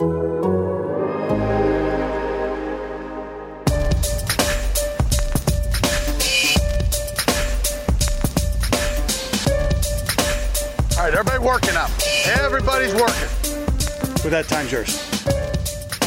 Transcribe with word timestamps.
All 0.00 0.08
right, 10.98 11.14
everybody 11.14 11.38
working 11.44 11.76
up. 11.76 11.90
Everybody's 12.26 12.94
working. 12.94 13.28
With 14.22 14.30
that, 14.30 14.46
time's 14.48 14.72
yours. 14.72 15.12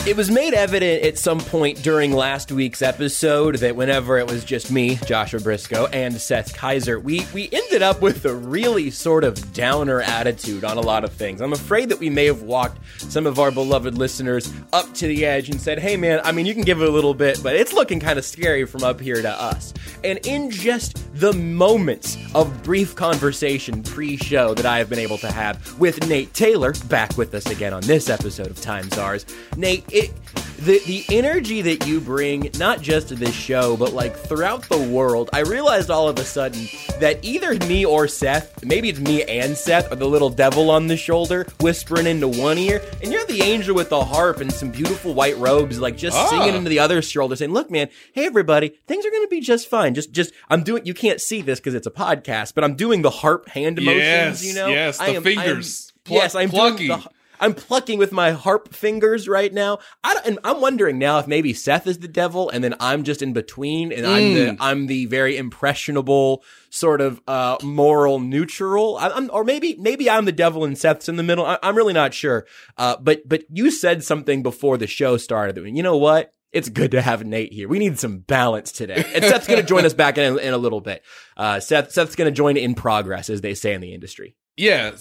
It 0.06 0.16
was 0.16 0.30
made 0.30 0.54
evident 0.54 1.04
at 1.04 1.18
some 1.18 1.40
point 1.40 1.82
during 1.82 2.12
last 2.12 2.52
week's 2.52 2.84
episode 2.84 3.56
that 3.56 3.76
whenever 3.76 4.20
it 4.20 4.28
was 4.28 4.46
just 4.46 4.72
me, 4.72 4.98
Joshua 4.98 5.40
Briscoe, 5.40 5.88
and 5.88 6.14
Seth 6.22 6.56
Keysor, 6.56 7.02
we, 7.02 7.26
we 7.34 7.50
ended 7.52 7.82
up 7.82 8.04
with 8.04 8.24
a 8.26 8.36
really 8.36 8.92
sort 8.92 9.24
of 9.24 9.52
downer 9.52 10.02
attitude 10.02 10.64
on 10.64 10.78
a 10.78 10.82
lot 10.82 11.04
of 11.04 11.12
things. 11.12 11.42
I'm 11.42 11.54
afraid 11.54 11.90
that 11.90 11.98
we 11.98 12.12
may 12.12 12.28
have 12.28 12.44
walked 12.44 12.78
some 13.00 13.26
of 13.26 13.40
our 13.40 13.50
beloved 13.50 13.98
listeners 13.98 14.54
up 14.74 14.94
to 14.94 15.08
the 15.08 15.26
edge 15.26 15.50
and 15.50 15.60
said, 15.60 15.80
hey 15.80 15.98
man, 15.98 16.22
I 16.24 16.32
mean, 16.32 16.46
you 16.46 16.54
can 16.54 16.64
give 16.64 16.84
it 16.84 16.88
a 16.88 16.92
little 16.92 17.16
bit, 17.16 17.42
but 17.42 17.56
it's 17.56 17.74
looking 17.74 18.00
kind 18.00 18.20
of 18.20 18.26
scary 18.26 18.66
from 18.66 18.84
up 18.84 19.02
here 19.02 19.24
to 19.24 19.32
us. 19.32 19.74
And 20.04 20.24
in 20.28 20.52
just 20.52 21.02
the 21.20 21.34
moments 21.34 22.16
of 22.36 22.62
brief 22.62 22.94
conversation 22.94 23.82
pre 23.82 24.18
show 24.18 24.54
that 24.54 24.68
I 24.68 24.78
have 24.78 24.88
been 24.88 25.00
able 25.00 25.18
to 25.18 25.32
have 25.32 25.80
with 25.80 26.08
Nate 26.08 26.32
Taylor, 26.36 26.74
back 26.90 27.18
with 27.18 27.34
us 27.34 27.48
again 27.48 27.74
on 27.74 27.82
this 27.82 28.08
episode 28.08 28.52
of 28.52 28.62
Times 28.62 29.00
Ours, 29.00 29.26
Nate, 29.58 29.84
it 29.96 30.12
the 30.60 30.80
the 30.86 31.04
energy 31.10 31.62
that 31.62 31.86
you 31.86 32.00
bring 32.00 32.50
not 32.58 32.82
just 32.82 33.10
to 33.10 33.16
this 33.16 33.34
show 33.36 33.76
but 33.76 33.92
like 33.94 34.16
throughout 34.16 34.62
the 34.70 34.78
world 34.88 35.30
i 35.34 35.40
realized 35.42 35.92
all 35.92 36.08
of 36.08 36.18
a 36.18 36.24
sudden 36.24 36.66
that 37.00 37.20
either 37.24 37.54
me 37.68 37.86
or 37.86 38.08
seth 38.08 38.64
maybe 38.64 38.88
it's 38.90 39.00
me 39.00 39.22
and 39.24 39.56
seth 39.58 39.92
are 39.92 39.96
the 39.98 40.08
little 40.08 40.30
devil 40.30 40.72
on 40.72 40.88
the 40.88 40.96
shoulder 40.96 41.46
whispering 41.60 42.08
into 42.08 42.28
one 42.28 42.58
ear 42.58 42.82
and 43.04 43.12
you're 43.12 43.26
the 43.26 43.42
angel 43.42 43.76
with 43.76 43.90
the 43.90 44.04
harp 44.06 44.40
and 44.40 44.52
some 44.52 44.72
beautiful 44.72 45.14
white 45.14 45.38
robes 45.38 45.78
like 45.80 45.98
just 45.98 46.16
Ah. 46.18 46.28
singing 46.30 46.56
into 46.56 46.70
the 46.70 46.80
other 46.80 47.02
shoulder 47.02 47.36
saying 47.36 47.52
look 47.52 47.70
man 47.70 47.90
hey 48.14 48.26
everybody 48.26 48.70
things 48.88 49.06
are 49.06 49.12
gonna 49.12 49.28
be 49.28 49.42
just 49.42 49.68
fine 49.70 49.94
just 49.94 50.14
just 50.14 50.32
i'm 50.50 50.64
doing 50.64 50.86
you 50.86 50.94
can't 50.94 51.20
see 51.20 51.42
this 51.42 51.60
because 51.60 51.74
it's 51.74 51.88
a 51.88 51.92
podcast 51.92 52.54
but 52.56 52.64
i'm 52.64 52.76
doing 52.76 53.02
the 53.02 53.10
harp 53.10 53.50
hand 53.50 53.76
motions 53.82 53.98
Yes, 53.98 54.46
you 54.46 54.54
know 54.54 54.68
yes, 54.70 54.98
the 55.00 55.04
am- 55.04 55.10
I 55.12 55.14
am- 55.16 55.24
fingers. 55.24 55.92
Pluck- 56.06 56.22
yes 56.22 56.36
i'm 56.36 56.50
plucking. 56.50 56.88
doing 56.88 57.00
the 57.02 57.10
I'm 57.46 57.54
plucking 57.54 58.00
with 58.00 58.12
my 58.12 58.32
harp 58.32 58.74
fingers 58.74 59.28
right 59.28 59.54
now. 59.54 59.78
I 60.04 60.20
and 60.26 60.40
I'm 60.44 60.62
wondering 60.62 60.98
now 60.98 61.20
if 61.20 61.28
maybe 61.28 61.54
Seth 61.54 61.86
is 61.86 62.00
the 62.00 62.08
devil, 62.08 62.50
and 62.50 62.64
then 62.64 62.74
I'm 62.80 63.04
just 63.04 63.22
in 63.22 63.34
between, 63.34 63.92
and 63.92 64.06
I'm 64.08 64.24
Mm. 64.24 64.34
the 64.58 64.64
I'm 64.64 64.88
the 64.88 65.06
very 65.06 65.38
impressionable 65.38 66.44
sort 66.72 67.02
of 67.02 67.22
uh, 67.28 67.58
moral 67.64 68.20
neutral. 68.20 68.98
I, 68.98 69.10
I'm, 69.10 69.30
or 69.32 69.44
maybe 69.44 69.76
maybe 69.80 70.10
I'm 70.10 70.26
the 70.26 70.32
devil 70.32 70.64
and 70.66 70.76
Seth's 70.78 71.08
in 71.08 71.18
the 71.18 71.24
middle. 71.24 71.46
I, 71.46 71.60
I'm 71.62 71.76
really 71.78 71.94
not 71.94 72.14
sure. 72.14 72.48
Uh, 72.78 72.96
but 73.00 73.28
but 73.30 73.44
you 73.50 73.70
said 73.70 74.04
something 74.04 74.42
before 74.42 74.78
the 74.78 74.88
show 74.88 75.18
started. 75.18 75.56
that, 75.56 75.70
You 75.70 75.84
know 75.84 75.98
what? 75.98 76.34
It's 76.52 76.70
good 76.70 76.92
to 76.92 77.02
have 77.02 77.26
Nate 77.26 77.52
here. 77.52 77.68
We 77.68 77.80
need 77.80 78.00
some 78.00 78.20
balance 78.20 78.72
today. 78.72 79.04
And 79.14 79.26
Seth's 79.26 79.46
going 79.46 79.60
to 79.60 79.68
join 79.68 79.86
us 79.86 79.94
back 79.94 80.18
in, 80.18 80.40
in 80.40 80.54
a 80.54 80.58
little 80.58 80.80
bit. 80.80 81.04
Uh, 81.36 81.60
Seth 81.60 81.92
Seth's 81.92 82.16
going 82.16 82.32
to 82.32 82.36
join 82.36 82.56
in 82.58 82.76
progress, 82.76 83.30
as 83.30 83.42
they 83.42 83.54
say 83.54 83.74
in 83.74 83.82
the 83.82 83.94
industry. 83.94 84.36
Yeah, 84.58 84.96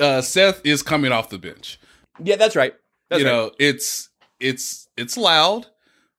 uh, 0.00 0.20
Seth 0.20 0.60
is 0.66 0.82
coming 0.82 1.12
off 1.12 1.28
the 1.30 1.38
bench. 1.38 1.78
Yeah, 2.22 2.36
that's 2.36 2.56
right. 2.56 2.74
That's 3.10 3.22
you 3.22 3.26
right. 3.28 3.32
know, 3.32 3.50
it's 3.58 4.08
it's 4.40 4.88
it's 4.96 5.16
loud. 5.16 5.66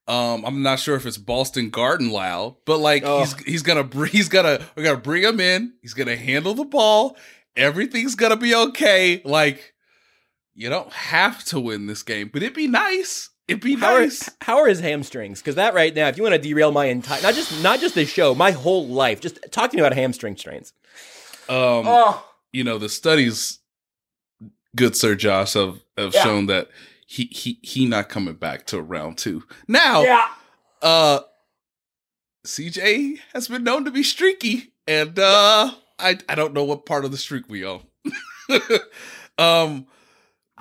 Um, 0.08 0.46
I'm 0.46 0.62
not 0.64 0.80
sure 0.80 0.96
if 0.96 1.06
it's 1.06 1.18
Boston 1.18 1.70
Garden 1.70 2.12
loud, 2.12 2.56
but 2.66 2.78
like 2.78 3.04
Oh. 3.06 3.20
he's 3.20 3.34
he's 3.44 3.62
gonna 3.62 3.90
he's 4.08 4.30
gonna 4.30 4.60
we're 4.76 4.84
gonna 4.84 4.98
bring 4.98 5.24
him 5.24 5.40
in. 5.40 5.74
He's 5.82 5.94
gonna 5.94 6.16
handle 6.16 6.54
the 6.54 6.64
ball. 6.66 7.18
Everything's 7.56 8.16
gonna 8.16 8.38
be 8.38 8.56
okay. 8.56 9.22
Like 9.26 9.74
you 10.56 10.70
don't 10.70 10.92
have 10.94 11.44
to 11.46 11.60
win 11.60 11.88
this 11.88 12.04
game, 12.04 12.30
but 12.32 12.42
it'd 12.42 12.56
be 12.56 12.68
nice. 12.68 13.30
It'd 13.48 13.62
be 13.62 13.76
How 13.76 14.00
nice. 14.00 14.28
are, 14.28 14.32
how 14.42 14.58
are 14.60 14.68
his 14.68 14.80
hamstrings? 14.82 15.40
Because 15.40 15.56
that 15.56 15.74
right 15.74 15.94
now, 15.96 16.08
if 16.10 16.18
you 16.18 16.24
want 16.24 16.34
to 16.36 16.40
derail 16.42 16.72
my 16.72 16.86
entire 16.86 17.22
not 17.22 17.34
just 17.34 17.62
not 17.64 17.80
just 17.80 17.96
this 17.96 18.10
show, 18.10 18.34
my 18.36 18.52
whole 18.52 18.88
life, 18.88 19.20
just 19.22 19.40
talking 19.52 19.80
about 19.80 19.94
hamstring 19.94 20.36
strains. 20.38 20.74
Um, 21.50 21.84
Oh. 21.88 22.26
you 22.52 22.64
know 22.64 22.78
the 22.78 22.90
studies, 22.90 23.60
good 24.78 24.96
Sir 24.96 25.16
Josh, 25.16 25.54
have 25.54 25.80
have 25.98 26.14
Yeah. 26.14 26.24
shown 26.24 26.46
that 26.46 26.70
he 27.06 27.26
he 27.26 27.60
he 27.62 27.86
not 27.86 28.08
coming 28.10 28.36
back 28.36 28.66
to 28.68 28.82
round 28.82 29.18
two. 29.18 29.44
Now, 29.68 30.04
Yeah. 30.04 30.26
uh, 30.82 31.20
CJ 32.46 33.20
has 33.34 33.48
been 33.48 33.64
known 33.64 33.84
to 33.86 33.92
be 33.92 34.04
streaky, 34.04 34.74
and 34.88 35.18
uh, 35.20 35.72
I 36.00 36.18
I 36.30 36.36
don't 36.36 36.54
know 36.54 36.64
what 36.64 36.86
part 36.86 37.04
of 37.06 37.12
the 37.12 37.18
streak 37.18 37.50
we 37.50 37.66
on. 37.66 37.82
um, 39.38 39.88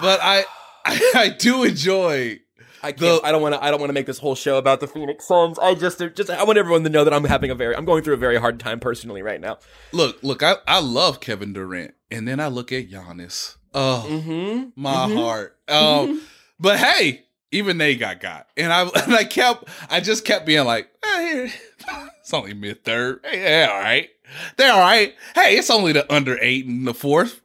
but 0.00 0.20
I, 0.22 0.44
I 0.84 1.12
I 1.14 1.28
do 1.28 1.62
enjoy. 1.64 2.40
I 2.82 2.92
can't. 2.92 3.24
I 3.24 3.32
don't 3.32 3.42
want 3.42 3.54
to. 3.54 3.62
I 3.64 3.70
don't 3.70 3.80
want 3.80 3.88
to 3.90 3.94
make 3.94 4.06
this 4.06 4.18
whole 4.18 4.34
show 4.34 4.58
about 4.58 4.80
the 4.80 4.86
Phoenix 4.86 5.26
Suns. 5.26 5.58
I 5.58 5.74
just, 5.74 5.98
just, 6.14 6.30
I 6.30 6.44
want 6.44 6.58
everyone 6.58 6.84
to 6.84 6.90
know 6.90 7.04
that 7.04 7.12
I'm 7.12 7.24
having 7.24 7.50
a 7.50 7.54
very, 7.54 7.74
I'm 7.74 7.84
going 7.84 8.02
through 8.04 8.14
a 8.14 8.18
very 8.18 8.36
hard 8.38 8.60
time 8.60 8.80
personally 8.80 9.22
right 9.22 9.40
now. 9.40 9.58
Look, 9.92 10.22
look, 10.22 10.42
I 10.42 10.56
I 10.68 10.80
love 10.80 11.20
Kevin 11.20 11.52
Durant, 11.52 11.94
and 12.10 12.28
then 12.28 12.38
I 12.38 12.48
look 12.48 12.72
at 12.72 12.90
Giannis. 12.90 13.56
Oh, 13.78 14.06
Mm-hmm. 14.08 14.70
my 14.74 15.06
Mhm. 15.06 15.14
heart. 15.14 15.58
Um, 15.68 16.22
but 16.58 16.78
hey, 16.78 17.24
even 17.52 17.76
they 17.78 17.94
got 17.94 18.20
got, 18.20 18.46
and 18.56 18.72
I 18.72 18.82
and 19.04 19.14
I 19.14 19.24
kept, 19.24 19.68
I 19.90 20.00
just 20.00 20.24
kept 20.24 20.46
being 20.46 20.64
like, 20.64 20.88
eh, 21.04 21.50
it's 22.20 22.32
only 22.32 22.54
mid 22.54 22.84
third. 22.84 23.20
Hey, 23.24 23.38
they're 23.40 23.70
all 23.70 23.80
right. 23.80 24.08
They're 24.56 24.72
all 24.72 24.80
right. 24.80 25.14
Hey, 25.34 25.56
it's 25.58 25.68
only 25.70 25.92
the 25.92 26.10
under 26.12 26.38
eight 26.42 26.64
and 26.66 26.86
the 26.86 26.94
fourth. 26.94 27.42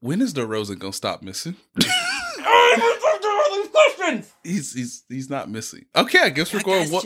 When 0.00 0.20
is 0.20 0.34
the 0.34 0.42
DeRozan 0.42 0.78
gonna 0.80 0.92
stop 0.92 1.22
missing? 1.22 1.56
he's 4.42 4.74
he's 4.74 5.04
he's 5.08 5.30
not 5.30 5.48
missing. 5.50 5.86
Okay, 5.96 6.18
I 6.20 6.28
guess 6.30 6.52
we're 6.52 6.60
going. 6.62 6.90
One, 6.90 7.04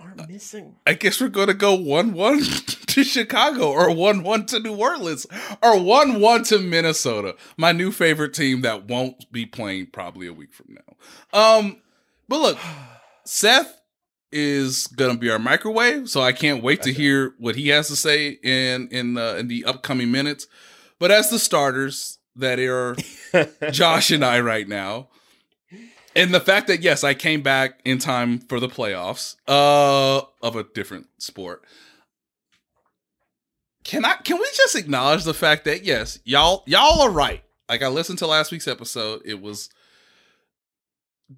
are 0.00 0.14
missing. 0.28 0.76
I 0.86 0.94
guess 0.94 1.20
we're 1.20 1.28
going 1.28 1.48
to 1.48 1.54
go 1.54 1.74
one 1.74 2.12
one 2.12 2.40
to 2.86 3.04
Chicago 3.04 3.70
or 3.70 3.94
one 3.94 4.22
one 4.22 4.46
to 4.46 4.60
New 4.60 4.76
Orleans 4.76 5.26
or 5.62 5.80
one 5.80 6.20
one 6.20 6.44
to 6.44 6.58
Minnesota, 6.58 7.36
my 7.56 7.72
new 7.72 7.92
favorite 7.92 8.34
team 8.34 8.62
that 8.62 8.88
won't 8.88 9.30
be 9.30 9.46
playing 9.46 9.88
probably 9.92 10.26
a 10.26 10.32
week 10.32 10.52
from 10.52 10.74
now. 10.74 11.38
Um, 11.38 11.80
but 12.28 12.40
look, 12.40 12.58
Seth 13.24 13.80
is 14.32 14.86
gonna 14.86 15.18
be 15.18 15.30
our 15.30 15.38
microwave, 15.38 16.08
so 16.08 16.20
I 16.20 16.32
can't 16.32 16.62
wait 16.62 16.82
to 16.82 16.92
hear 16.92 17.34
what 17.38 17.56
he 17.56 17.68
has 17.68 17.88
to 17.88 17.96
say 17.96 18.38
in 18.42 18.88
in 18.88 19.18
uh, 19.18 19.34
in 19.34 19.48
the 19.48 19.64
upcoming 19.64 20.10
minutes. 20.10 20.46
But 20.98 21.10
as 21.10 21.30
the 21.30 21.38
starters 21.38 22.18
that 22.36 22.58
are 22.58 22.96
Josh 23.70 24.10
and 24.10 24.24
I 24.24 24.40
right 24.40 24.66
now, 24.66 25.09
and 26.16 26.34
the 26.34 26.40
fact 26.40 26.66
that 26.68 26.82
yes, 26.82 27.04
I 27.04 27.14
came 27.14 27.42
back 27.42 27.80
in 27.84 27.98
time 27.98 28.38
for 28.40 28.60
the 28.60 28.68
playoffs 28.68 29.36
uh 29.48 30.22
of 30.42 30.56
a 30.56 30.64
different 30.64 31.08
sport. 31.18 31.64
Can 33.84 34.04
I 34.04 34.14
can 34.16 34.38
we 34.38 34.46
just 34.54 34.76
acknowledge 34.76 35.24
the 35.24 35.34
fact 35.34 35.64
that 35.64 35.84
yes, 35.84 36.18
y'all 36.24 36.62
y'all 36.66 37.02
are 37.02 37.10
right. 37.10 37.42
Like 37.68 37.82
I 37.82 37.88
listened 37.88 38.18
to 38.18 38.26
last 38.26 38.50
week's 38.50 38.68
episode, 38.68 39.22
it 39.24 39.40
was 39.40 39.70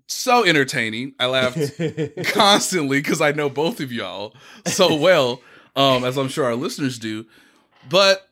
so 0.07 0.45
entertaining. 0.45 1.15
I 1.19 1.27
laughed 1.27 1.59
constantly 2.33 3.01
because 3.01 3.21
I 3.21 3.33
know 3.33 3.49
both 3.49 3.81
of 3.81 3.93
y'all 3.93 4.35
so 4.67 4.95
well, 5.01 5.41
um, 5.77 6.05
as 6.05 6.17
I'm 6.17 6.29
sure 6.29 6.45
our 6.45 6.55
listeners 6.55 6.99
do. 6.99 7.27
But 7.89 8.29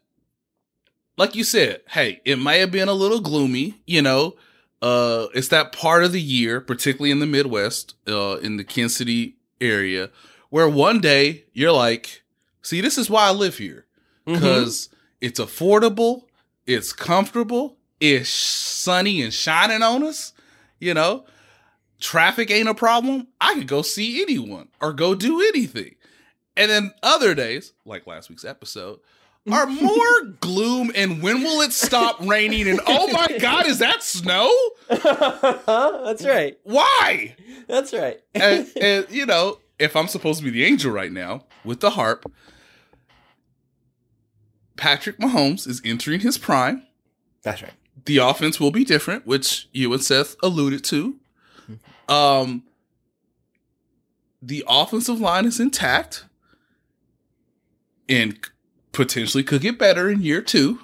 like 1.17 1.35
you 1.35 1.45
said, 1.45 1.83
hey, 1.89 2.21
it 2.25 2.39
might 2.39 2.57
have 2.57 2.71
been 2.71 2.89
a 2.89 2.95
little 2.95 3.21
gloomy, 3.21 3.75
you 3.87 4.03
know. 4.03 4.37
Uh, 4.83 5.27
it's 5.35 5.49
that 5.49 5.73
part 5.73 6.05
of 6.05 6.13
the 6.13 6.21
year, 6.21 6.61
particularly 6.61 7.11
in 7.11 7.19
the 7.19 7.27
Midwest, 7.27 7.95
uh, 8.09 8.39
in 8.39 8.57
the 8.57 8.65
Kansas 8.65 8.97
City 8.97 9.37
area, 9.61 10.11
where 10.49 10.69
one 10.69 11.01
day 11.01 11.45
you're 11.53 11.73
like, 11.73 12.23
see, 12.63 12.81
this 12.81 12.97
is 12.97 13.11
why 13.11 13.29
I 13.29 13.33
live 13.33 13.59
here. 13.59 13.87
Because 14.25 14.91
it's 15.21 15.41
affordable, 15.41 16.25
it's 16.67 16.93
comfortable, 16.93 17.77
it's 18.01 18.29
sunny 18.29 19.23
and 19.23 19.33
shining 19.33 19.83
on 19.83 20.03
us, 20.05 20.33
you 20.79 20.95
know. 20.95 21.25
Traffic 21.99 22.51
ain't 22.51 22.69
a 22.69 22.75
problem. 22.75 23.27
I 23.41 23.55
could 23.55 23.67
go 23.67 23.83
see 23.83 24.23
anyone 24.23 24.69
or 24.81 24.93
go 24.93 25.15
do 25.15 25.41
anything. 25.41 25.97
And 26.57 26.71
then 26.71 26.93
other 27.03 27.35
days, 27.35 27.73
like 27.85 28.07
last 28.07 28.31
week's 28.31 28.45
episode, 28.45 29.01
are 29.51 29.67
more 29.67 30.23
gloom 30.41 30.91
and 30.95 31.23
when 31.23 31.43
will 31.43 31.61
it 31.61 31.73
stop 31.73 32.21
raining 32.21 32.69
and 32.69 32.81
oh 32.87 33.11
my 33.13 33.39
god, 33.39 33.67
is 33.67 33.79
that 33.79 34.03
snow? 34.03 34.53
That's 34.89 36.25
right. 36.25 36.59
Why? 36.65 37.37
That's 37.67 37.93
right. 37.93 38.21
and, 38.35 38.71
and 38.81 39.07
you 39.11 39.27
know, 39.27 39.59
if 39.79 39.97
I'm 39.97 40.09
supposed 40.09 40.39
to 40.41 40.45
be 40.45 40.51
the 40.51 40.65
angel 40.65 40.93
right 40.93 41.13
now 41.13 41.45
with 41.65 41.81
the 41.81 41.91
harp, 41.91 42.31
Patrick 44.77 45.19
Mahomes 45.19 45.67
is 45.67 45.81
entering 45.85 46.21
his 46.21 46.39
prime. 46.39 46.87
That's 47.43 47.63
right. 47.63 47.73
The 48.07 48.19
offense 48.19 48.59
will 48.59 48.71
be 48.71 48.85
different, 48.85 49.27
which 49.27 49.69
you 49.73 49.93
and 49.93 50.03
Seth 50.03 50.37
alluded 50.43 50.85
to. 50.85 51.17
Um, 52.09 52.65
the 54.43 54.65
offensive 54.67 55.21
line 55.21 55.45
is 55.45 55.61
intact 55.61 56.25
and 58.09 58.39
potentially 58.93 59.45
could 59.45 59.63
get 59.63 59.79
better 59.79 60.09
in 60.09 60.23
year 60.23 60.43
two, 60.43 60.81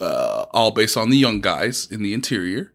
uh, 0.00 0.46
all 0.52 0.70
based 0.70 0.96
on 0.96 1.10
the 1.10 1.16
young 1.16 1.40
guys 1.40 1.90
in 1.90 2.02
the 2.02 2.12
interior. 2.12 2.72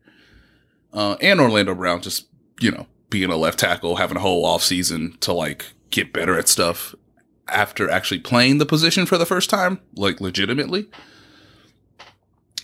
Uh, 0.93 1.15
and 1.21 1.39
Orlando 1.39 1.73
Brown 1.73 2.01
just, 2.01 2.27
you 2.59 2.71
know, 2.71 2.87
being 3.09 3.29
a 3.29 3.37
left 3.37 3.59
tackle, 3.59 3.97
having 3.97 4.17
a 4.17 4.21
whole 4.21 4.45
offseason 4.45 5.19
to 5.21 5.33
like 5.33 5.65
get 5.89 6.13
better 6.13 6.37
at 6.37 6.47
stuff 6.47 6.95
after 7.47 7.89
actually 7.89 8.19
playing 8.19 8.57
the 8.57 8.65
position 8.65 9.05
for 9.05 9.17
the 9.17 9.25
first 9.25 9.49
time, 9.49 9.79
like 9.95 10.21
legitimately. 10.21 10.87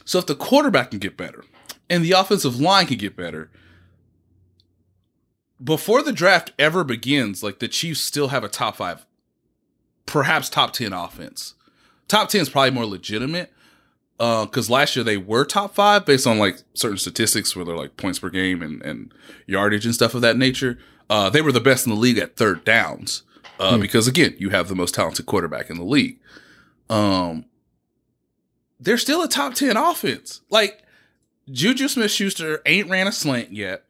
So 0.05 0.19
if 0.19 0.25
the 0.25 0.35
quarterback 0.35 0.91
can 0.91 0.99
get 0.99 1.17
better 1.17 1.43
and 1.89 2.03
the 2.03 2.13
offensive 2.13 2.59
line 2.59 2.87
can 2.87 2.97
get 2.97 3.15
better, 3.15 3.51
before 5.61 6.01
the 6.01 6.13
draft 6.13 6.53
ever 6.57 6.83
begins, 6.83 7.43
like 7.43 7.59
the 7.59 7.67
Chiefs 7.67 8.01
still 8.01 8.29
have 8.29 8.43
a 8.43 8.49
top 8.49 8.77
five, 8.77 9.05
perhaps 10.05 10.49
top 10.49 10.73
10 10.73 10.93
offense. 10.93 11.55
Top 12.07 12.29
10 12.29 12.41
is 12.41 12.49
probably 12.49 12.71
more 12.71 12.85
legitimate 12.85 13.51
because 14.17 14.69
last 14.69 14.95
year 14.95 15.03
they 15.03 15.17
were 15.17 15.45
top 15.45 15.75
five 15.75 16.05
based 16.05 16.25
on 16.25 16.39
like 16.39 16.59
certain 16.73 16.97
statistics 16.97 17.55
where 17.55 17.65
they're 17.65 17.77
like 17.77 17.97
points 17.97 18.19
per 18.19 18.29
game 18.29 18.61
and, 18.61 18.81
and 18.81 19.13
yardage 19.45 19.85
and 19.85 19.93
stuff 19.93 20.13
of 20.13 20.21
that 20.21 20.37
nature. 20.37 20.77
Uh, 21.09 21.29
they 21.29 21.41
were 21.41 21.51
the 21.51 21.61
best 21.61 21.85
in 21.85 21.93
the 21.93 21.99
league 21.99 22.17
at 22.17 22.35
third 22.35 22.65
downs 22.65 23.23
uh, 23.59 23.77
because, 23.77 24.07
again, 24.07 24.35
you 24.39 24.49
have 24.49 24.67
the 24.67 24.75
most 24.75 24.93
talented 24.95 25.25
quarterback 25.25 25.69
in 25.69 25.77
the 25.77 25.83
league. 25.83 26.19
Um, 26.89 27.45
they're 28.79 28.97
still 28.97 29.23
a 29.23 29.27
top 29.27 29.53
10 29.53 29.77
offense. 29.77 30.41
Like, 30.49 30.83
Juju 31.49 31.87
Smith 31.87 32.11
Schuster 32.11 32.61
ain't 32.65 32.89
ran 32.89 33.07
a 33.07 33.11
slant 33.11 33.53
yet. 33.53 33.85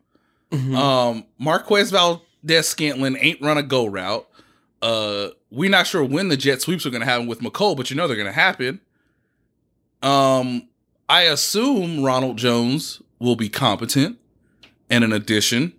Um, 0.75 1.25
Marquez 1.39 1.89
Valdes 1.91 2.67
Scantling 2.67 3.17
ain't 3.19 3.41
run 3.41 3.57
a 3.57 3.63
go 3.63 3.85
route. 3.87 4.26
Uh, 4.81 5.29
we're 5.49 5.69
not 5.69 5.87
sure 5.87 6.03
when 6.03 6.29
the 6.29 6.37
jet 6.37 6.61
sweeps 6.61 6.85
are 6.85 6.89
going 6.89 7.01
to 7.01 7.07
happen 7.07 7.27
with 7.27 7.39
Mecole, 7.39 7.75
but 7.75 7.89
you 7.89 7.95
know 7.95 8.07
they're 8.07 8.15
going 8.15 8.27
to 8.27 8.33
happen. 8.33 8.81
Um, 10.03 10.69
I 11.09 11.23
assume 11.23 12.03
Ronald 12.03 12.37
Jones 12.37 13.01
will 13.19 13.35
be 13.35 13.49
competent, 13.49 14.19
and 14.89 15.03
in 15.03 15.11
addition, 15.11 15.73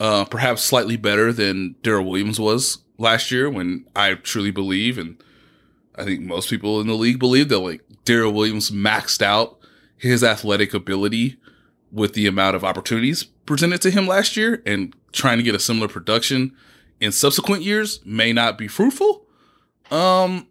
uh, 0.00 0.24
perhaps 0.24 0.62
slightly 0.62 0.96
better 0.96 1.32
than 1.32 1.76
Darrel 1.82 2.04
Williams 2.04 2.40
was 2.40 2.78
last 2.98 3.30
year. 3.30 3.48
When 3.48 3.86
I 3.94 4.14
truly 4.14 4.50
believe, 4.50 4.98
and 4.98 5.22
I 5.94 6.04
think 6.04 6.22
most 6.22 6.50
people 6.50 6.80
in 6.80 6.86
the 6.86 6.94
league 6.94 7.18
believe 7.18 7.48
that 7.50 7.58
like 7.60 7.82
Darrel 8.04 8.32
Williams 8.32 8.70
maxed 8.70 9.22
out 9.22 9.58
his 9.96 10.24
athletic 10.24 10.74
ability 10.74 11.36
with 11.92 12.14
the 12.14 12.26
amount 12.26 12.56
of 12.56 12.64
opportunities 12.64 13.24
presented 13.24 13.82
to 13.82 13.90
him 13.90 14.06
last 14.06 14.36
year, 14.36 14.62
and 14.66 14.94
trying 15.12 15.36
to 15.36 15.44
get 15.44 15.54
a 15.54 15.60
similar 15.60 15.88
production 15.88 16.56
in 17.00 17.12
subsequent 17.12 17.62
years 17.62 18.00
may 18.04 18.32
not 18.32 18.58
be 18.58 18.68
fruitful. 18.68 19.26
Um, 19.90 20.46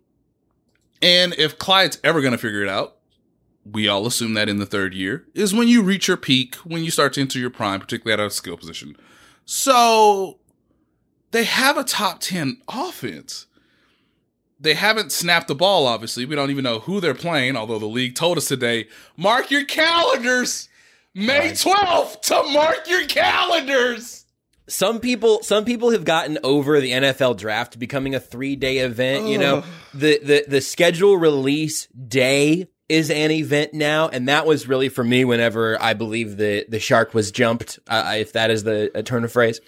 and 1.01 1.33
if 1.35 1.57
Clyde's 1.57 1.99
ever 2.03 2.21
going 2.21 2.33
to 2.33 2.37
figure 2.37 2.63
it 2.63 2.69
out, 2.69 2.97
we 3.71 3.87
all 3.87 4.05
assume 4.07 4.33
that 4.33 4.49
in 4.49 4.57
the 4.57 4.65
third 4.65 4.93
year 4.93 5.25
is 5.33 5.53
when 5.53 5.67
you 5.67 5.83
reach 5.83 6.07
your 6.07 6.17
peak, 6.17 6.55
when 6.55 6.83
you 6.83 6.91
start 6.91 7.13
to 7.13 7.21
enter 7.21 7.39
your 7.39 7.49
prime, 7.49 7.79
particularly 7.79 8.21
at 8.21 8.25
a 8.25 8.31
skill 8.31 8.57
position. 8.57 8.95
So 9.45 10.39
they 11.31 11.43
have 11.43 11.77
a 11.77 11.83
top 11.83 12.19
10 12.19 12.61
offense. 12.67 13.45
They 14.59 14.73
haven't 14.73 15.11
snapped 15.11 15.47
the 15.47 15.55
ball, 15.55 15.87
obviously. 15.87 16.25
We 16.25 16.35
don't 16.35 16.51
even 16.51 16.63
know 16.63 16.79
who 16.79 16.99
they're 16.99 17.13
playing, 17.13 17.55
although 17.55 17.79
the 17.79 17.85
league 17.85 18.15
told 18.15 18.37
us 18.37 18.47
today 18.47 18.87
mark 19.15 19.51
your 19.51 19.65
calendars. 19.65 20.67
May 21.15 21.51
12th 21.51 22.21
to 22.21 22.43
mark 22.51 22.87
your 22.87 23.05
calendars. 23.07 24.18
Some 24.69 24.99
people, 24.99 25.43
some 25.43 25.65
people 25.65 25.91
have 25.91 26.05
gotten 26.05 26.37
over 26.43 26.79
the 26.79 26.91
NFL 26.91 27.37
draft 27.37 27.77
becoming 27.79 28.15
a 28.15 28.19
three 28.19 28.55
day 28.55 28.79
event. 28.79 29.27
You 29.27 29.37
know, 29.37 29.63
the, 29.93 30.19
the, 30.23 30.45
the 30.47 30.61
schedule 30.61 31.17
release 31.17 31.87
day 31.87 32.67
is 32.89 33.11
an 33.11 33.29
event 33.29 33.73
now. 33.73 34.09
And 34.09 34.27
that 34.27 34.47
was 34.47 34.67
really 34.67 34.89
for 34.89 35.03
me 35.03 35.23
whenever 35.23 35.81
I 35.81 35.93
believe 35.93 36.37
the, 36.37 36.65
the 36.67 36.79
shark 36.79 37.13
was 37.13 37.31
jumped, 37.31 37.79
uh, 37.87 38.15
if 38.17 38.33
that 38.33 38.49
is 38.49 38.63
the 38.63 38.91
a 38.95 39.03
turn 39.03 39.23
of 39.23 39.31
phrase. 39.31 39.61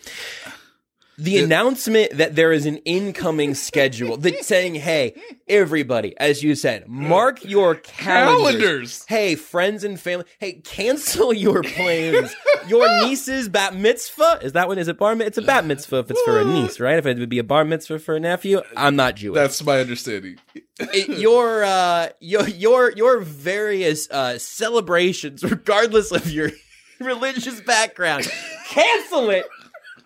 The 1.24 1.38
announcement 1.44 2.18
that 2.18 2.36
there 2.36 2.52
is 2.52 2.66
an 2.66 2.78
incoming 2.78 3.54
schedule 3.54 4.18
that 4.18 4.44
saying, 4.46 4.76
"Hey, 4.76 5.14
everybody," 5.48 6.16
as 6.18 6.42
you 6.42 6.56
said, 6.56 6.88
mark 6.88 7.46
your 7.46 7.76
calendars. 7.76 8.52
Calendars. 8.54 9.06
Hey, 9.08 9.36
friends 9.36 9.84
and 9.84 10.00
family. 10.00 10.26
Hey, 10.40 10.54
cancel 10.54 11.32
your 11.46 11.62
plans. 11.62 12.34
your 12.68 12.88
niece's 13.06 13.50
bat 13.50 13.76
mitzvah 13.76 14.40
is 14.42 14.54
that 14.54 14.68
one? 14.68 14.80
Is 14.80 14.88
it 14.88 14.98
bar? 14.98 15.16
Mitzvah? 15.16 15.28
It's 15.28 15.38
a 15.38 15.42
bat 15.44 15.66
mitzvah 15.66 16.00
if 16.00 16.10
it's 16.12 16.22
for 16.24 16.40
a 16.40 16.46
niece, 16.46 16.80
right? 16.80 16.98
If 16.98 17.06
it 17.06 17.20
would 17.20 17.30
be 17.30 17.40
a 17.40 17.44
bar 17.44 17.66
mitzvah 17.66 18.00
for 18.00 18.16
a 18.16 18.20
nephew, 18.20 18.62
I'm 18.76 18.96
not 18.96 19.16
Jewish. 19.16 19.36
That's 19.36 19.64
my 19.64 19.80
understanding. 19.80 20.38
It- 20.80 21.20
your 21.20 21.64
uh, 21.64 22.10
your 22.20 22.48
your 22.50 22.92
your 22.94 23.20
various 23.20 24.10
uh, 24.10 24.40
celebrations, 24.40 25.44
regardless 25.44 26.12
of 26.12 26.32
your 26.32 26.50
religious 27.00 27.62
background, 27.62 28.28
cancel 28.68 29.30
it 29.30 29.46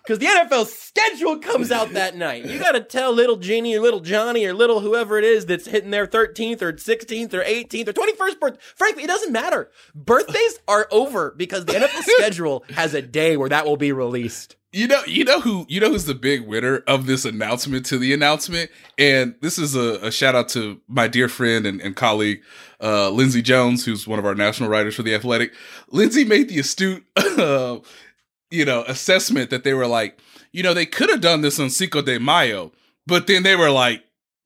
because 0.06 0.20
the 0.20 0.26
NFL 0.26 0.66
schedule 0.66 1.38
comes 1.38 1.72
out 1.72 1.92
that 1.94 2.14
night. 2.16 2.44
You 2.44 2.58
got 2.60 2.72
to 2.72 2.80
tell 2.80 3.12
little 3.12 3.36
Jeannie 3.36 3.76
or 3.76 3.80
little 3.80 4.00
Johnny 4.00 4.44
or 4.44 4.54
little 4.54 4.80
whoever 4.80 5.18
it 5.18 5.24
is 5.24 5.46
that's 5.46 5.66
hitting 5.66 5.90
their 5.90 6.06
13th 6.06 6.62
or 6.62 6.72
16th 6.74 7.34
or 7.34 7.42
18th 7.42 7.88
or 7.88 7.92
21st 7.92 8.40
birthday. 8.40 8.60
Frankly, 8.76 9.02
it 9.02 9.08
doesn't 9.08 9.32
matter. 9.32 9.70
Birthdays 9.94 10.60
are 10.68 10.86
over 10.92 11.34
because 11.36 11.64
the 11.64 11.72
NFL 11.72 12.02
schedule 12.18 12.64
has 12.70 12.94
a 12.94 13.02
day 13.02 13.36
where 13.36 13.48
that 13.48 13.66
will 13.66 13.76
be 13.76 13.90
released. 13.90 14.56
You 14.72 14.88
know, 14.88 15.02
you 15.06 15.24
know 15.24 15.40
who 15.40 15.64
you 15.70 15.80
know 15.80 15.88
who's 15.88 16.04
the 16.04 16.14
big 16.14 16.46
winner 16.46 16.82
of 16.86 17.06
this 17.06 17.24
announcement 17.24 17.86
to 17.86 17.98
the 17.98 18.12
announcement, 18.12 18.70
and 18.98 19.34
this 19.40 19.58
is 19.58 19.74
a, 19.74 19.94
a 20.02 20.10
shout 20.10 20.34
out 20.34 20.50
to 20.50 20.82
my 20.86 21.08
dear 21.08 21.28
friend 21.28 21.66
and, 21.66 21.80
and 21.80 21.96
colleague 21.96 22.42
uh, 22.82 23.08
Lindsay 23.10 23.40
Jones, 23.40 23.86
who's 23.86 24.06
one 24.06 24.18
of 24.18 24.26
our 24.26 24.34
national 24.34 24.68
writers 24.68 24.94
for 24.94 25.02
the 25.02 25.14
Athletic. 25.14 25.54
Lindsay 25.88 26.26
made 26.26 26.48
the 26.48 26.58
astute, 26.58 27.04
uh, 27.16 27.78
you 28.50 28.64
know, 28.64 28.84
assessment 28.84 29.50
that 29.50 29.64
they 29.64 29.74
were 29.74 29.86
like, 29.86 30.18
you 30.52 30.62
know, 30.62 30.74
they 30.74 30.86
could 30.86 31.10
have 31.10 31.20
done 31.20 31.40
this 31.40 31.58
on 31.60 31.70
Cinco 31.70 32.02
de 32.02 32.18
Mayo, 32.18 32.72
but 33.06 33.26
then 33.26 33.42
they 33.42 33.56
were 33.56 33.70
like, 33.70 34.02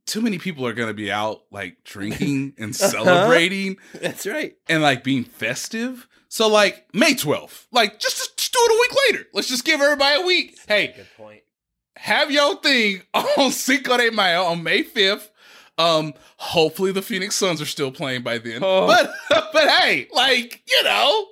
too 0.07 0.21
many 0.21 0.39
people 0.39 0.67
are 0.67 0.73
going 0.73 0.89
to 0.89 0.95
be 0.95 1.11
out 1.13 1.43
like 1.53 1.77
drinking 1.85 2.55
and 2.59 2.75
celebrating 2.75 3.77
That's 3.95 4.27
right. 4.27 4.57
and 4.69 4.83
like 4.83 5.05
being 5.05 5.25
festive. 5.25 6.09
So 6.29 6.49
like 6.49 6.87
May 6.95 7.15
12th, 7.15 7.67
like 7.73 7.99
just, 8.01 8.17
just 8.19 8.37
just 8.37 8.53
do 8.53 8.59
it 8.63 8.73
a 8.73 8.81
week 8.81 9.01
later. 9.19 9.29
Let's 9.33 9.49
just 9.49 9.65
give 9.65 9.81
everybody 9.81 10.23
a 10.23 10.27
week. 10.27 10.59
Hey, 10.67 10.93
Good 10.97 11.07
point. 11.17 11.43
have 11.97 12.31
your 12.31 12.57
thing 12.61 13.03
on 13.15 13.53
Cinco 13.53 13.97
de 13.97 14.11
Mayo 14.11 14.45
on 14.45 14.63
May 14.63 14.83
5th. 14.83 15.29
Um, 15.79 16.15
hopefully 16.37 16.93
the 16.93 17.03
Phoenix 17.03 17.37
Suns 17.37 17.61
are 17.61 17.67
still 17.67 17.91
playing 17.91 18.23
by 18.23 18.39
then. 18.39 18.61
Oh. 18.63 18.87
But 18.87 19.13
but 19.53 19.69
hey, 19.69 20.09
like, 20.13 20.63
you 20.69 20.83
know, 20.85 21.27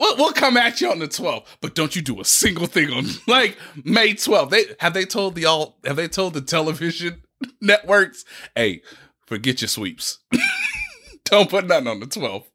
we'll, 0.00 0.16
we'll 0.16 0.32
come 0.32 0.56
at 0.56 0.80
you 0.80 0.90
on 0.90 0.98
the 0.98 1.06
12th. 1.06 1.46
But 1.60 1.74
don't 1.74 1.94
you 1.94 2.02
do 2.02 2.20
a 2.20 2.24
single 2.24 2.66
thing 2.66 2.90
on 2.92 3.06
like 3.28 3.56
May 3.84 4.14
12th. 4.14 4.50
They 4.50 4.64
have 4.80 4.94
they 4.94 5.04
told 5.04 5.36
the 5.36 5.44
all 5.44 5.78
have 5.84 5.96
they 5.96 6.08
told 6.08 6.34
the 6.34 6.40
television 6.40 7.22
networks, 7.60 8.24
hey, 8.56 8.82
forget 9.26 9.60
your 9.60 9.68
sweeps. 9.68 10.18
don't 11.24 11.50
put 11.50 11.66
nothing 11.66 11.88
on 11.88 12.00
the 12.00 12.06
12th. 12.06 12.46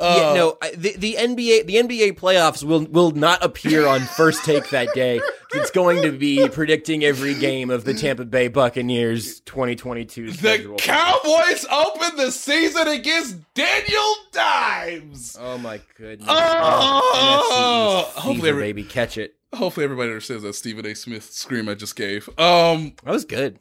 Yeah, 0.00 0.34
no, 0.34 0.58
I, 0.62 0.70
the, 0.76 0.94
the 0.96 1.14
NBA 1.18 1.66
the 1.66 1.74
NBA 1.76 2.18
playoffs 2.18 2.62
will 2.62 2.84
will 2.86 3.10
not 3.10 3.42
appear 3.44 3.86
on 3.86 4.00
first 4.02 4.44
take 4.44 4.70
that 4.70 4.88
day. 4.94 5.20
It's 5.54 5.70
going 5.70 6.02
to 6.02 6.12
be 6.12 6.48
predicting 6.48 7.04
every 7.04 7.34
game 7.34 7.70
of 7.70 7.84
the 7.84 7.94
Tampa 7.94 8.24
Bay 8.26 8.48
Buccaneers 8.48 9.40
2022 9.40 10.32
schedule. 10.32 10.76
The. 10.76 10.82
Cowboys 10.82 11.64
open 11.72 12.16
the 12.16 12.30
season 12.30 12.86
against 12.88 13.36
Daniel 13.54 14.14
Dimes. 14.32 15.36
oh 15.40 15.58
my 15.58 15.80
goodness! 15.96 16.28
Oh, 16.30 18.04
East 18.08 18.18
hopefully 18.18 18.48
every- 18.50 18.62
baby, 18.62 18.84
catch 18.84 19.18
it. 19.18 19.34
Hopefully 19.54 19.84
everybody 19.84 20.10
understands 20.10 20.42
that 20.42 20.52
Stephen 20.54 20.84
A. 20.84 20.94
Smith 20.94 21.24
scream 21.32 21.68
I 21.70 21.74
just 21.74 21.96
gave. 21.96 22.28
Um, 22.38 22.92
That 23.04 23.12
was 23.12 23.24
good. 23.24 23.58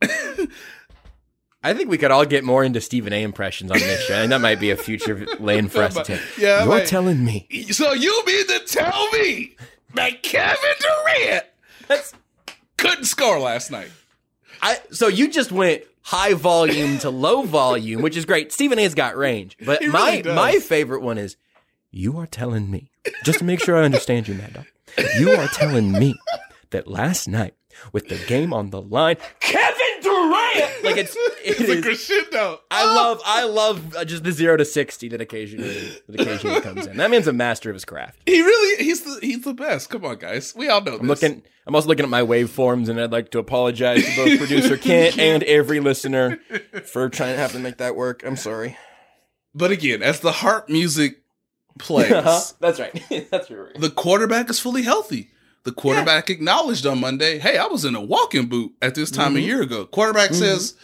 I 1.64 1.72
think 1.72 1.88
we 1.88 1.96
could 1.96 2.10
all 2.10 2.26
get 2.26 2.44
more 2.44 2.62
into 2.62 2.80
Stephen 2.80 3.14
A. 3.14 3.22
impressions 3.22 3.70
on 3.70 3.78
this 3.78 4.04
show, 4.04 4.14
and 4.14 4.30
that 4.32 4.42
might 4.42 4.60
be 4.60 4.70
a 4.70 4.76
future 4.76 5.26
lane 5.40 5.68
for 5.68 5.82
us 5.84 5.94
to 5.94 6.04
take. 6.04 6.20
Yeah, 6.38 6.64
You're 6.64 6.84
telling 6.84 7.24
me 7.24 7.48
so 7.70 7.92
you 7.94 8.22
mean 8.26 8.46
to 8.48 8.58
tell 8.66 9.10
me 9.12 9.56
that 9.94 10.22
Kevin 10.22 10.58
Durant 10.78 11.46
that's 11.88 12.12
couldn't 12.76 13.04
score 13.06 13.40
last 13.40 13.70
night? 13.70 13.90
I. 14.60 14.78
So 14.90 15.08
you 15.08 15.28
just 15.28 15.50
went 15.50 15.82
high 16.02 16.34
volume 16.34 16.98
to 16.98 17.08
low 17.10 17.42
volume, 17.42 18.02
which 18.02 18.16
is 18.16 18.26
great. 18.26 18.52
Stephen 18.52 18.78
A's 18.78 18.94
got 18.94 19.16
range, 19.16 19.56
but 19.64 19.82
my 19.86 20.20
does. 20.20 20.36
my 20.36 20.58
favorite 20.58 21.00
one 21.00 21.16
is 21.16 21.36
you 21.90 22.18
are 22.18 22.26
telling 22.26 22.70
me 22.70 22.90
just 23.24 23.38
to 23.38 23.44
make 23.44 23.60
sure 23.60 23.76
I 23.76 23.84
understand 23.84 24.28
you, 24.28 24.34
Mad 24.34 24.52
Dog. 24.52 24.66
You 25.18 25.32
are 25.32 25.48
telling 25.48 25.92
me 25.92 26.14
that 26.70 26.86
last 26.86 27.26
night 27.26 27.54
with 27.92 28.08
the 28.08 28.16
game 28.26 28.52
on 28.52 28.70
the 28.70 28.80
line, 28.80 29.16
Kevin 29.40 30.00
Durant, 30.02 30.72
like 30.84 30.96
it's 30.96 31.14
it 31.16 31.32
It's 31.44 31.60
a 31.60 31.72
is- 31.78 31.84
crescendo. 31.84 32.60
I 32.70 32.84
love, 32.94 33.20
I 33.24 33.44
love 33.44 33.94
uh, 33.96 34.04
just 34.04 34.24
the 34.24 34.32
zero 34.32 34.56
to 34.56 34.64
sixty 34.64 35.08
that 35.08 35.20
occasionally, 35.20 35.92
that 36.08 36.20
occasionally 36.20 36.60
comes 36.60 36.86
in. 36.86 36.96
That 36.96 37.10
man's 37.10 37.26
a 37.28 37.32
master 37.32 37.70
of 37.70 37.74
his 37.74 37.84
craft. 37.84 38.18
He 38.26 38.40
really 38.42 38.84
he's 38.84 39.02
the 39.02 39.18
he's 39.20 39.42
the 39.42 39.54
best. 39.54 39.90
Come 39.90 40.04
on, 40.04 40.16
guys. 40.18 40.54
We 40.56 40.68
all 40.68 40.80
know 40.82 40.94
I'm 40.98 41.06
this. 41.06 41.22
looking, 41.22 41.42
I'm 41.66 41.74
also 41.74 41.88
looking 41.88 42.04
at 42.04 42.10
my 42.10 42.22
waveforms, 42.22 42.88
and 42.88 43.00
I'd 43.00 43.12
like 43.12 43.30
to 43.32 43.38
apologize 43.38 44.04
to 44.04 44.16
both 44.16 44.38
producer 44.38 44.76
Kent 44.76 45.18
and 45.18 45.42
every 45.44 45.80
listener 45.80 46.38
for 46.84 47.08
trying 47.08 47.34
to 47.34 47.38
have 47.38 47.52
to 47.52 47.58
make 47.58 47.78
that 47.78 47.96
work. 47.96 48.22
I'm 48.26 48.36
sorry. 48.36 48.76
But 49.54 49.70
again, 49.70 50.02
as 50.02 50.20
the 50.20 50.32
harp 50.32 50.68
music 50.68 51.22
plays, 51.78 52.08
That's 52.60 52.80
right. 52.80 53.02
That's 53.30 53.50
right. 53.50 53.74
the 53.78 53.90
quarterback 53.90 54.50
is 54.50 54.58
fully 54.58 54.82
healthy. 54.82 55.30
The 55.64 55.72
quarterback 55.72 56.28
acknowledged 56.28 56.84
on 56.84 57.00
Monday, 57.00 57.38
"Hey, 57.38 57.56
I 57.56 57.66
was 57.66 57.86
in 57.86 57.94
a 57.94 58.00
walking 58.00 58.46
boot 58.46 58.74
at 58.82 58.94
this 58.94 59.10
time 59.10 59.34
a 59.34 59.38
mm-hmm. 59.38 59.46
year 59.48 59.62
ago." 59.62 59.86
Quarterback 59.86 60.30
mm-hmm. 60.30 60.40
says, 60.40 60.74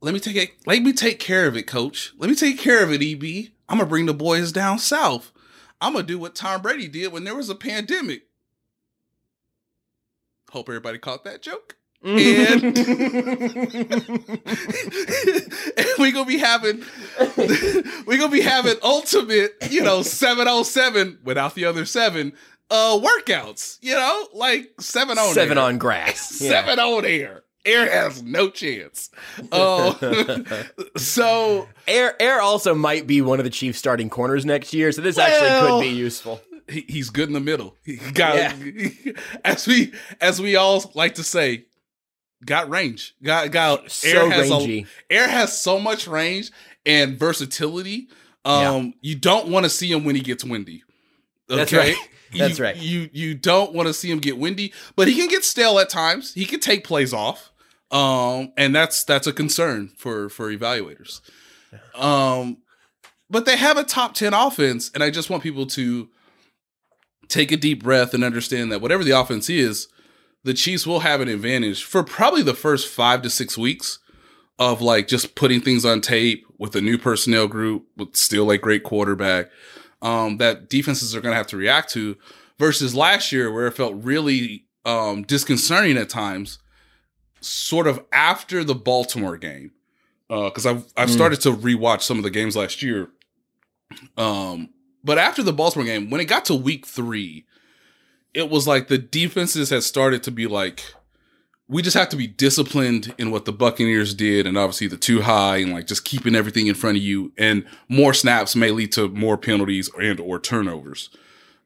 "Let 0.00 0.14
me 0.14 0.20
take 0.20 0.36
it. 0.36 0.52
Let 0.64 0.82
me 0.82 0.92
take 0.92 1.18
care 1.18 1.48
of 1.48 1.56
it, 1.56 1.66
coach. 1.66 2.12
Let 2.16 2.30
me 2.30 2.36
take 2.36 2.58
care 2.58 2.84
of 2.84 2.92
it, 2.92 3.02
EB. 3.02 3.50
I'm 3.68 3.78
gonna 3.78 3.88
bring 3.88 4.06
the 4.06 4.14
boys 4.14 4.52
down 4.52 4.78
south. 4.78 5.32
I'm 5.80 5.94
gonna 5.94 6.06
do 6.06 6.20
what 6.20 6.36
Tom 6.36 6.62
Brady 6.62 6.86
did 6.86 7.12
when 7.12 7.24
there 7.24 7.34
was 7.34 7.50
a 7.50 7.54
pandemic." 7.54 8.22
Hope 10.50 10.68
everybody 10.68 10.98
caught 10.98 11.24
that 11.24 11.42
joke. 11.42 11.76
And, 12.02 12.64
and 12.64 12.76
we 15.98 16.12
gonna 16.12 16.24
be 16.26 16.38
having 16.38 16.84
we 18.06 18.16
gonna 18.16 18.32
be 18.32 18.40
having 18.40 18.76
ultimate, 18.82 19.56
you 19.68 19.82
know, 19.82 20.02
seven 20.02 20.46
oh 20.48 20.62
seven 20.62 21.18
without 21.24 21.54
the 21.54 21.66
other 21.66 21.84
seven 21.84 22.32
uh 22.70 22.98
workouts. 22.98 23.78
You 23.82 23.94
know, 23.94 24.28
like 24.34 24.70
seven 24.80 25.18
on 25.18 25.34
Seven 25.34 25.58
air. 25.58 25.64
on 25.64 25.78
grass. 25.78 26.40
Yeah. 26.40 26.50
seven 26.50 26.78
on 26.78 27.04
air. 27.04 27.42
Air 27.66 27.90
has 27.90 28.22
no 28.22 28.48
chance. 28.48 29.10
Oh, 29.52 29.92
so 30.96 31.68
Air, 31.86 32.16
Air 32.20 32.40
also 32.40 32.74
might 32.74 33.06
be 33.06 33.20
one 33.20 33.38
of 33.38 33.44
the 33.44 33.50
Chiefs' 33.50 33.78
starting 33.78 34.08
corners 34.08 34.46
next 34.46 34.72
year, 34.72 34.92
so 34.92 35.02
this 35.02 35.18
actually 35.18 35.68
could 35.68 35.80
be 35.82 35.88
useful. 35.94 36.40
he, 36.70 36.86
he's 36.88 37.10
good 37.10 37.28
in 37.28 37.34
the 37.34 37.40
middle. 37.40 37.76
He 37.84 37.96
got 37.96 38.36
Yeah. 38.36 39.12
as 39.44 39.66
we 39.66 39.92
as 40.22 40.40
we 40.40 40.56
all 40.56 40.90
like 40.94 41.16
to 41.16 41.22
say, 41.22 41.66
got 42.46 42.70
range. 42.70 43.14
Got 43.22 43.50
got 43.50 43.90
So 43.90 44.08
air 44.08 44.30
has 44.30 44.50
rangy. 44.50 44.86
A, 45.10 45.14
air 45.14 45.28
has 45.28 45.60
so 45.60 45.78
much 45.78 46.06
range 46.08 46.50
and 46.86 47.18
versatility. 47.18 48.08
Um, 48.42 48.94
you 49.02 49.16
don't 49.16 49.48
want 49.48 49.64
to 49.64 49.70
see 49.70 49.92
him 49.92 50.04
when 50.04 50.14
he 50.16 50.22
gets 50.22 50.42
windy. 50.44 50.82
That's 51.46 51.70
Okay? 51.74 51.92
right. 51.92 52.08
That's 52.36 52.58
You- 52.58 52.64
right. 52.64 52.76
You 52.76 53.10
you 53.12 53.34
don't 53.34 53.72
want 53.72 53.88
to 53.88 53.94
see 53.94 54.10
him 54.10 54.18
get 54.18 54.38
windy, 54.38 54.72
but 54.96 55.08
he 55.08 55.14
can 55.16 55.28
get 55.28 55.44
stale 55.44 55.78
at 55.78 55.88
times. 55.88 56.34
He 56.34 56.44
can 56.46 56.60
take 56.60 56.84
plays 56.84 57.12
off. 57.12 57.50
Um, 57.90 58.52
and 58.56 58.74
that's 58.74 59.02
that's 59.04 59.26
a 59.26 59.32
concern 59.32 59.90
for 59.96 60.28
for 60.28 60.50
evaluators. 60.54 61.20
Um, 61.94 62.58
but 63.28 63.46
they 63.46 63.56
have 63.56 63.76
a 63.76 63.84
top 63.84 64.14
10 64.14 64.34
offense 64.34 64.90
and 64.94 65.02
I 65.04 65.10
just 65.10 65.30
want 65.30 65.42
people 65.42 65.66
to 65.66 66.08
take 67.28 67.52
a 67.52 67.56
deep 67.56 67.82
breath 67.82 68.12
and 68.14 68.24
understand 68.24 68.72
that 68.72 68.80
whatever 68.80 69.04
the 69.04 69.12
offense 69.18 69.48
is, 69.48 69.86
the 70.42 70.54
Chiefs 70.54 70.86
will 70.86 71.00
have 71.00 71.20
an 71.20 71.28
advantage 71.28 71.84
for 71.84 72.02
probably 72.02 72.42
the 72.42 72.54
first 72.54 72.88
5 72.88 73.22
to 73.22 73.30
6 73.30 73.56
weeks 73.58 73.98
of 74.58 74.80
like 74.82 75.06
just 75.06 75.34
putting 75.36 75.60
things 75.60 75.84
on 75.84 76.00
tape 76.00 76.44
with 76.58 76.74
a 76.76 76.80
new 76.80 76.98
personnel 76.98 77.46
group 77.46 77.86
with 77.96 78.16
still 78.16 78.50
a 78.50 78.58
great 78.58 78.82
quarterback 78.82 79.48
um, 80.02 80.38
that 80.38 80.68
defenses 80.68 81.14
are 81.14 81.20
going 81.20 81.32
to 81.32 81.36
have 81.36 81.46
to 81.48 81.56
react 81.56 81.90
to 81.90 82.16
versus 82.58 82.94
last 82.94 83.32
year 83.32 83.52
where 83.52 83.66
it 83.66 83.72
felt 83.72 83.94
really 83.96 84.64
um, 84.84 85.22
disconcerting 85.22 85.96
at 85.96 86.08
times 86.08 86.58
sort 87.40 87.86
of 87.86 88.04
after 88.12 88.62
the 88.64 88.74
Baltimore 88.74 89.36
game 89.36 89.72
because 90.28 90.64
I've 90.64 90.84
I've 90.96 91.10
started 91.10 91.40
to 91.42 91.50
rewatch 91.50 92.02
some 92.02 92.16
of 92.18 92.22
the 92.22 92.30
games 92.30 92.54
last 92.54 92.82
year. 92.82 93.08
Um, 94.16 94.70
but 95.02 95.18
after 95.18 95.42
the 95.42 95.52
Baltimore 95.52 95.86
game, 95.86 96.08
when 96.08 96.20
it 96.20 96.26
got 96.26 96.44
to 96.46 96.54
week 96.54 96.86
three, 96.86 97.46
it 98.32 98.48
was 98.48 98.68
like 98.68 98.86
the 98.88 98.98
defenses 98.98 99.70
had 99.70 99.82
started 99.82 100.22
to 100.24 100.30
be 100.30 100.46
like, 100.46 100.94
we 101.70 101.82
just 101.82 101.96
have 101.96 102.08
to 102.08 102.16
be 102.16 102.26
disciplined 102.26 103.14
in 103.16 103.30
what 103.30 103.44
the 103.44 103.52
Buccaneers 103.52 104.12
did, 104.12 104.44
and 104.46 104.58
obviously 104.58 104.88
the 104.88 104.96
too 104.96 105.20
high 105.22 105.58
and 105.58 105.72
like 105.72 105.86
just 105.86 106.04
keeping 106.04 106.34
everything 106.34 106.66
in 106.66 106.74
front 106.74 106.96
of 106.96 107.02
you, 107.02 107.32
and 107.38 107.64
more 107.88 108.12
snaps 108.12 108.56
may 108.56 108.72
lead 108.72 108.90
to 108.92 109.08
more 109.08 109.38
penalties 109.38 109.88
and 109.98 110.18
or 110.18 110.40
turnovers. 110.40 111.10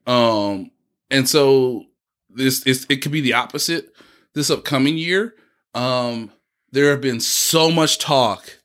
Um, 0.06 0.70
and 1.10 1.26
so 1.28 1.84
this 2.28 2.62
is 2.66 2.86
it 2.90 2.96
could 2.96 3.12
be 3.12 3.22
the 3.22 3.32
opposite 3.32 3.92
this 4.34 4.50
upcoming 4.50 4.98
year. 4.98 5.34
Um, 5.74 6.30
there 6.70 6.90
have 6.90 7.00
been 7.00 7.20
so 7.20 7.70
much 7.70 7.98
talk 7.98 8.58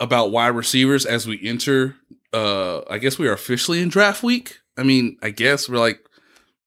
about 0.00 0.32
wide 0.32 0.48
receivers 0.56 1.06
as 1.06 1.26
we 1.26 1.38
enter. 1.46 1.94
Uh, 2.32 2.80
I 2.90 2.98
guess 2.98 3.18
we 3.18 3.28
are 3.28 3.32
officially 3.34 3.80
in 3.80 3.88
draft 3.88 4.22
week. 4.22 4.58
I 4.76 4.82
mean, 4.82 5.16
I 5.22 5.30
guess 5.30 5.68
we're 5.68 5.78
like 5.78 6.00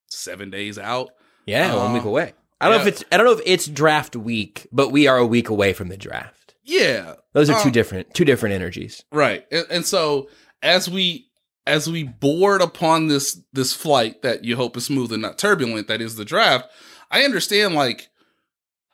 seven 0.07 0.50
days 0.51 0.77
out. 0.79 1.10
Yeah, 1.45 1.75
one 1.75 1.91
Uh, 1.91 1.93
week 1.95 2.03
away. 2.03 2.34
I 2.62 2.69
don't 2.69 2.77
know 2.77 2.81
if 2.81 2.88
it's 2.88 3.03
I 3.12 3.17
don't 3.17 3.25
know 3.25 3.33
if 3.33 3.41
it's 3.45 3.67
draft 3.67 4.15
week, 4.15 4.67
but 4.71 4.89
we 4.91 5.07
are 5.07 5.17
a 5.17 5.25
week 5.25 5.50
away 5.50 5.74
from 5.74 5.89
the 5.89 5.97
draft. 5.97 6.55
Yeah, 6.63 7.15
Those 7.33 7.50
are 7.50 7.62
two 7.62 7.69
Uh, 7.69 7.71
different 7.74 8.13
two 8.13 8.25
different 8.25 8.55
energies. 8.55 9.03
right. 9.12 9.45
And, 9.51 9.65
and 9.69 9.85
so 9.85 10.29
as 10.63 10.89
we 10.89 11.27
as 11.67 11.89
we 11.89 12.03
board 12.03 12.62
upon 12.62 13.07
this 13.07 13.39
this 13.53 13.74
flight 13.74 14.21
that 14.24 14.43
you 14.45 14.55
hope 14.55 14.75
is 14.77 14.85
smooth 14.85 15.12
and 15.12 15.21
not 15.21 15.38
turbulent, 15.38 15.88
that 15.88 16.01
is 16.01 16.15
the 16.15 16.25
draft. 16.25 16.67
I 17.12 17.24
understand, 17.24 17.75
like, 17.75 18.09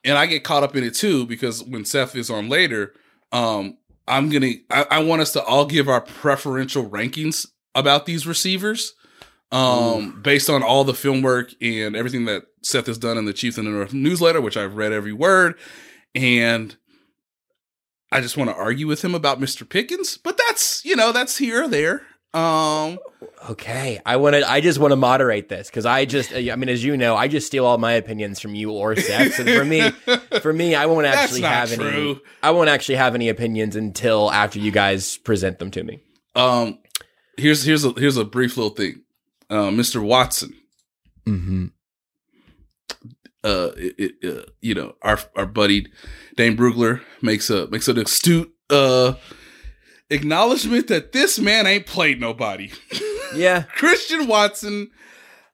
and 0.03 0.17
I 0.17 0.25
get 0.25 0.43
caught 0.43 0.63
up 0.63 0.75
in 0.75 0.83
it 0.83 0.95
too 0.95 1.25
because 1.25 1.63
when 1.63 1.85
Seth 1.85 2.15
is 2.15 2.29
on 2.29 2.49
later, 2.49 2.93
um, 3.31 3.77
I'm 4.07 4.29
gonna 4.29 4.53
I, 4.69 4.85
I 4.91 4.99
want 5.03 5.21
us 5.21 5.31
to 5.33 5.43
all 5.43 5.65
give 5.65 5.87
our 5.87 6.01
preferential 6.01 6.89
rankings 6.89 7.45
about 7.75 8.05
these 8.05 8.27
receivers. 8.27 8.93
Um, 9.51 10.21
based 10.21 10.49
on 10.49 10.63
all 10.63 10.83
the 10.83 10.93
film 10.93 11.21
work 11.21 11.53
and 11.61 11.95
everything 11.95 12.25
that 12.25 12.43
Seth 12.63 12.87
has 12.87 12.97
done 12.97 13.17
in 13.17 13.25
the 13.25 13.33
Chiefs 13.33 13.57
in 13.57 13.65
the 13.65 13.71
North 13.71 13.93
newsletter, 13.93 14.39
which 14.39 14.55
I've 14.55 14.75
read 14.75 14.93
every 14.93 15.13
word, 15.13 15.55
and 16.15 16.75
I 18.11 18.21
just 18.21 18.37
want 18.37 18.49
to 18.49 18.55
argue 18.55 18.87
with 18.87 19.03
him 19.03 19.13
about 19.13 19.41
Mr. 19.41 19.67
Pickens, 19.67 20.17
but 20.17 20.37
that's 20.37 20.85
you 20.85 20.95
know 20.95 21.11
that's 21.11 21.37
here 21.37 21.63
or 21.63 21.67
there. 21.67 22.01
Um, 22.33 22.97
Okay, 23.49 23.99
I 24.05 24.17
want 24.17 24.35
to. 24.35 24.49
I 24.49 24.61
just 24.61 24.77
want 24.77 24.91
to 24.91 24.95
moderate 24.95 25.49
this 25.49 25.67
because 25.67 25.85
I 25.85 26.05
just. 26.05 26.31
I 26.33 26.55
mean, 26.55 26.69
as 26.69 26.83
you 26.83 26.95
know, 26.95 27.15
I 27.15 27.27
just 27.27 27.47
steal 27.47 27.65
all 27.65 27.79
my 27.79 27.93
opinions 27.93 28.39
from 28.39 28.53
you 28.53 28.71
or 28.71 28.95
Seth. 28.95 29.39
And 29.39 29.49
for 29.49 29.65
me, 29.65 29.89
for 30.41 30.53
me, 30.53 30.75
I 30.75 30.85
won't 30.85 31.07
actually 31.07 31.41
have 31.41 31.71
any. 31.71 32.19
I 32.43 32.51
won't 32.51 32.69
actually 32.69 32.95
have 32.95 33.15
any 33.15 33.29
opinions 33.29 33.75
until 33.75 34.31
after 34.31 34.59
you 34.59 34.71
guys 34.71 35.17
present 35.17 35.57
them 35.57 35.71
to 35.71 35.83
me. 35.83 36.01
um, 36.35 36.77
here's 37.35 37.63
here's 37.63 37.83
a 37.83 37.93
here's 37.93 38.17
a 38.17 38.25
brief 38.25 38.57
little 38.57 38.75
thing. 38.75 39.01
Uh, 39.51 39.69
Mr. 39.69 40.01
Watson, 40.01 40.53
Mm-hmm. 41.27 41.65
uh, 43.43 43.69
it, 43.77 43.95
it, 44.23 44.37
uh, 44.37 44.43
you 44.61 44.73
know, 44.73 44.95
our 45.03 45.19
our 45.35 45.45
buddy 45.45 45.87
Dane 46.37 46.55
Brugler 46.57 47.01
makes 47.21 47.49
a 47.49 47.67
makes 47.67 47.87
an 47.87 47.99
astute 47.99 48.51
uh 48.69 49.13
acknowledgement 50.09 50.87
that 50.87 51.11
this 51.11 51.37
man 51.39 51.67
ain't 51.67 51.85
played 51.85 52.19
nobody. 52.19 52.71
Yeah, 53.35 53.61
Christian 53.75 54.27
Watson, 54.27 54.89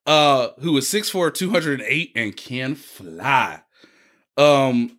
uh, 0.05 0.49
who 0.59 0.75
is 0.77 0.85
6'4", 0.85 1.33
208 1.33 2.11
and 2.15 2.35
can 2.35 2.75
fly. 2.75 3.61
Um, 4.37 4.97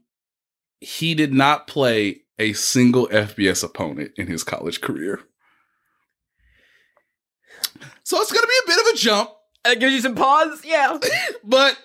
he 0.80 1.14
did 1.14 1.32
not 1.32 1.66
play 1.66 2.22
a 2.38 2.52
single 2.52 3.08
FBS 3.08 3.64
opponent 3.64 4.12
in 4.16 4.26
his 4.28 4.44
college 4.44 4.80
career. 4.80 5.20
So 8.08 8.18
it's 8.22 8.32
going 8.32 8.42
to 8.42 8.48
be 8.48 8.72
a 8.72 8.74
bit 8.74 8.86
of 8.86 8.94
a 8.94 8.96
jump, 8.96 9.30
And 9.66 9.74
it 9.74 9.80
gives 9.80 9.92
you 9.92 10.00
some 10.00 10.14
pause. 10.14 10.62
Yeah, 10.64 10.98
but 11.44 11.78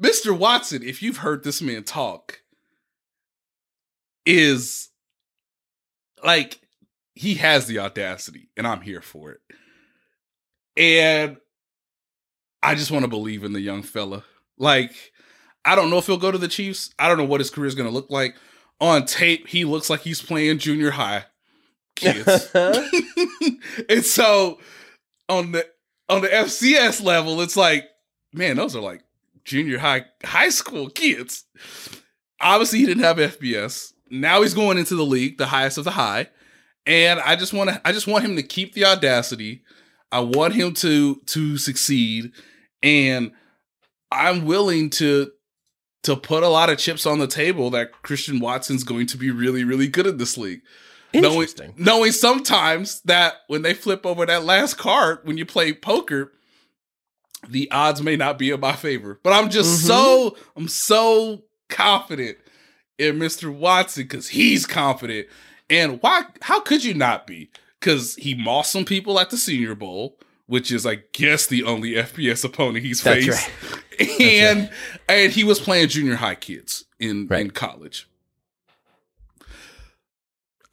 Mr. 0.00 0.30
Watson, 0.30 0.84
if 0.84 1.02
you've 1.02 1.16
heard 1.16 1.42
this 1.42 1.60
man 1.60 1.82
talk, 1.82 2.42
is 4.24 4.90
like 6.22 6.60
he 7.16 7.34
has 7.34 7.66
the 7.66 7.80
audacity, 7.80 8.50
and 8.56 8.68
I'm 8.68 8.82
here 8.82 9.00
for 9.00 9.32
it. 9.32 9.40
And 10.76 11.38
I 12.62 12.76
just 12.76 12.92
want 12.92 13.02
to 13.02 13.08
believe 13.08 13.42
in 13.42 13.52
the 13.52 13.60
young 13.60 13.82
fella. 13.82 14.22
Like, 14.56 15.12
I 15.64 15.74
don't 15.74 15.90
know 15.90 15.98
if 15.98 16.06
he'll 16.06 16.18
go 16.18 16.30
to 16.30 16.38
the 16.38 16.46
Chiefs. 16.46 16.94
I 17.00 17.08
don't 17.08 17.18
know 17.18 17.24
what 17.24 17.40
his 17.40 17.50
career 17.50 17.66
is 17.66 17.74
going 17.74 17.88
to 17.88 17.94
look 17.94 18.10
like. 18.10 18.36
On 18.80 19.04
tape, 19.06 19.48
he 19.48 19.64
looks 19.64 19.90
like 19.90 20.02
he's 20.02 20.22
playing 20.22 20.58
junior 20.58 20.92
high 20.92 21.24
kids. 21.96 22.48
and 23.88 24.04
so 24.04 24.60
on 25.28 25.52
the 25.52 25.66
on 26.08 26.22
the 26.22 26.28
FCS 26.28 27.02
level, 27.02 27.40
it's 27.40 27.56
like, 27.56 27.88
man, 28.32 28.56
those 28.56 28.76
are 28.76 28.82
like 28.82 29.02
junior 29.44 29.78
high 29.78 30.06
high 30.24 30.48
school 30.50 30.88
kids. 30.88 31.44
Obviously, 32.40 32.80
he 32.80 32.86
didn't 32.86 33.04
have 33.04 33.16
FBS. 33.16 33.92
now 34.10 34.42
he's 34.42 34.54
going 34.54 34.78
into 34.78 34.94
the 34.96 35.04
league, 35.04 35.38
the 35.38 35.46
highest 35.46 35.78
of 35.78 35.84
the 35.84 35.92
high, 35.92 36.28
and 36.86 37.20
I 37.20 37.36
just 37.36 37.52
want 37.52 37.70
to 37.70 37.80
I 37.84 37.92
just 37.92 38.06
want 38.06 38.24
him 38.24 38.36
to 38.36 38.42
keep 38.42 38.74
the 38.74 38.84
audacity. 38.84 39.62
I 40.12 40.20
want 40.20 40.54
him 40.54 40.74
to 40.74 41.16
to 41.26 41.58
succeed, 41.58 42.32
and 42.82 43.32
I'm 44.10 44.44
willing 44.44 44.90
to 44.90 45.30
to 46.04 46.16
put 46.16 46.42
a 46.42 46.48
lot 46.48 46.68
of 46.68 46.78
chips 46.78 47.06
on 47.06 47.18
the 47.18 47.26
table 47.26 47.70
that 47.70 48.02
Christian 48.02 48.38
Watson's 48.38 48.84
going 48.84 49.06
to 49.08 49.16
be 49.16 49.30
really 49.30 49.64
really 49.64 49.88
good 49.88 50.06
at 50.06 50.18
this 50.18 50.36
league. 50.36 50.60
Knowing, 51.14 51.42
Interesting. 51.42 51.74
knowing 51.76 52.12
sometimes 52.12 53.00
that 53.02 53.34
when 53.46 53.62
they 53.62 53.74
flip 53.74 54.04
over 54.04 54.26
that 54.26 54.44
last 54.44 54.74
card 54.78 55.20
when 55.22 55.38
you 55.38 55.46
play 55.46 55.72
poker, 55.72 56.32
the 57.48 57.70
odds 57.70 58.02
may 58.02 58.16
not 58.16 58.38
be 58.38 58.50
in 58.50 58.60
my 58.60 58.72
favor. 58.72 59.20
But 59.22 59.32
I'm 59.32 59.50
just 59.50 59.78
mm-hmm. 59.78 59.86
so 59.86 60.36
I'm 60.56 60.68
so 60.68 61.44
confident 61.68 62.38
in 62.98 63.18
Mr. 63.18 63.54
Watson 63.54 64.04
because 64.04 64.28
he's 64.28 64.66
confident. 64.66 65.28
And 65.70 66.00
why 66.02 66.24
how 66.42 66.60
could 66.60 66.84
you 66.84 66.94
not 66.94 67.26
be? 67.26 67.50
Because 67.80 68.14
he 68.16 68.34
mossed 68.34 68.72
some 68.72 68.84
people 68.84 69.20
at 69.20 69.30
the 69.30 69.36
senior 69.36 69.74
bowl, 69.74 70.18
which 70.46 70.72
is 70.72 70.86
I 70.86 70.96
guess 71.12 71.46
the 71.46 71.64
only 71.64 71.92
FBS 71.92 72.44
opponent 72.44 72.84
he's 72.84 73.02
That's 73.02 73.26
faced. 73.26 74.20
and 74.20 74.70
and 75.08 75.32
he 75.32 75.44
was 75.44 75.60
playing 75.60 75.88
junior 75.88 76.16
high 76.16 76.34
kids 76.34 76.84
in, 76.98 77.32
in 77.32 77.50
college. 77.50 78.08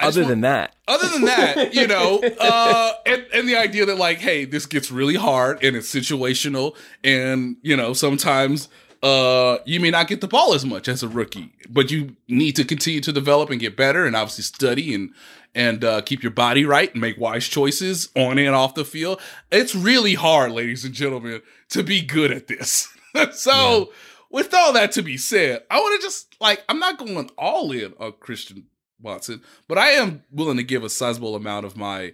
Other 0.01 0.21
want- 0.21 0.29
than 0.29 0.41
that, 0.41 0.75
other 0.87 1.07
than 1.07 1.25
that, 1.25 1.73
you 1.73 1.87
know, 1.87 2.21
uh, 2.39 2.93
and, 3.05 3.25
and 3.33 3.47
the 3.47 3.55
idea 3.55 3.85
that 3.85 3.97
like, 3.97 4.17
hey, 4.17 4.45
this 4.45 4.65
gets 4.65 4.91
really 4.91 5.15
hard 5.15 5.63
and 5.63 5.75
it's 5.75 5.93
situational, 5.93 6.75
and 7.03 7.57
you 7.61 7.75
know, 7.75 7.93
sometimes 7.93 8.67
uh, 9.03 9.57
you 9.65 9.79
may 9.79 9.89
not 9.89 10.07
get 10.07 10.21
the 10.21 10.27
ball 10.27 10.53
as 10.53 10.65
much 10.65 10.87
as 10.87 11.01
a 11.01 11.07
rookie, 11.07 11.53
but 11.69 11.89
you 11.89 12.15
need 12.27 12.55
to 12.55 12.63
continue 12.63 13.01
to 13.01 13.11
develop 13.11 13.49
and 13.49 13.59
get 13.59 13.75
better, 13.75 14.05
and 14.05 14.15
obviously 14.15 14.43
study 14.43 14.93
and 14.93 15.11
and 15.53 15.83
uh, 15.83 16.01
keep 16.01 16.23
your 16.23 16.31
body 16.31 16.65
right 16.65 16.91
and 16.93 17.01
make 17.01 17.19
wise 17.19 17.47
choices 17.47 18.09
on 18.15 18.37
and 18.37 18.55
off 18.55 18.75
the 18.75 18.85
field. 18.85 19.19
It's 19.51 19.75
really 19.75 20.13
hard, 20.13 20.51
ladies 20.51 20.85
and 20.85 20.93
gentlemen, 20.93 21.41
to 21.69 21.83
be 21.83 22.01
good 22.01 22.31
at 22.31 22.47
this. 22.47 22.87
so, 23.33 23.91
with 24.29 24.53
all 24.53 24.71
that 24.73 24.93
to 24.93 25.01
be 25.01 25.17
said, 25.17 25.63
I 25.69 25.79
want 25.79 25.99
to 25.99 26.05
just 26.05 26.35
like 26.39 26.63
I'm 26.69 26.79
not 26.79 26.97
going 26.97 27.29
all 27.37 27.71
in 27.71 27.93
on 27.99 28.13
Christian 28.19 28.67
Watson, 29.01 29.41
but 29.67 29.77
I 29.77 29.89
am 29.89 30.23
willing 30.31 30.57
to 30.57 30.63
give 30.63 30.83
a 30.83 30.89
sizable 30.89 31.35
amount 31.35 31.65
of 31.65 31.77
my 31.77 32.13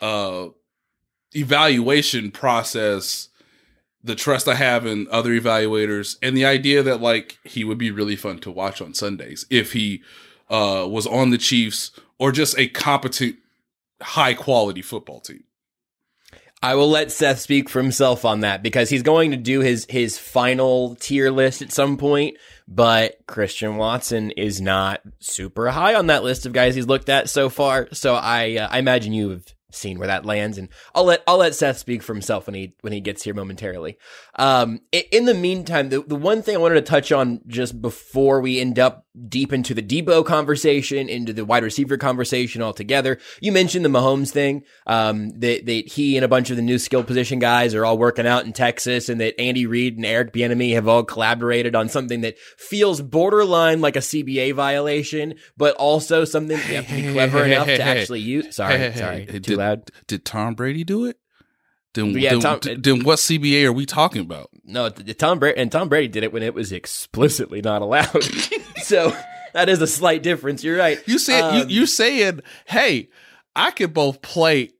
uh 0.00 0.48
evaluation 1.34 2.30
process, 2.30 3.28
the 4.04 4.14
trust 4.14 4.48
I 4.48 4.54
have 4.54 4.84
in 4.84 5.06
other 5.10 5.30
evaluators, 5.30 6.16
and 6.22 6.36
the 6.36 6.44
idea 6.44 6.82
that 6.82 7.00
like 7.00 7.38
he 7.44 7.64
would 7.64 7.78
be 7.78 7.90
really 7.90 8.16
fun 8.16 8.38
to 8.40 8.50
watch 8.50 8.80
on 8.80 8.94
Sundays 8.94 9.46
if 9.50 9.72
he 9.72 10.02
uh 10.50 10.86
was 10.88 11.06
on 11.06 11.30
the 11.30 11.38
Chiefs 11.38 11.92
or 12.18 12.32
just 12.32 12.58
a 12.58 12.68
competent 12.68 13.36
high 14.00 14.34
quality 14.34 14.82
football 14.82 15.20
team. 15.20 15.44
I 16.62 16.76
will 16.76 16.88
let 16.88 17.10
Seth 17.10 17.40
speak 17.40 17.68
for 17.68 17.82
himself 17.82 18.24
on 18.24 18.40
that 18.40 18.62
because 18.62 18.88
he's 18.88 19.02
going 19.02 19.32
to 19.32 19.36
do 19.36 19.60
his 19.60 19.86
his 19.88 20.16
final 20.16 20.94
tier 20.96 21.30
list 21.30 21.60
at 21.60 21.72
some 21.72 21.96
point. 21.96 22.36
But 22.68 23.26
Christian 23.26 23.76
Watson 23.76 24.30
is 24.32 24.60
not 24.60 25.00
super 25.18 25.70
high 25.70 25.94
on 25.94 26.06
that 26.06 26.24
list 26.24 26.46
of 26.46 26.52
guys 26.52 26.74
he's 26.74 26.86
looked 26.86 27.08
at 27.08 27.28
so 27.28 27.48
far. 27.48 27.88
So 27.92 28.14
I 28.14 28.56
uh, 28.56 28.68
I 28.70 28.78
imagine 28.78 29.12
you 29.12 29.30
have 29.30 29.44
seen 29.74 29.98
where 29.98 30.08
that 30.08 30.24
lands, 30.24 30.58
and 30.58 30.68
I'll 30.94 31.04
let 31.04 31.22
I'll 31.26 31.38
let 31.38 31.54
Seth 31.54 31.78
speak 31.78 32.02
for 32.02 32.14
himself 32.14 32.46
when 32.46 32.54
he 32.54 32.74
when 32.80 32.92
he 32.92 33.00
gets 33.00 33.22
here 33.22 33.34
momentarily. 33.34 33.98
Um, 34.38 34.80
in 34.92 35.24
the 35.24 35.34
meantime, 35.34 35.88
the 35.88 36.02
the 36.02 36.16
one 36.16 36.42
thing 36.42 36.54
I 36.54 36.60
wanted 36.60 36.76
to 36.76 36.82
touch 36.82 37.12
on 37.12 37.40
just 37.46 37.80
before 37.80 38.40
we 38.40 38.60
end 38.60 38.78
up 38.78 39.06
deep 39.28 39.52
into 39.52 39.74
the 39.74 39.82
Deebo 39.82 40.24
conversation, 40.24 41.08
into 41.08 41.32
the 41.32 41.44
wide 41.44 41.62
receiver 41.62 41.96
conversation 41.96 42.62
altogether, 42.62 43.18
you 43.40 43.52
mentioned 43.52 43.84
the 43.84 43.88
Mahomes 43.88 44.30
thing. 44.30 44.64
Um, 44.86 45.30
that 45.40 45.66
that 45.66 45.88
he 45.88 46.16
and 46.16 46.24
a 46.24 46.28
bunch 46.28 46.50
of 46.50 46.56
the 46.56 46.62
new 46.62 46.78
skill 46.78 47.04
position 47.04 47.38
guys 47.38 47.74
are 47.74 47.84
all 47.84 47.98
working 47.98 48.26
out 48.26 48.44
in 48.44 48.52
Texas, 48.52 49.08
and 49.08 49.20
that 49.20 49.40
Andy 49.40 49.66
Reid 49.66 49.96
and 49.96 50.06
Eric 50.06 50.32
Bieniemy 50.32 50.74
have 50.74 50.88
all 50.88 51.04
collaborated 51.04 51.74
on 51.74 51.88
something 51.88 52.22
that 52.22 52.38
feels 52.38 53.00
borderline 53.00 53.80
like 53.80 53.96
a 53.96 54.00
CBA 54.00 54.54
violation, 54.54 55.34
but 55.56 55.74
also 55.76 56.24
something 56.24 56.56
you 56.56 56.74
have 56.76 56.88
to 56.88 56.94
be 56.94 57.12
clever 57.12 57.44
enough 57.44 57.66
to 57.66 57.82
actually 57.82 58.20
use. 58.20 58.56
Sorry, 58.56 58.92
sorry, 58.94 59.26
too 59.26 59.40
did, 59.40 59.58
loud. 59.58 59.90
Did 60.06 60.24
Tom 60.24 60.54
Brady 60.54 60.84
do 60.84 61.06
it? 61.06 61.18
Then, 61.94 62.10
Yeah, 62.18 62.30
then, 62.30 62.40
Tom- 62.40 62.60
then 62.62 63.04
what 63.04 63.18
CBA 63.18 63.64
are 63.66 63.72
we 63.72 63.84
talking 63.86 64.22
about? 64.22 64.50
No, 64.64 64.88
Tom 64.88 65.38
Brady 65.38 65.58
and 65.58 65.70
Tom 65.70 65.88
Brady 65.88 66.08
did 66.08 66.22
it 66.22 66.32
when 66.32 66.42
it 66.42 66.54
was 66.54 66.72
explicitly 66.72 67.60
not 67.60 67.82
allowed. 67.82 68.22
so 68.82 69.14
that 69.52 69.68
is 69.68 69.80
a 69.82 69.86
slight 69.86 70.22
difference. 70.22 70.64
You're 70.64 70.78
right. 70.78 70.98
You 71.06 71.18
said 71.18 71.42
Um, 71.42 71.68
you 71.68 71.80
you 71.80 71.86
saying, 71.86 72.40
"Hey, 72.66 73.10
I 73.54 73.70
could 73.70 73.92
both 73.92 74.22
play 74.22 74.70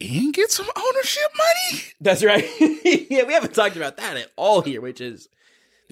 and 0.00 0.32
get 0.32 0.50
some 0.52 0.66
ownership 0.76 1.30
money." 1.36 1.82
That's 2.00 2.22
right. 2.22 2.44
yeah, 3.10 3.24
we 3.24 3.32
haven't 3.32 3.54
talked 3.54 3.76
about 3.76 3.96
that 3.96 4.16
at 4.16 4.28
all 4.36 4.62
here, 4.62 4.80
which 4.80 5.00
is. 5.00 5.28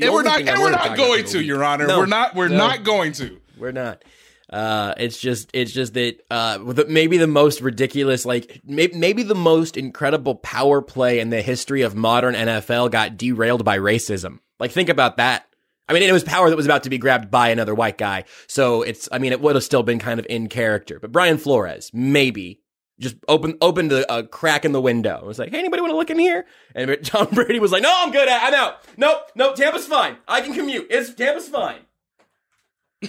and 0.00 0.12
we're 0.12 0.22
not 0.22 0.40
and 0.40 0.60
we're 0.60 0.70
not 0.70 0.96
going 0.96 1.24
to. 1.26 1.42
Your 1.42 1.64
Honor. 1.64 1.86
No, 1.86 1.98
we're 1.98 2.06
not. 2.06 2.34
We're 2.36 2.48
no. 2.48 2.56
not 2.56 2.84
going 2.84 3.12
to. 3.14 3.40
We're 3.58 3.72
not. 3.72 4.04
Uh, 4.50 4.94
it's 4.96 5.18
just, 5.18 5.50
it's 5.52 5.72
just 5.72 5.94
that, 5.94 6.20
uh, 6.30 6.58
maybe 6.88 7.18
the 7.18 7.26
most 7.26 7.60
ridiculous, 7.60 8.24
like, 8.24 8.60
maybe, 8.64 8.96
maybe 8.96 9.22
the 9.22 9.34
most 9.34 9.76
incredible 9.76 10.34
power 10.36 10.80
play 10.80 11.20
in 11.20 11.30
the 11.30 11.42
history 11.42 11.82
of 11.82 11.94
modern 11.94 12.34
NFL 12.34 12.90
got 12.90 13.16
derailed 13.16 13.64
by 13.64 13.78
racism. 13.78 14.38
Like, 14.58 14.70
think 14.70 14.88
about 14.88 15.18
that. 15.18 15.44
I 15.88 15.94
mean, 15.94 16.02
it 16.02 16.12
was 16.12 16.24
power 16.24 16.50
that 16.50 16.56
was 16.56 16.66
about 16.66 16.82
to 16.82 16.90
be 16.90 16.98
grabbed 16.98 17.30
by 17.30 17.48
another 17.48 17.74
white 17.74 17.96
guy. 17.96 18.24
So 18.46 18.82
it's, 18.82 19.08
I 19.10 19.18
mean, 19.18 19.32
it 19.32 19.40
would 19.40 19.54
have 19.54 19.64
still 19.64 19.82
been 19.82 19.98
kind 19.98 20.20
of 20.20 20.26
in 20.28 20.48
character. 20.48 20.98
But 21.00 21.12
Brian 21.12 21.38
Flores, 21.38 21.90
maybe, 21.94 22.60
just 23.00 23.16
opened 23.28 23.56
opened 23.60 23.92
a, 23.92 24.12
a 24.12 24.22
crack 24.24 24.64
in 24.64 24.72
the 24.72 24.80
window. 24.80 25.18
It 25.18 25.24
was 25.24 25.38
like, 25.38 25.50
hey, 25.50 25.58
anybody 25.58 25.80
want 25.80 25.92
to 25.92 25.96
look 25.96 26.10
in 26.10 26.18
here? 26.18 26.46
And 26.74 26.98
Tom 27.04 27.28
Brady 27.32 27.60
was 27.60 27.72
like, 27.72 27.82
no, 27.82 27.92
I'm 27.94 28.10
good. 28.12 28.28
I'm 28.28 28.54
out. 28.54 28.82
Nope, 28.96 29.30
nope, 29.34 29.56
Tampa's 29.56 29.86
fine. 29.86 30.16
I 30.26 30.40
can 30.40 30.52
commute. 30.52 30.88
It's 30.90 31.14
Tampa's 31.14 31.48
fine. 31.48 31.80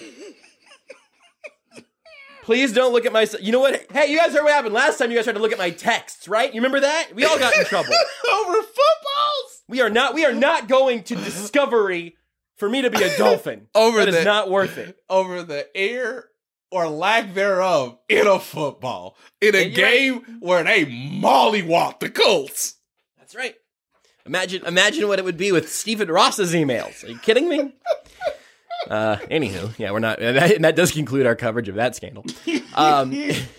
Please 2.49 2.73
don't 2.73 2.91
look 2.93 3.05
at 3.05 3.13
my. 3.13 3.27
You 3.39 3.51
know 3.51 3.59
what? 3.59 3.85
Hey, 3.91 4.07
you 4.07 4.17
guys 4.17 4.33
heard 4.33 4.41
what 4.41 4.51
happened 4.51 4.73
last 4.73 4.97
time? 4.97 5.11
You 5.11 5.17
guys 5.17 5.25
tried 5.25 5.33
to 5.33 5.39
look 5.39 5.51
at 5.51 5.59
my 5.59 5.69
texts, 5.69 6.27
right? 6.27 6.51
You 6.51 6.59
remember 6.61 6.79
that? 6.79 7.09
We 7.13 7.23
all 7.23 7.37
got 7.37 7.55
in 7.55 7.63
trouble. 7.65 7.91
Over 8.33 8.53
footballs. 8.53 9.61
We 9.67 9.81
are 9.81 9.89
not. 9.91 10.15
We 10.15 10.25
are 10.25 10.33
not 10.33 10.67
going 10.67 11.03
to 11.03 11.15
Discovery 11.15 12.15
for 12.57 12.67
me 12.67 12.81
to 12.81 12.89
be 12.89 13.03
a 13.03 13.15
dolphin. 13.19 13.67
Over 13.75 13.99
that 13.99 14.07
is 14.07 14.15
the- 14.15 14.23
not 14.23 14.49
worth 14.49 14.79
it. 14.79 14.97
Over 15.11 15.43
the 15.43 15.67
air 15.77 16.25
or 16.71 16.89
lack 16.89 17.35
thereof 17.35 17.99
in 18.09 18.25
a 18.25 18.39
football 18.39 19.15
in 19.39 19.53
a 19.53 19.59
Yeah, 19.59 19.65
you're 19.67 19.85
right. 19.85 20.25
game 20.25 20.37
where 20.39 20.63
they 20.63 20.85
mollywop 20.87 21.99
the 21.99 22.09
Colts. 22.09 22.77
That's 23.19 23.35
right. 23.35 23.53
Imagine, 24.25 24.65
imagine 24.65 25.07
what 25.07 25.19
it 25.19 25.25
would 25.25 25.37
be 25.37 25.51
with 25.51 25.71
Stephen 25.71 26.09
Ross's 26.09 26.55
emails. 26.55 27.03
Are 27.03 27.09
you 27.11 27.19
kidding 27.19 27.47
me? 27.47 27.75
Uh, 28.87 29.17
anywho, 29.31 29.77
yeah, 29.77 29.91
we're 29.91 29.99
not, 29.99 30.19
and 30.19 30.37
that, 30.37 30.51
and 30.51 30.63
that 30.65 30.75
does 30.75 30.91
conclude 30.91 31.25
our 31.25 31.35
coverage 31.35 31.69
of 31.69 31.75
that 31.75 31.95
scandal. 31.95 32.25
Um, 32.75 33.11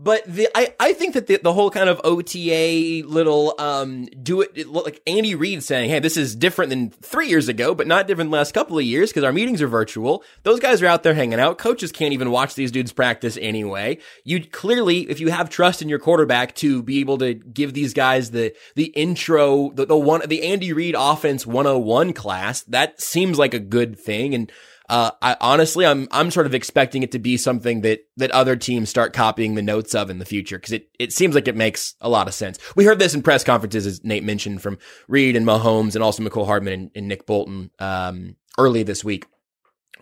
but 0.00 0.22
the, 0.26 0.48
I, 0.54 0.74
I 0.78 0.92
think 0.92 1.14
that 1.14 1.26
the, 1.26 1.40
the 1.42 1.52
whole 1.52 1.70
kind 1.70 1.88
of 1.88 2.00
OTA 2.04 3.02
little, 3.04 3.54
um, 3.58 4.04
do 4.22 4.42
it, 4.42 4.52
it, 4.54 4.68
like 4.68 5.02
Andy 5.08 5.34
Reid 5.34 5.64
saying, 5.64 5.90
Hey, 5.90 5.98
this 5.98 6.16
is 6.16 6.36
different 6.36 6.70
than 6.70 6.90
three 6.90 7.28
years 7.28 7.48
ago, 7.48 7.74
but 7.74 7.88
not 7.88 8.06
different 8.06 8.30
last 8.30 8.54
couple 8.54 8.78
of 8.78 8.84
years 8.84 9.10
because 9.10 9.24
our 9.24 9.32
meetings 9.32 9.60
are 9.60 9.66
virtual. 9.66 10.22
Those 10.44 10.60
guys 10.60 10.82
are 10.82 10.86
out 10.86 11.02
there 11.02 11.14
hanging 11.14 11.40
out. 11.40 11.58
Coaches 11.58 11.90
can't 11.90 12.12
even 12.12 12.30
watch 12.30 12.54
these 12.54 12.70
dudes 12.70 12.92
practice 12.92 13.36
anyway. 13.40 13.98
You 14.22 14.46
clearly, 14.46 15.10
if 15.10 15.18
you 15.18 15.30
have 15.30 15.50
trust 15.50 15.82
in 15.82 15.88
your 15.88 15.98
quarterback 15.98 16.54
to 16.56 16.80
be 16.80 17.00
able 17.00 17.18
to 17.18 17.34
give 17.34 17.74
these 17.74 17.92
guys 17.92 18.30
the, 18.30 18.54
the 18.76 18.86
intro, 18.86 19.72
the, 19.72 19.84
the 19.84 19.98
one, 19.98 20.22
the 20.28 20.44
Andy 20.44 20.72
Reid 20.72 20.94
offense 20.96 21.44
101 21.44 22.12
class, 22.12 22.62
that 22.62 23.00
seems 23.00 23.36
like 23.36 23.52
a 23.52 23.58
good 23.58 23.98
thing. 23.98 24.32
And, 24.32 24.52
uh, 24.88 25.10
I 25.20 25.36
honestly, 25.40 25.84
I'm, 25.84 26.08
I'm 26.10 26.30
sort 26.30 26.46
of 26.46 26.54
expecting 26.54 27.02
it 27.02 27.12
to 27.12 27.18
be 27.18 27.36
something 27.36 27.82
that, 27.82 28.00
that 28.16 28.30
other 28.30 28.56
teams 28.56 28.88
start 28.88 29.12
copying 29.12 29.54
the 29.54 29.62
notes 29.62 29.94
of 29.94 30.08
in 30.08 30.18
the 30.18 30.24
future 30.24 30.58
because 30.58 30.72
it, 30.72 30.88
it 30.98 31.12
seems 31.12 31.34
like 31.34 31.46
it 31.46 31.56
makes 31.56 31.94
a 32.00 32.08
lot 32.08 32.26
of 32.26 32.34
sense. 32.34 32.58
We 32.74 32.84
heard 32.84 32.98
this 32.98 33.14
in 33.14 33.22
press 33.22 33.44
conferences, 33.44 33.86
as 33.86 34.02
Nate 34.02 34.24
mentioned, 34.24 34.62
from 34.62 34.78
Reid 35.06 35.36
and 35.36 35.46
Mahomes 35.46 35.94
and 35.94 36.02
also 36.02 36.22
Mecole 36.22 36.46
Hardman 36.46 36.72
and, 36.72 36.90
and 36.94 37.08
Nick 37.08 37.26
Bolton, 37.26 37.70
um, 37.78 38.36
early 38.56 38.82
this 38.82 39.04
week. 39.04 39.26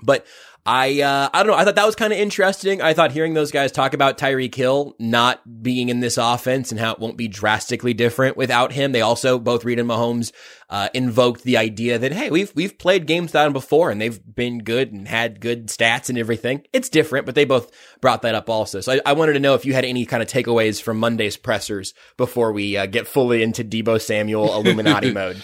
But 0.03 0.27
I, 0.67 1.01
uh, 1.01 1.29
I 1.33 1.43
don't 1.43 1.53
know. 1.53 1.59
I 1.59 1.65
thought 1.65 1.77
that 1.77 1.87
was 1.87 1.95
kind 1.95 2.13
of 2.13 2.19
interesting. 2.19 2.83
I 2.83 2.93
thought 2.93 3.13
hearing 3.13 3.35
those 3.35 3.53
guys 3.53 3.71
talk 3.71 3.95
about 3.95 4.19
Tyreek 4.19 4.55
Hill 4.55 4.97
not 4.99 5.63
being 5.63 5.89
in 5.89 6.01
this 6.01 6.19
offense 6.19 6.73
and 6.73 6.81
how 6.81 6.93
it 6.93 6.99
won't 6.99 7.17
be 7.17 7.29
drastically 7.29 7.95
different 7.95 8.37
without 8.37 8.73
him. 8.73 8.91
They 8.91 9.01
also 9.01 9.39
both 9.39 9.65
Reid 9.65 9.79
and 9.79 9.89
Mahomes, 9.89 10.33
uh, 10.69 10.89
invoked 10.93 11.45
the 11.45 11.57
idea 11.57 11.99
that, 11.99 12.13
hey, 12.13 12.31
we've, 12.31 12.53
we've 12.57 12.77
played 12.77 13.07
games 13.07 13.29
without 13.29 13.47
him 13.47 13.53
before 13.53 13.91
and 13.93 14.01
they've 14.01 14.21
been 14.35 14.59
good 14.59 14.93
and 14.93 15.07
had 15.07 15.41
good 15.41 15.69
stats 15.69 16.09
and 16.09 16.19
everything. 16.19 16.65
It's 16.73 16.89
different, 16.89 17.27
but 17.27 17.37
they 17.37 17.45
both 17.45 17.71
brought 18.01 18.23
that 18.23 18.35
up 18.35 18.51
also. 18.51 18.81
So 18.81 18.95
I, 18.95 19.01
I 19.07 19.13
wanted 19.13 19.35
to 19.35 19.41
know 19.41 19.55
if 19.55 19.65
you 19.65 19.75
had 19.75 19.85
any 19.85 20.05
kind 20.05 20.23
of 20.23 20.29
takeaways 20.29 20.83
from 20.83 20.99
Monday's 20.99 21.37
pressers 21.37 21.95
before 22.17 22.53
we 22.53 22.77
uh, 22.77 22.87
get 22.87 23.07
fully 23.07 23.45
into 23.45 23.63
Deebo 23.63 24.01
Samuel 24.01 24.53
Illuminati 24.53 25.13
mode. 25.13 25.41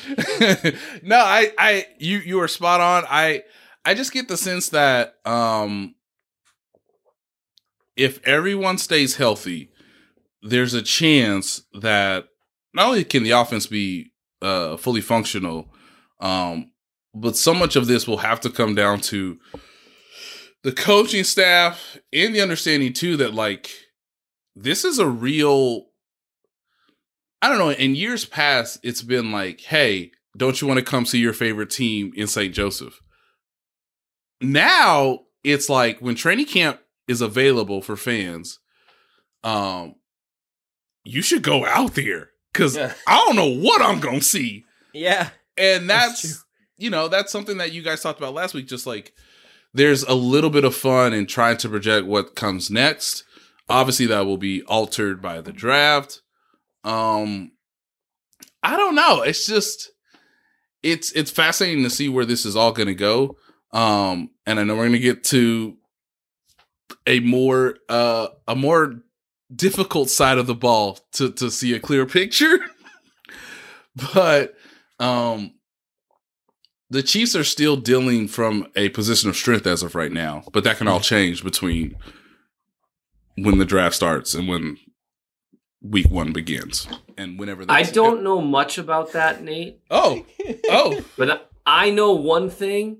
no, 1.04 1.18
I, 1.18 1.52
I, 1.56 1.86
you, 1.98 2.18
you 2.18 2.38
were 2.38 2.48
spot 2.48 2.80
on. 2.80 3.04
I, 3.08 3.44
I 3.84 3.94
just 3.94 4.12
get 4.12 4.28
the 4.28 4.36
sense 4.36 4.68
that, 4.70 5.14
um, 5.24 5.94
if 7.96 8.26
everyone 8.26 8.78
stays 8.78 9.16
healthy, 9.16 9.70
there's 10.42 10.74
a 10.74 10.82
chance 10.82 11.62
that 11.80 12.26
not 12.74 12.88
only 12.88 13.04
can 13.04 13.22
the 13.22 13.32
offense 13.32 13.66
be 13.66 14.12
uh, 14.40 14.76
fully 14.76 15.00
functional, 15.00 15.68
um, 16.20 16.70
but 17.14 17.36
so 17.36 17.52
much 17.52 17.76
of 17.76 17.86
this 17.86 18.06
will 18.08 18.18
have 18.18 18.40
to 18.40 18.50
come 18.50 18.74
down 18.74 19.00
to 19.00 19.38
the 20.62 20.72
coaching 20.72 21.24
staff 21.24 21.98
and 22.12 22.34
the 22.34 22.40
understanding 22.40 22.92
too 22.92 23.16
that 23.16 23.34
like 23.34 23.70
this 24.54 24.84
is 24.84 24.98
a 24.98 25.06
real 25.06 25.86
I 27.42 27.48
don't 27.48 27.58
know, 27.58 27.70
in 27.70 27.96
years 27.96 28.24
past 28.24 28.78
it's 28.84 29.02
been 29.02 29.32
like, 29.32 29.60
hey, 29.60 30.12
don't 30.36 30.60
you 30.60 30.68
want 30.68 30.78
to 30.78 30.84
come 30.84 31.04
see 31.04 31.18
your 31.18 31.32
favorite 31.32 31.70
team 31.70 32.12
in 32.14 32.28
St. 32.28 32.54
Joseph? 32.54 33.00
Now 34.42 35.20
it's 35.44 35.68
like 35.68 35.98
when 36.00 36.14
training 36.14 36.46
camp 36.46 36.80
is 37.08 37.20
available 37.20 37.82
for 37.82 37.96
fans, 37.96 38.58
um 39.44 39.94
you 41.04 41.20
should 41.22 41.42
go 41.42 41.66
out 41.66 41.94
there 41.94 42.30
cuz 42.54 42.76
Yeah. 42.76 42.94
I 43.06 43.18
don't 43.18 43.36
know 43.36 43.54
what 43.60 43.82
I'm 43.82 44.00
going 44.00 44.20
to 44.20 44.24
see. 44.24 44.64
Yeah. 44.92 45.30
And 45.56 45.88
That's 45.88 46.22
that's, 46.22 46.44
you 46.76 46.90
know, 46.90 47.08
that's 47.08 47.32
something 47.32 47.58
that 47.58 47.72
you 47.72 47.82
guys 47.82 48.00
talked 48.02 48.18
about 48.20 48.34
last 48.34 48.54
week. 48.54 48.66
Just 48.66 48.86
like 48.86 49.12
there's 49.74 50.02
a 50.04 50.14
little 50.14 50.50
bit 50.50 50.64
of 50.64 50.74
fun 50.74 51.12
in 51.12 51.26
trying 51.26 51.56
to 51.58 51.68
project 51.68 52.06
what 52.06 52.34
comes 52.34 52.70
next. 52.70 53.24
Obviously, 53.68 54.06
that 54.06 54.26
will 54.26 54.36
be 54.36 54.62
altered 54.64 55.22
by 55.22 55.40
the 55.40 55.52
draft. 55.52 56.20
Um, 56.84 57.52
I 58.62 58.76
don't 58.76 58.94
know. 58.94 59.22
It's 59.22 59.46
just 59.46 59.90
it's 60.82 61.12
it's 61.12 61.30
fascinating 61.30 61.84
to 61.84 61.90
see 61.90 62.08
where 62.08 62.24
this 62.24 62.44
is 62.44 62.56
all 62.56 62.72
going 62.72 62.88
to 62.88 62.94
go. 62.94 63.36
Um, 63.72 64.30
and 64.46 64.60
I 64.60 64.64
know 64.64 64.74
we're 64.74 64.82
going 64.88 64.92
to 64.92 64.98
get 64.98 65.24
to 65.24 65.76
a 67.06 67.20
more 67.20 67.76
uh 67.88 68.28
a 68.46 68.54
more 68.54 69.00
difficult 69.54 70.10
side 70.10 70.38
of 70.38 70.46
the 70.46 70.54
ball 70.54 70.98
to 71.12 71.30
to 71.32 71.50
see 71.50 71.74
a 71.74 71.80
clear 71.80 72.06
picture. 72.06 72.58
but 74.14 74.54
um 75.00 75.54
the 76.90 77.02
Chiefs 77.02 77.34
are 77.34 77.44
still 77.44 77.76
dealing 77.76 78.28
from 78.28 78.66
a 78.76 78.90
position 78.90 79.30
of 79.30 79.36
strength 79.36 79.66
as 79.66 79.82
of 79.82 79.94
right 79.94 80.12
now, 80.12 80.44
but 80.52 80.62
that 80.64 80.76
can 80.76 80.88
all 80.88 81.00
change 81.00 81.42
between 81.42 81.96
when 83.36 83.56
the 83.56 83.64
draft 83.64 83.96
starts 83.96 84.34
and 84.34 84.46
when 84.46 84.76
week 85.80 86.10
one 86.10 86.32
begins 86.32 86.86
and 87.16 87.38
whenever 87.38 87.64
that 87.64 87.72
I 87.72 87.82
don't 87.84 88.22
know 88.22 88.42
much 88.42 88.76
about 88.76 89.12
that, 89.12 89.42
Nate, 89.42 89.80
Oh, 89.90 90.26
oh, 90.68 91.02
but 91.16 91.50
I 91.64 91.90
know 91.90 92.12
one 92.12 92.50
thing. 92.50 92.98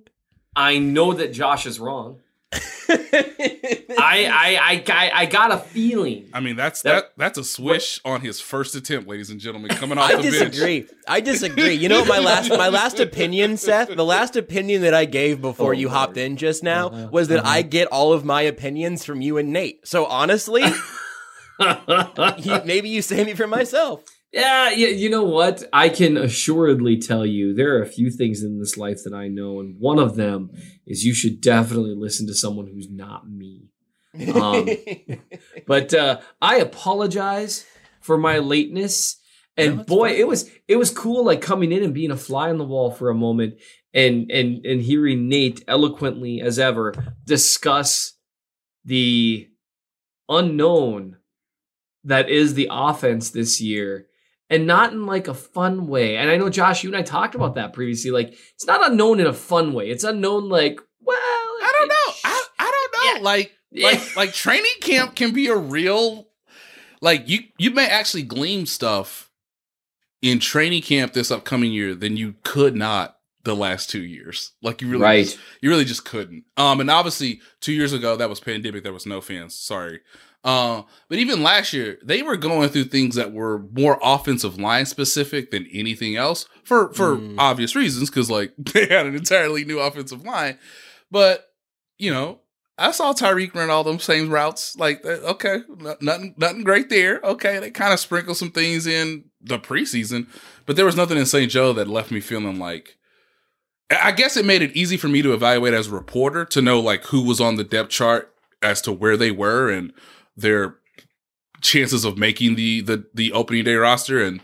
I 0.55 0.79
know 0.79 1.13
that 1.15 1.33
Josh 1.33 1.67
is 1.67 1.81
wrong. 1.81 2.21
I, 2.53 4.29
I, 4.31 4.59
I, 4.61 4.85
I, 4.87 5.11
I 5.23 5.27
got 5.27 5.53
a 5.53 5.57
feeling. 5.59 6.29
I 6.35 6.41
mean 6.41 6.57
that's 6.57 6.83
That- 6.83 6.93
that 6.93 7.13
that's 7.17 7.39
a 7.39 7.45
swish 7.45 8.01
on 8.05 8.21
his 8.21 8.41
first 8.41 8.75
attempt, 8.75 9.09
ladies 9.09 9.31
and 9.31 9.41
gentlemen, 9.41 9.71
coming 9.77 9.97
off 9.97 10.11
I 10.11 10.17
the 10.17 10.23
bench. 10.23 10.53
disagree. 10.53 10.87
I 11.09 11.21
disagree. 11.21 11.73
You 11.75 11.89
know 11.89 12.05
my 12.05 12.19
last 12.19 12.51
my 12.51 12.69
last 12.69 13.01
opinion, 13.01 13.57
Seth? 13.57 13.95
The 13.95 14.05
last 14.05 14.37
opinion 14.37 14.83
that 14.83 14.93
I 14.93 15.07
gave 15.07 15.41
before 15.41 15.71
oh 15.71 15.77
you 15.77 15.89
hopped 15.89 16.19
in 16.19 16.37
just 16.37 16.63
now 16.63 16.89
uh-huh. 16.89 17.09
was 17.11 17.29
that 17.29 17.47
I 17.47 17.61
uh-huh. 17.61 17.69
get 17.71 17.89
all 17.89 18.13
of 18.13 18.25
my 18.25 18.43
opinions 18.43 19.05
from 19.05 19.23
you 19.23 19.39
and 19.39 19.51
Nate. 19.53 19.87
So 19.87 20.05
honestly, 20.05 20.65
you, 22.39 22.61
maybe 22.65 22.91
you 22.91 23.01
save 23.01 23.27
me 23.27 23.35
from 23.35 23.51
myself. 23.51 24.03
Yeah, 24.33 24.71
yeah, 24.71 24.89
you 24.89 25.11
know 25.11 25.25
what? 25.25 25.63
I 25.75 25.91
can 25.91 26.17
assuredly 26.17 26.97
tell 26.97 27.27
you 27.27 27.53
there 27.53 27.77
are 27.77 27.83
a 27.83 27.87
few 27.87 28.11
things 28.11 28.43
in 28.43 28.59
this 28.59 28.79
life 28.79 29.01
that 29.05 29.13
I 29.13 29.29
know, 29.29 29.61
and 29.61 29.79
one 29.79 29.99
of 29.99 30.17
them 30.17 30.51
is 30.87 31.05
you 31.05 31.13
should 31.13 31.43
definitely 31.43 31.95
listen 31.95 32.27
to 32.29 32.35
someone 32.35 32.67
who's 32.67 32.89
not 32.91 33.29
me. 33.31 33.69
Um, 34.35 34.69
but 35.67 35.93
uh, 35.93 36.21
I 36.41 36.57
apologize 36.57 37.67
for 38.01 38.17
my 38.17 38.39
lateness. 38.39 39.19
And 39.59 39.85
boy, 39.85 40.13
it 40.13 40.27
was 40.27 40.51
it 40.67 40.77
was 40.77 40.91
cool 40.91 41.25
like 41.25 41.43
coming 41.43 41.71
in 41.71 41.83
and 41.83 41.93
being 41.93 42.11
a 42.11 42.17
fly 42.17 42.49
on 42.49 42.57
the 42.57 42.65
wall 42.65 42.91
for 42.91 43.11
a 43.11 43.15
moment 43.15 43.61
and 43.93 44.31
and 44.31 44.65
and 44.65 44.81
hearing 44.81 45.29
Nate 45.29 45.63
eloquently 45.69 46.41
as 46.41 46.59
ever 46.59 46.95
discuss 47.27 48.15
the 48.85 49.49
unknown 50.29 51.19
that 52.05 52.31
is 52.31 52.55
the 52.55 52.69
offense 52.71 53.31
this 53.31 53.61
year 53.61 54.07
and 54.53 54.67
not 54.67 54.93
in 54.93 55.07
like 55.07 55.29
a 55.29 55.35
fun 55.35 55.87
way. 55.87 56.17
And 56.17 56.31
I 56.31 56.37
know 56.37 56.49
Josh, 56.51 56.85
you 56.85 56.91
and 56.91 56.97
I 56.97 57.03
talked 57.03 57.35
about 57.35 57.55
that 57.57 57.73
previously. 57.73 58.11
Like 58.11 58.35
it's 58.55 58.67
not 58.67 58.89
unknown 58.91 59.19
in 59.21 59.27
a 59.27 59.33
fun 59.33 59.73
way. 59.73 59.91
It's 59.91 60.05
unknown 60.05 60.49
like, 60.49 60.81
well, 61.01 61.17
I 61.19 61.73
don't 61.79 61.89
know. 61.89 62.15
I, 62.25 62.43
I 62.59 62.71
don't 62.71 62.93
know. 62.93 63.13
Yeah. 63.19 63.25
Like 63.25 63.53
Yeah. 63.71 63.87
like 63.89 64.17
like 64.17 64.33
training 64.33 64.79
camp 64.81 65.15
can 65.15 65.33
be 65.33 65.49
a 65.49 65.57
real 65.57 66.29
like 67.01 67.29
you 67.29 67.41
you 67.59 67.71
may 67.71 67.89
actually 67.89 68.23
glean 68.23 68.67
stuff 68.67 69.31
in 70.21 70.39
training 70.39 70.83
camp 70.83 71.13
this 71.15 71.31
upcoming 71.31 71.73
year 71.73 71.95
than 71.95 72.17
you 72.17 72.35
could 72.45 72.77
not 72.77 73.17
the 73.45 73.57
last 73.57 73.91
two 73.91 74.03
years. 74.03 74.53
Like 74.63 74.81
you 74.81 74.89
really 74.89 75.03
Right. 75.03 75.25
just- 75.25 75.39
you 75.61 75.69
really 75.71 75.85
just 75.85 76.05
couldn't. 76.05 76.45
Um 76.57 76.81
and 76.81 76.91
obviously 76.91 77.41
two 77.61 77.73
years 77.73 77.93
ago 77.93 78.15
that 78.17 78.29
was 78.29 78.39
pandemic, 78.39 78.85
there 78.85 78.93
was 78.93 79.07
no 79.07 79.21
fans. 79.21 79.57
Sorry. 79.59 80.01
Uh, 80.45 80.83
but 81.09 81.19
even 81.19 81.43
last 81.43 81.73
year, 81.73 81.99
they 82.03 82.21
were 82.23 82.37
going 82.37 82.69
through 82.69 82.85
things 82.85 83.15
that 83.15 83.33
were 83.33 83.61
more 83.73 83.99
offensive 84.03 84.59
line 84.59 84.87
specific 84.87 85.51
than 85.53 85.67
anything 85.73 86.17
else 86.17 86.47
for 86.65 86.93
for 86.93 87.17
Mm. 87.17 87.37
obvious 87.39 87.77
reasons, 87.77 88.11
because 88.11 88.31
like 88.31 88.53
they 88.59 88.87
had 88.87 89.07
an 89.07 89.15
entirely 89.15 89.65
new 89.65 89.79
offensive 89.79 90.25
line. 90.25 90.59
But 91.11 91.47
you 91.99 92.11
know, 92.13 92.41
I 92.77 92.91
saw 92.91 93.13
Tyreek 93.13 93.55
run 93.55 93.71
all 93.71 93.85
them 93.85 94.01
same 94.01 94.31
routes. 94.31 94.75
Like, 94.77 95.05
uh, 95.05 95.21
okay, 95.35 95.59
nothing, 96.01 96.35
nothing 96.37 96.65
great 96.65 96.89
there. 96.89 97.21
Okay, 97.23 97.61
they 97.61 97.71
kind 97.71 97.93
of 97.93 98.01
sprinkled 98.01 98.37
some 98.39 98.51
things 98.51 98.87
in 98.89 99.27
the 99.41 99.59
preseason, 99.61 100.27
but 100.67 100.75
there 100.75 100.87
was 100.87 100.97
nothing 100.97 101.19
in 101.19 101.27
St. 101.27 101.51
Joe 101.53 101.73
that 101.75 101.87
left 101.87 102.11
me 102.11 102.19
feeling 102.21 102.59
like. 102.59 102.97
I 103.91 104.11
guess 104.11 104.37
it 104.39 104.47
made 104.47 104.63
it 104.63 104.75
easy 104.75 104.97
for 104.97 105.09
me 105.09 105.21
to 105.23 105.35
evaluate 105.35 105.75
as 105.75 105.89
a 105.89 105.91
reporter 105.95 106.45
to 106.47 106.63
know 106.63 106.81
like 106.81 107.05
who 107.07 107.23
was 107.23 107.41
on 107.43 107.57
the 107.57 107.65
depth 107.65 107.91
chart 107.91 108.33
as 108.63 108.81
to 108.83 108.93
where 108.93 109.17
they 109.19 109.31
were 109.31 109.69
and 109.71 109.93
their 110.37 110.77
chances 111.61 112.05
of 112.05 112.19
making 112.19 112.55
the 112.55 112.81
the 112.81 113.07
the 113.15 113.33
opening 113.33 113.65
day 113.65 113.75
roster. 113.75 114.23
And 114.23 114.41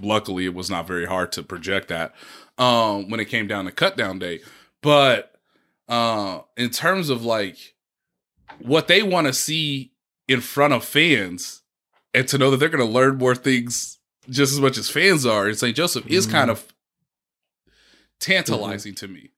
luckily, 0.00 0.44
it 0.46 0.54
was 0.54 0.70
not 0.70 0.86
very 0.86 1.06
hard 1.06 1.32
to 1.32 1.42
project 1.42 1.88
that 1.88 2.14
um, 2.58 3.08
when 3.10 3.20
it 3.20 3.26
came 3.26 3.46
down 3.46 3.64
to 3.66 3.72
cut 3.72 3.96
down 3.96 4.18
day. 4.18 4.40
But 4.82 5.32
uh 5.88 6.40
in 6.56 6.70
terms 6.70 7.10
of 7.10 7.24
like 7.24 7.76
what 8.58 8.88
they 8.88 9.04
want 9.04 9.28
to 9.28 9.32
see 9.32 9.92
in 10.26 10.40
front 10.40 10.72
of 10.72 10.84
fans 10.84 11.62
and 12.14 12.26
to 12.28 12.38
know 12.38 12.50
that 12.50 12.56
they're 12.56 12.68
going 12.68 12.84
to 12.84 12.92
learn 12.92 13.18
more 13.18 13.34
things 13.34 13.98
just 14.28 14.52
as 14.52 14.60
much 14.60 14.78
as 14.78 14.88
fans 14.88 15.24
are 15.24 15.48
in 15.48 15.54
St. 15.54 15.76
Joseph 15.76 16.06
is 16.06 16.26
kind 16.26 16.50
of 16.50 16.66
tantalizing 18.18 18.94
to 18.96 19.08
me. 19.08 19.30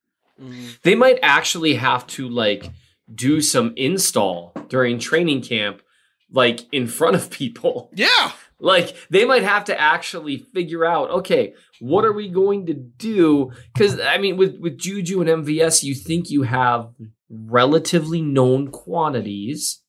they 0.82 0.94
might 0.94 1.18
actually 1.22 1.74
have 1.74 2.06
to 2.06 2.28
like 2.28 2.70
do 3.12 3.40
some 3.40 3.72
install 3.76 4.52
during 4.68 4.98
training 4.98 5.42
camp, 5.42 5.82
like 6.30 6.72
in 6.72 6.86
front 6.86 7.16
of 7.16 7.30
people. 7.30 7.90
Yeah. 7.94 8.32
Like 8.60 8.96
they 9.08 9.24
might 9.24 9.44
have 9.44 9.66
to 9.66 9.80
actually 9.80 10.38
figure 10.38 10.84
out, 10.84 11.10
okay, 11.10 11.54
what 11.78 12.04
are 12.04 12.12
we 12.12 12.28
going 12.28 12.66
to 12.66 12.74
do? 12.74 13.52
Because 13.72 14.00
I 14.00 14.18
mean, 14.18 14.36
with 14.36 14.58
with 14.58 14.78
Juju 14.78 15.20
and 15.20 15.44
MVS, 15.44 15.84
you 15.84 15.94
think 15.94 16.28
you 16.28 16.42
have 16.42 16.88
relatively 17.30 18.20
known 18.20 18.72
quantities, 18.72 19.80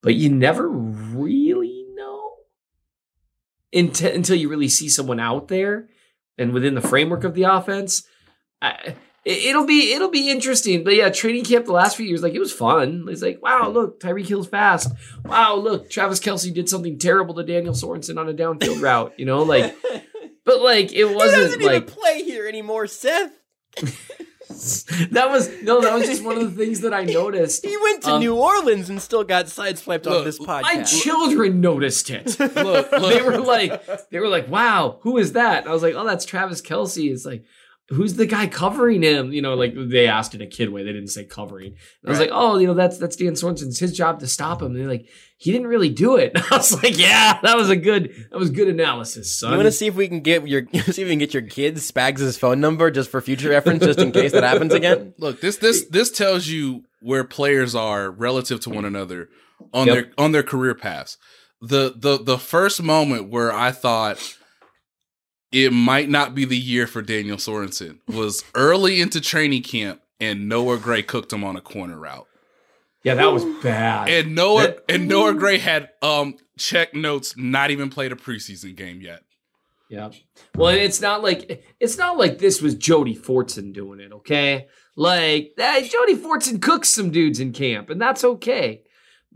but 0.00 0.14
you 0.14 0.30
never 0.30 0.68
really 0.68 1.86
know 1.94 2.34
until 3.72 4.14
until 4.14 4.36
you 4.36 4.48
really 4.48 4.68
see 4.68 4.88
someone 4.88 5.18
out 5.18 5.48
there 5.48 5.88
and 6.36 6.52
within 6.52 6.76
the 6.76 6.80
framework 6.80 7.24
of 7.24 7.34
the 7.34 7.42
offense. 7.42 8.06
I, 8.62 8.94
it- 9.28 9.44
It'll 9.50 9.66
be 9.66 9.92
it'll 9.92 10.10
be 10.10 10.30
interesting, 10.30 10.84
but 10.84 10.94
yeah, 10.94 11.10
training 11.10 11.44
camp 11.44 11.66
the 11.66 11.72
last 11.72 11.96
few 11.96 12.06
years, 12.06 12.22
like 12.22 12.34
it 12.34 12.38
was 12.40 12.52
fun. 12.52 13.06
It's 13.08 13.22
like, 13.22 13.40
wow, 13.42 13.68
look, 13.68 14.00
Tyreek 14.00 14.26
Hill's 14.26 14.48
fast. 14.48 14.90
Wow, 15.24 15.56
look, 15.56 15.90
Travis 15.90 16.20
Kelce 16.20 16.52
did 16.52 16.68
something 16.68 16.98
terrible 16.98 17.34
to 17.34 17.42
Daniel 17.44 17.74
Sorensen 17.74 18.18
on 18.18 18.28
a 18.28 18.34
downfield 18.34 18.80
route. 18.82 19.12
You 19.18 19.26
know, 19.26 19.42
like, 19.42 19.76
but 20.44 20.60
like 20.62 20.92
it 20.92 21.04
wasn't 21.04 21.42
doesn't 21.42 21.62
like 21.62 21.76
even 21.84 21.88
play 21.88 22.22
here 22.22 22.46
anymore, 22.48 22.86
Seth. 22.86 23.32
that 25.10 25.28
was 25.30 25.50
no, 25.62 25.80
that 25.82 25.94
was 25.94 26.04
just 26.06 26.24
one 26.24 26.38
of 26.38 26.54
the 26.54 26.64
things 26.64 26.80
that 26.80 26.94
I 26.94 27.04
noticed. 27.20 27.64
He 27.66 27.76
went 27.76 28.02
to 28.04 28.12
Um, 28.14 28.20
New 28.20 28.34
Orleans 28.34 28.88
and 28.88 29.00
still 29.00 29.24
got 29.24 29.46
sideswiped 29.46 30.06
on 30.06 30.12
Look, 30.14 30.24
this 30.24 30.38
podcast. 30.38 30.62
My 30.62 30.82
children 30.82 31.60
noticed 31.60 32.08
it. 32.10 32.38
Look, 32.40 32.56
look. 32.56 32.90
they 32.90 33.22
were 33.22 33.38
like, 33.38 34.08
they 34.10 34.18
were 34.20 34.28
like, 34.28 34.48
"Wow, 34.48 34.98
who 35.02 35.18
is 35.18 35.32
that?" 35.34 35.60
And 35.62 35.68
I 35.68 35.72
was 35.72 35.82
like, 35.82 35.94
"Oh, 35.94 36.06
that's 36.06 36.24
Travis 36.24 36.62
Kelce." 36.62 37.10
It's 37.12 37.26
like, 37.26 37.44
who's 37.90 38.14
the 38.14 38.26
guy 38.26 38.46
covering 38.46 39.02
him? 39.02 39.32
You 39.32 39.40
know, 39.42 39.54
like 39.54 39.72
they 39.76 40.06
asked 40.06 40.34
in 40.34 40.40
a 40.42 40.46
kid 40.46 40.68
way. 40.70 40.82
They 40.84 40.92
didn't 40.92 41.08
say 41.08 41.24
covering. 41.24 41.68
And 41.68 41.76
I 42.06 42.10
was 42.10 42.18
Right. 42.18 42.30
like, 42.30 42.38
"Oh, 42.40 42.58
you 42.58 42.66
know, 42.66 42.74
that's 42.74 42.98
that's 42.98 43.16
Dan 43.16 43.32
Sorensen. 43.32 43.68
It's 43.68 43.78
his 43.78 43.96
job 43.96 44.20
to 44.20 44.26
stop 44.26 44.60
him." 44.60 44.68
And 44.72 44.76
they're 44.80 44.86
like, 44.88 45.06
"He 45.38 45.52
didn't 45.52 45.66
really 45.68 45.88
do 45.88 46.16
it." 46.16 46.32
I 46.52 46.56
was 46.56 46.82
like, 46.82 46.98
"Yeah, 46.98 47.38
that 47.42 47.56
was 47.56 47.70
a 47.70 47.76
good 47.76 48.12
that 48.30 48.38
was 48.38 48.50
good 48.50 48.68
analysis, 48.68 49.34
son." 49.34 49.52
You 49.52 49.56
want 49.58 49.66
to 49.66 49.72
see 49.72 49.86
if 49.86 49.94
we 49.94 50.06
can 50.08 50.20
get 50.20 50.46
your 50.46 50.66
see 50.72 51.02
if 51.02 51.06
we 51.08 51.08
can 51.10 51.18
get 51.18 51.32
your 51.34 51.42
kids 51.44 51.90
Spags' 51.90 52.38
phone 52.38 52.60
number 52.60 52.90
just 52.90 53.10
for 53.10 53.20
future 53.20 53.50
reference, 53.50 53.84
just 53.84 53.98
in 54.00 54.12
case 54.12 54.32
that 54.32 54.44
happens 54.44 54.74
again. 54.74 55.14
Look, 55.18 55.40
this 55.40 55.56
this 55.56 55.86
this 55.86 56.10
tells 56.10 56.46
you 56.48 56.84
where 57.00 57.24
players 57.24 57.74
are 57.74 58.10
relative 58.10 58.60
to 58.60 58.70
one 58.70 58.84
another 58.84 59.28
on 59.72 59.86
Yep. 59.86 59.94
their 59.94 60.12
on 60.18 60.32
their 60.32 60.42
career 60.42 60.74
paths. 60.74 61.16
The 61.62 61.94
the 61.96 62.18
the 62.22 62.38
first 62.38 62.82
moment 62.82 63.30
where 63.30 63.52
I 63.52 63.72
thought 63.72 64.36
it 65.52 65.72
might 65.72 66.08
not 66.08 66.34
be 66.34 66.44
the 66.44 66.58
year 66.58 66.86
for 66.86 67.02
Daniel 67.02 67.36
Sorensen 67.38 67.98
was 68.06 68.44
early 68.54 69.00
into 69.00 69.20
training 69.20 69.62
camp 69.62 70.00
and 70.20 70.48
Noah 70.48 70.78
Gray 70.78 71.02
cooked 71.02 71.32
him 71.32 71.44
on 71.44 71.56
a 71.56 71.60
corner 71.60 71.98
route. 71.98 72.26
Yeah, 73.04 73.14
that 73.14 73.32
was 73.32 73.44
bad. 73.62 74.08
And 74.08 74.34
Noah 74.34 74.62
That- 74.62 74.84
and 74.88 75.08
Noah 75.08 75.34
Gray 75.34 75.58
had 75.58 75.90
um 76.02 76.36
check 76.58 76.94
notes, 76.94 77.34
not 77.36 77.70
even 77.70 77.88
played 77.90 78.12
a 78.12 78.16
preseason 78.16 78.74
game 78.76 79.00
yet. 79.00 79.22
Yeah. 79.88 80.10
Well, 80.54 80.74
it's 80.74 81.00
not 81.00 81.22
like 81.22 81.64
it's 81.80 81.96
not 81.96 82.18
like 82.18 82.38
this 82.38 82.60
was 82.60 82.74
Jody 82.74 83.14
Fortson 83.16 83.72
doing 83.72 84.00
it, 84.00 84.12
okay? 84.12 84.66
Like 84.96 85.52
that 85.56 85.84
Jody 85.84 86.16
Fortson 86.16 86.60
cooks 86.60 86.88
some 86.90 87.10
dudes 87.10 87.40
in 87.40 87.52
camp, 87.52 87.88
and 87.88 88.00
that's 88.00 88.24
okay. 88.24 88.82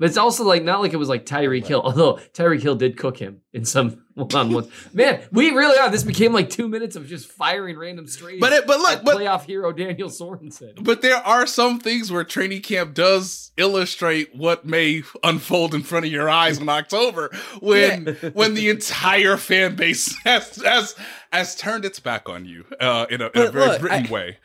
But 0.03 0.09
it's 0.09 0.19
also 0.19 0.43
like 0.43 0.65
not 0.65 0.81
like 0.81 0.93
it 0.93 0.97
was 0.97 1.09
like 1.09 1.25
Tyreek 1.27 1.65
Hill, 1.65 1.81
although 1.85 2.15
Tyreek 2.35 2.61
Hill 2.61 2.75
did 2.75 2.97
cook 2.99 3.17
him 3.17 3.43
in 3.53 3.65
some 3.65 4.03
one-on-ones. 4.15 4.67
Man, 4.93 5.23
we 5.31 5.51
really 5.53 5.79
are. 5.79 5.89
This 5.91 6.03
became 6.03 6.33
like 6.33 6.51
two 6.51 6.67
minutes 6.69 6.97
of 6.97 7.07
just 7.07 7.31
firing 7.31 7.79
random 7.79 8.09
strays. 8.09 8.41
But 8.41 8.53
it- 8.53 8.67
but 8.67 8.81
look, 8.81 9.05
but- 9.05 9.17
playoff 9.17 9.45
hero 9.45 9.71
Daniel 9.71 10.09
Sorensen. 10.09 10.83
But 10.83 11.03
there 11.03 11.19
are 11.19 11.47
some 11.47 11.79
things 11.79 12.11
where 12.11 12.25
training 12.25 12.63
camp 12.63 12.95
does 12.95 13.53
illustrate 13.57 14.35
what 14.35 14.67
may 14.67 15.05
unfold 15.23 15.73
in 15.73 15.85
front 15.85 16.05
of 16.05 16.11
your 16.11 16.29
eyes 16.29 16.59
in 16.59 16.69
October 16.69 17.31
when 17.61 18.07
when 18.35 18.55
the 18.55 18.71
entire 18.71 19.37
fan 19.37 19.77
base 19.77 20.17
has 20.25 20.57
has, 20.65 20.97
has 21.33 21.55
turned 21.55 21.85
its 21.85 22.01
back 22.01 22.29
on 22.29 22.45
you 22.45 22.65
uh, 22.81 23.07
in 23.09 23.21
a, 23.21 23.27
in 23.27 23.43
a 23.43 23.51
very 23.53 23.67
look, 23.69 23.81
Britain 23.81 24.07
I- 24.09 24.11
way. 24.11 24.39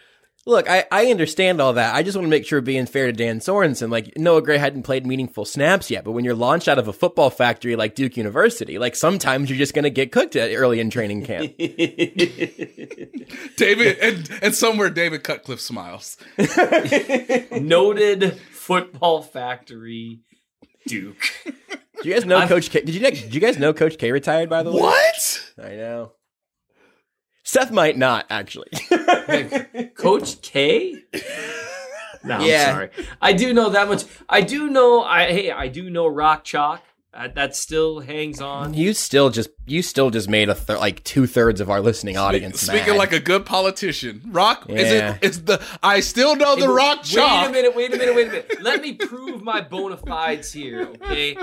Look, 0.48 0.70
I, 0.70 0.86
I 0.90 1.08
understand 1.08 1.60
all 1.60 1.74
that. 1.74 1.94
I 1.94 2.04
just 2.04 2.16
want 2.16 2.26
to 2.26 2.30
make 2.30 2.46
sure 2.46 2.62
being 2.62 2.86
fair 2.86 3.08
to 3.08 3.12
Dan 3.12 3.40
Sorensen. 3.40 3.92
Like 3.92 4.18
Noah 4.18 4.42
Gray 4.42 4.58
hadn't 4.58 4.84
played 4.84 5.06
meaningful 5.06 5.44
snaps 5.44 5.92
yet, 5.92 6.06
but 6.06 6.14
when 6.14 6.24
you're 6.24 6.36
launched 6.36 6.70
out 6.70 6.80
of 6.80 6.88
a 6.88 6.94
football 6.94 7.30
factory 7.30 7.76
like 7.76 7.96
Duke 7.96 8.16
University, 8.16 8.80
like 8.80 8.96
sometimes 8.96 9.50
you're 9.50 9.58
just 9.58 9.74
going 9.74 9.84
to 9.84 9.90
get 9.90 10.14
cooked 10.14 10.38
at 10.38 10.56
early 10.56 10.80
in 10.80 10.90
training 10.90 11.26
camp. 11.26 11.58
David 13.58 13.98
and 14.00 14.30
and 14.42 14.56
somewhere 14.56 14.90
David 14.90 15.26
Cutcliffe 15.26 15.60
smiles. 15.60 16.16
Noted 17.52 18.40
football 18.54 19.24
factory 19.24 20.22
Duke. 20.88 21.26
Do 21.46 22.08
you 22.08 22.14
guys 22.14 22.26
know 22.26 22.48
Coach 22.48 22.70
K? 22.70 22.84
Did 22.84 22.96
you 22.96 23.02
did 23.02 23.36
you 23.36 23.42
guys 23.42 23.58
know 23.58 23.74
Coach 23.74 23.98
K 23.98 24.14
retired 24.14 24.50
by 24.50 24.64
the 24.64 24.72
way? 24.72 24.80
What? 24.80 25.52
I 25.62 25.76
know. 25.76 26.14
Seth 27.48 27.72
might 27.72 27.98
not 27.98 28.26
actually. 28.30 28.68
Coach 29.96 30.42
K? 30.42 31.02
No, 32.24 32.40
Yeah. 32.42 32.66
I'm 32.68 32.74
sorry. 32.76 32.90
I 33.22 33.32
do 33.34 33.54
know 33.54 33.70
that 33.70 33.88
much. 33.88 34.04
I 34.28 34.42
do 34.42 34.70
know. 34.70 35.02
I 35.02 35.32
hey, 35.32 35.52
I 35.52 35.70
do 35.70 35.90
know 35.90 36.08
Rock 36.08 36.44
Chalk. 36.44 36.84
Uh, 37.14 37.28
that 37.34 37.56
still 37.56 38.00
hangs 38.02 38.42
on. 38.42 38.76
you 38.76 38.94
still 38.94 39.30
just 39.32 39.50
you 39.66 39.82
still 39.82 40.10
just 40.12 40.30
made 40.30 40.50
a 40.50 40.54
th- 40.54 40.78
like 40.78 41.04
two 41.04 41.26
thirds 41.26 41.60
of 41.62 41.70
our 41.70 41.80
listening 41.82 42.16
audience. 42.18 42.60
Speaking 42.62 42.90
mad. 42.90 42.98
like 42.98 43.12
a 43.14 43.20
good 43.20 43.44
politician, 43.46 44.22
Rock 44.28 44.66
is 44.70 44.92
Yeah. 44.92 45.14
it? 45.16 45.24
Is 45.24 45.44
the 45.46 45.60
I 45.82 46.02
still 46.02 46.36
know 46.36 46.56
the 46.56 46.68
Hey, 46.68 46.72
Rock 46.72 46.98
Wait 46.98 47.06
chalk. 47.06 47.50
a 47.50 47.52
minute. 47.52 47.76
Wait 47.76 47.94
a 47.94 47.98
minute. 47.98 48.14
Wait 48.16 48.28
a 48.28 48.32
minute. 48.32 48.62
Let 48.62 48.82
me 48.82 48.94
prove 48.94 49.42
my 49.42 49.62
bona 49.62 49.98
fides 49.98 50.52
here. 50.52 50.82
Okay, 51.02 51.38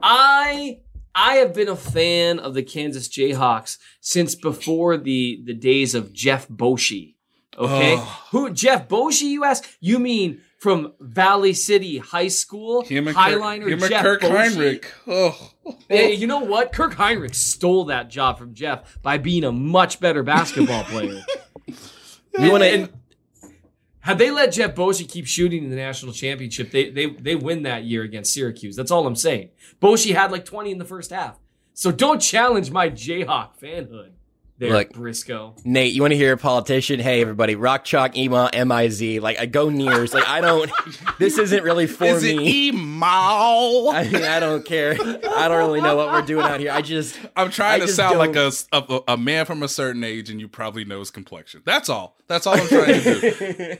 I 0.00 0.78
I 1.20 1.34
have 1.34 1.52
been 1.52 1.68
a 1.68 1.74
fan 1.76 2.38
of 2.38 2.54
the 2.54 2.62
Kansas 2.62 3.08
Jayhawks 3.08 3.78
since 4.00 4.34
before 4.36 4.96
the 4.96 5.42
the 5.44 5.54
days 5.54 5.94
of 5.96 6.12
Jeff 6.12 6.46
Boschee. 6.48 7.16
Okay, 7.58 7.96
Oh. 7.98 8.24
who 8.30 8.50
Jeff 8.50 8.86
Boschee? 8.88 9.30
You 9.30 9.42
ask? 9.44 9.68
You 9.80 9.98
mean 9.98 10.42
from 10.60 10.92
Valley 11.00 11.52
City 11.54 11.98
High 11.98 12.28
School? 12.28 12.82
Him 12.82 13.06
Highliner 13.06 13.68
him 13.68 13.80
Jeff 13.80 14.02
Kirk 14.02 14.20
Boschee? 14.20 14.54
Hinrich. 14.54 14.84
Oh, 15.08 15.50
Hey, 15.88 16.12
you 16.14 16.26
know 16.28 16.38
what? 16.40 16.72
Kirk 16.72 16.94
Hinrich 16.94 17.34
stole 17.34 17.86
that 17.86 18.08
job 18.10 18.38
from 18.38 18.54
Jeff 18.54 18.98
by 19.02 19.18
being 19.18 19.42
a 19.44 19.50
much 19.52 19.98
better 19.98 20.22
basketball 20.22 20.84
player. 20.84 21.20
you 22.38 22.52
want 22.52 22.62
to. 22.62 22.88
Had 24.08 24.16
they 24.16 24.30
let 24.30 24.52
Jeff 24.52 24.74
Boschee 24.74 25.06
keep 25.06 25.26
shooting 25.26 25.64
in 25.64 25.68
the 25.68 25.76
national 25.76 26.14
championship, 26.14 26.70
they 26.70 26.88
they 26.88 27.10
they 27.10 27.36
win 27.36 27.64
that 27.64 27.84
year 27.84 28.04
against 28.04 28.32
Syracuse. 28.32 28.74
That's 28.74 28.90
all 28.90 29.06
I'm 29.06 29.14
saying. 29.14 29.50
Boschee 29.82 30.14
had 30.14 30.32
like 30.32 30.46
20 30.46 30.70
in 30.70 30.78
the 30.78 30.86
first 30.86 31.10
half. 31.10 31.38
So 31.74 31.92
don't 31.92 32.18
challenge 32.18 32.70
my 32.70 32.88
Jayhawk 32.88 33.58
fanhood 33.60 34.12
there, 34.58 34.72
Look, 34.72 34.92
Briscoe. 34.92 35.54
Nate, 35.64 35.92
you 35.92 36.02
want 36.02 36.12
to 36.12 36.16
hear 36.16 36.32
a 36.32 36.36
politician? 36.36 36.98
Hey, 36.98 37.20
everybody, 37.20 37.54
Rock 37.54 37.84
Chalk, 37.84 38.16
Ema, 38.16 38.50
M 38.52 38.72
I 38.72 38.88
Z. 38.88 39.20
Like, 39.20 39.38
I 39.38 39.46
go 39.46 39.70
nears. 39.70 40.12
Like, 40.12 40.26
I 40.28 40.40
don't. 40.40 40.70
This 41.18 41.36
isn't 41.38 41.64
really 41.64 41.86
for 41.88 42.04
is 42.04 42.22
it 42.22 42.36
me. 42.36 42.68
emo? 42.68 43.06
I 43.90 44.08
mean, 44.12 44.22
I 44.22 44.38
don't 44.38 44.64
care. 44.64 44.92
I 44.92 45.48
don't 45.48 45.58
really 45.58 45.80
know 45.80 45.96
what 45.96 46.12
we're 46.12 46.22
doing 46.22 46.44
out 46.44 46.60
here. 46.60 46.70
I 46.70 46.80
just. 46.80 47.18
I'm 47.36 47.50
trying 47.50 47.82
I 47.82 47.86
to 47.86 47.92
sound 47.92 48.18
like 48.18 48.32
don't- 48.32 48.64
a, 48.72 48.76
a 48.94 49.00
a 49.14 49.16
man 49.16 49.44
from 49.46 49.62
a 49.64 49.68
certain 49.68 50.04
age, 50.04 50.30
and 50.30 50.40
you 50.40 50.46
probably 50.48 50.84
know 50.84 51.00
his 51.00 51.10
complexion. 51.10 51.62
That's 51.64 51.88
all. 51.88 52.16
That's 52.28 52.46
all 52.46 52.54
I'm 52.54 52.68
trying 52.68 53.00
to 53.02 53.20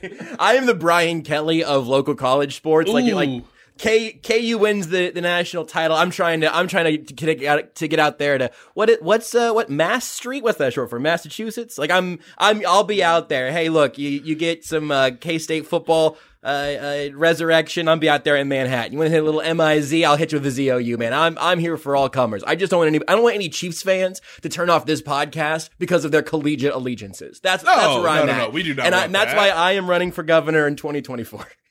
do. 0.01 0.27
I 0.39 0.55
am 0.55 0.65
the 0.65 0.73
Brian 0.75 1.21
Kelly 1.21 1.63
of 1.63 1.87
local 1.87 2.15
college 2.15 2.55
sports. 2.57 2.89
Like, 2.89 3.11
like 3.13 3.43
K, 3.79 4.11
KU 4.11 4.57
wins 4.57 4.89
the, 4.89 5.09
the 5.09 5.21
national 5.21 5.63
title. 5.63 5.95
I'm 5.95 6.11
trying 6.11 6.41
to 6.41 6.53
I'm 6.53 6.67
trying 6.67 7.05
to, 7.05 7.13
to 7.13 7.33
get 7.35 7.45
out 7.45 7.75
to 7.75 7.87
get 7.87 7.97
out 7.97 8.19
there 8.19 8.37
to 8.37 8.51
what 8.73 8.89
it 8.89 9.01
what's 9.01 9.33
uh 9.33 9.51
what 9.53 9.69
Mass 9.69 10.05
Street? 10.05 10.43
What's 10.43 10.57
that 10.57 10.73
short 10.73 10.89
for? 10.89 10.99
Massachusetts? 10.99 11.77
Like 11.77 11.89
I'm 11.89 12.19
I'm 12.37 12.61
I'll 12.67 12.83
be 12.83 13.01
out 13.01 13.29
there. 13.29 13.51
Hey, 13.53 13.69
look, 13.69 13.97
you 13.97 14.09
you 14.09 14.35
get 14.35 14.65
some 14.65 14.91
uh, 14.91 15.11
K 15.19 15.39
State 15.39 15.65
football. 15.65 16.17
Uh, 16.41 16.47
uh, 16.47 17.09
resurrection. 17.15 17.89
I'll 17.89 17.97
be 17.97 18.07
out 18.09 18.23
there 18.23 18.37
in 18.37 18.47
Manhattan. 18.47 18.93
You 18.93 18.97
want 18.99 19.07
to 19.07 19.11
hit 19.11 19.21
a 19.21 19.25
little 19.25 19.41
M 19.41 19.59
I 19.59 19.81
Z? 19.81 20.05
I'll 20.05 20.15
hit 20.15 20.31
you 20.31 20.37
with 20.39 20.47
a 20.47 20.51
Z 20.51 20.71
O 20.71 20.77
U, 20.77 20.97
man. 20.97 21.13
I'm 21.13 21.37
I'm 21.39 21.59
here 21.59 21.75
for 21.75 21.97
all 21.97 22.07
comers. 22.09 22.43
I 22.45 22.55
just 22.55 22.71
don't 22.71 22.79
want 22.79 22.95
any. 22.95 22.99
I 23.09 23.13
don't 23.15 23.23
want 23.23 23.35
any 23.35 23.49
Chiefs 23.49 23.81
fans 23.83 24.21
to 24.41 24.47
turn 24.49 24.69
off 24.69 24.85
this 24.85 25.01
podcast 25.01 25.69
because 25.79 26.05
of 26.05 26.11
their 26.13 26.21
collegiate 26.21 26.73
allegiances. 26.73 27.41
That's 27.41 27.63
that's 27.63 27.77
No, 27.81 28.01
where 28.01 28.09
I'm 28.09 28.25
no, 28.25 28.25
no, 28.25 28.31
at. 28.31 28.37
no. 28.47 28.49
We 28.51 28.63
do 28.63 28.73
not 28.73 28.85
and, 28.85 28.95
I, 28.95 29.03
and 29.05 29.15
that's 29.15 29.31
that. 29.33 29.37
why 29.37 29.49
I 29.49 29.73
am 29.73 29.89
running 29.89 30.11
for 30.13 30.23
governor 30.23 30.65
in 30.67 30.75
2024. 30.77 31.45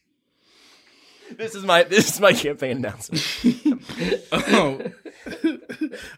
This 1.39 1.55
is 1.55 1.65
my 1.65 1.85
this 1.85 2.13
is 2.13 2.21
my 2.21 2.33
campaign 2.33 2.79
announcement. 2.79 3.25
Oh. 4.33 4.81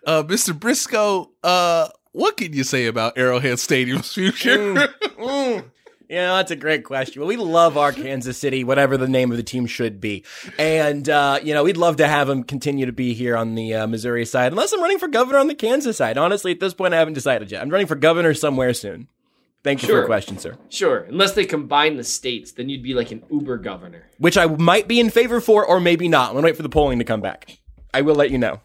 uh, 0.07 0.23
Mr. 0.25 0.59
Briscoe, 0.59 1.31
uh, 1.43 1.89
what 2.13 2.37
can 2.37 2.53
you 2.53 2.65
say 2.65 2.87
about 2.87 3.19
Arrowhead 3.19 3.59
Stadium's 3.59 4.13
future? 4.13 4.57
Mm. 4.57 5.65
Yeah, 6.09 6.39
that's 6.39 6.51
a 6.51 6.57
great 6.57 6.83
question. 6.83 7.21
Well, 7.21 7.29
we 7.29 7.37
love 7.37 7.79
our 7.79 7.93
Kansas 7.93 8.37
City, 8.37 8.65
whatever 8.65 8.97
the 8.97 9.07
name 9.07 9.31
of 9.31 9.37
the 9.37 9.45
team 9.45 9.67
should 9.67 10.01
be, 10.01 10.25
and 10.59 11.09
uh, 11.09 11.39
you 11.41 11.55
know 11.55 11.63
we'd 11.63 11.77
love 11.77 11.99
to 11.99 12.09
have 12.09 12.29
him 12.29 12.43
continue 12.43 12.85
to 12.87 12.93
be 12.93 13.15
here 13.15 13.37
on 13.37 13.55
the 13.55 13.75
uh, 13.75 13.87
Missouri 13.87 14.27
side. 14.27 14.51
Unless 14.51 14.73
I'm 14.73 14.81
running 14.83 14.99
for 14.99 15.07
governor 15.07 15.39
on 15.39 15.47
the 15.47 15.55
Kansas 15.55 15.99
side. 15.99 16.19
Honestly, 16.19 16.51
at 16.51 16.59
this 16.59 16.75
point, 16.75 16.95
I 16.95 16.97
haven't 16.97 17.15
decided 17.15 17.53
yet. 17.53 17.63
I'm 17.63 17.71
running 17.71 17.87
for 17.87 17.95
governor 17.95 18.35
somewhere 18.35 18.75
soon. 18.75 19.07
Thank 19.63 19.83
you 19.83 19.87
for 19.87 19.93
Sure. 19.93 19.99
your 19.99 20.07
question, 20.07 20.39
sir. 20.39 20.57
Sure, 20.69 20.99
unless 21.01 21.33
they 21.33 21.45
combine 21.45 21.97
the 21.97 22.05
states, 22.05 22.53
then 22.53 22.69
you'd 22.69 22.83
be 22.83 22.95
like 22.95 23.11
an 23.11 23.23
Uber 23.31 23.59
governor. 23.59 24.09
Which 24.19 24.39
I 24.39 24.47
might 24.47 24.89
be 24.89 25.01
in 25.01 25.11
favor 25.11 25.41
for, 25.41 25.65
or 25.65 25.81
maybe 25.81 26.09
not. 26.09 26.31
I'm 26.31 26.35
gonna 26.37 26.47
wait 26.47 26.57
for 26.57 26.63
the 26.63 26.69
polling 26.71 26.99
to 26.99 27.05
come 27.05 27.21
back. 27.21 27.59
I 27.93 28.01
will 28.01 28.15
let 28.15 28.31
you 28.31 28.39
know. 28.39 28.61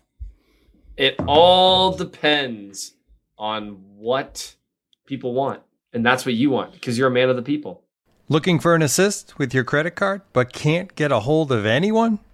It 0.95 1.15
all 1.27 1.91
depends 1.91 2.93
on 3.37 3.77
what 3.97 4.55
people 5.05 5.33
want. 5.33 5.61
And 5.91 6.05
that's 6.05 6.25
what 6.25 6.35
you 6.35 6.49
want 6.49 6.73
because 6.73 6.97
you're 6.97 7.07
a 7.07 7.11
man 7.11 7.29
of 7.29 7.35
the 7.37 7.41
people. 7.41 7.83
Looking 8.27 8.59
for 8.59 8.75
an 8.75 8.81
assist 8.81 9.37
with 9.37 9.53
your 9.53 9.63
credit 9.63 9.91
card 9.91 10.21
but 10.33 10.51
can't 10.51 10.93
get 10.95 11.11
a 11.11 11.21
hold 11.21 11.51
of 11.51 11.65
anyone? 11.65 12.19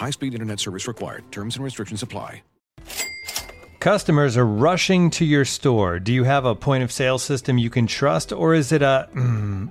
High 0.00 0.10
speed 0.10 0.32
internet 0.32 0.58
service 0.58 0.88
required. 0.88 1.30
Terms 1.30 1.56
and 1.56 1.64
restrictions 1.64 2.02
apply. 2.02 2.42
Customers 3.80 4.34
are 4.38 4.46
rushing 4.46 5.10
to 5.10 5.26
your 5.26 5.44
store. 5.44 5.98
Do 5.98 6.14
you 6.14 6.24
have 6.24 6.46
a 6.46 6.54
point 6.54 6.84
of 6.84 6.90
sale 6.90 7.18
system 7.18 7.58
you 7.58 7.68
can 7.68 7.86
trust, 7.86 8.32
or 8.32 8.54
is 8.54 8.72
it 8.72 8.80
a 8.80 9.10
mm, 9.14 9.70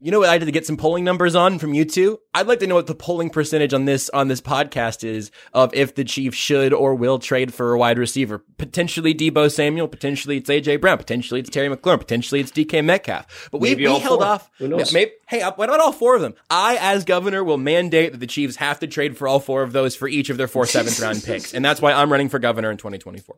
You 0.00 0.12
know 0.12 0.20
what 0.20 0.28
I 0.28 0.38
did 0.38 0.46
to 0.46 0.52
get 0.52 0.64
some 0.64 0.76
polling 0.76 1.02
numbers 1.02 1.34
on 1.34 1.58
from 1.58 1.74
you 1.74 1.84
two? 1.84 2.20
I'd 2.32 2.46
like 2.46 2.60
to 2.60 2.68
know 2.68 2.76
what 2.76 2.86
the 2.86 2.94
polling 2.94 3.30
percentage 3.30 3.74
on 3.74 3.84
this 3.84 4.08
on 4.10 4.28
this 4.28 4.40
podcast 4.40 5.02
is 5.02 5.32
of 5.52 5.74
if 5.74 5.96
the 5.96 6.04
Chiefs 6.04 6.36
should 6.36 6.72
or 6.72 6.94
will 6.94 7.18
trade 7.18 7.52
for 7.52 7.72
a 7.72 7.78
wide 7.78 7.98
receiver. 7.98 8.44
Potentially 8.58 9.12
Deebo 9.12 9.50
Samuel, 9.50 9.88
potentially 9.88 10.36
it's 10.36 10.48
AJ 10.48 10.80
Brown, 10.80 10.98
potentially 10.98 11.40
it's 11.40 11.50
Terry 11.50 11.68
McLaurin, 11.68 11.98
potentially 11.98 12.40
it's 12.40 12.52
DK 12.52 12.84
Metcalf. 12.84 13.48
But 13.50 13.60
we, 13.60 13.74
we 13.74 13.82
held 13.82 14.04
four. 14.04 14.24
off. 14.24 14.48
Who 14.58 14.68
knows? 14.68 14.92
Maybe, 14.92 15.10
hey, 15.26 15.42
what 15.42 15.68
about 15.68 15.80
all 15.80 15.92
four 15.92 16.14
of 16.14 16.20
them? 16.20 16.34
I, 16.48 16.78
as 16.80 17.04
governor, 17.04 17.42
will 17.42 17.58
mandate 17.58 18.12
that 18.12 18.18
the 18.18 18.28
Chiefs 18.28 18.54
have 18.56 18.78
to 18.78 18.86
trade 18.86 19.18
for 19.18 19.26
all 19.26 19.40
four 19.40 19.62
of 19.62 19.72
those 19.72 19.96
for 19.96 20.06
each 20.06 20.30
of 20.30 20.36
their 20.36 20.46
four 20.46 20.64
seventh 20.66 21.00
round 21.00 21.24
picks, 21.24 21.52
and 21.52 21.64
that's 21.64 21.82
why 21.82 21.92
I'm 21.92 22.12
running 22.12 22.28
for 22.28 22.38
governor 22.38 22.70
in 22.70 22.76
2024. 22.76 23.34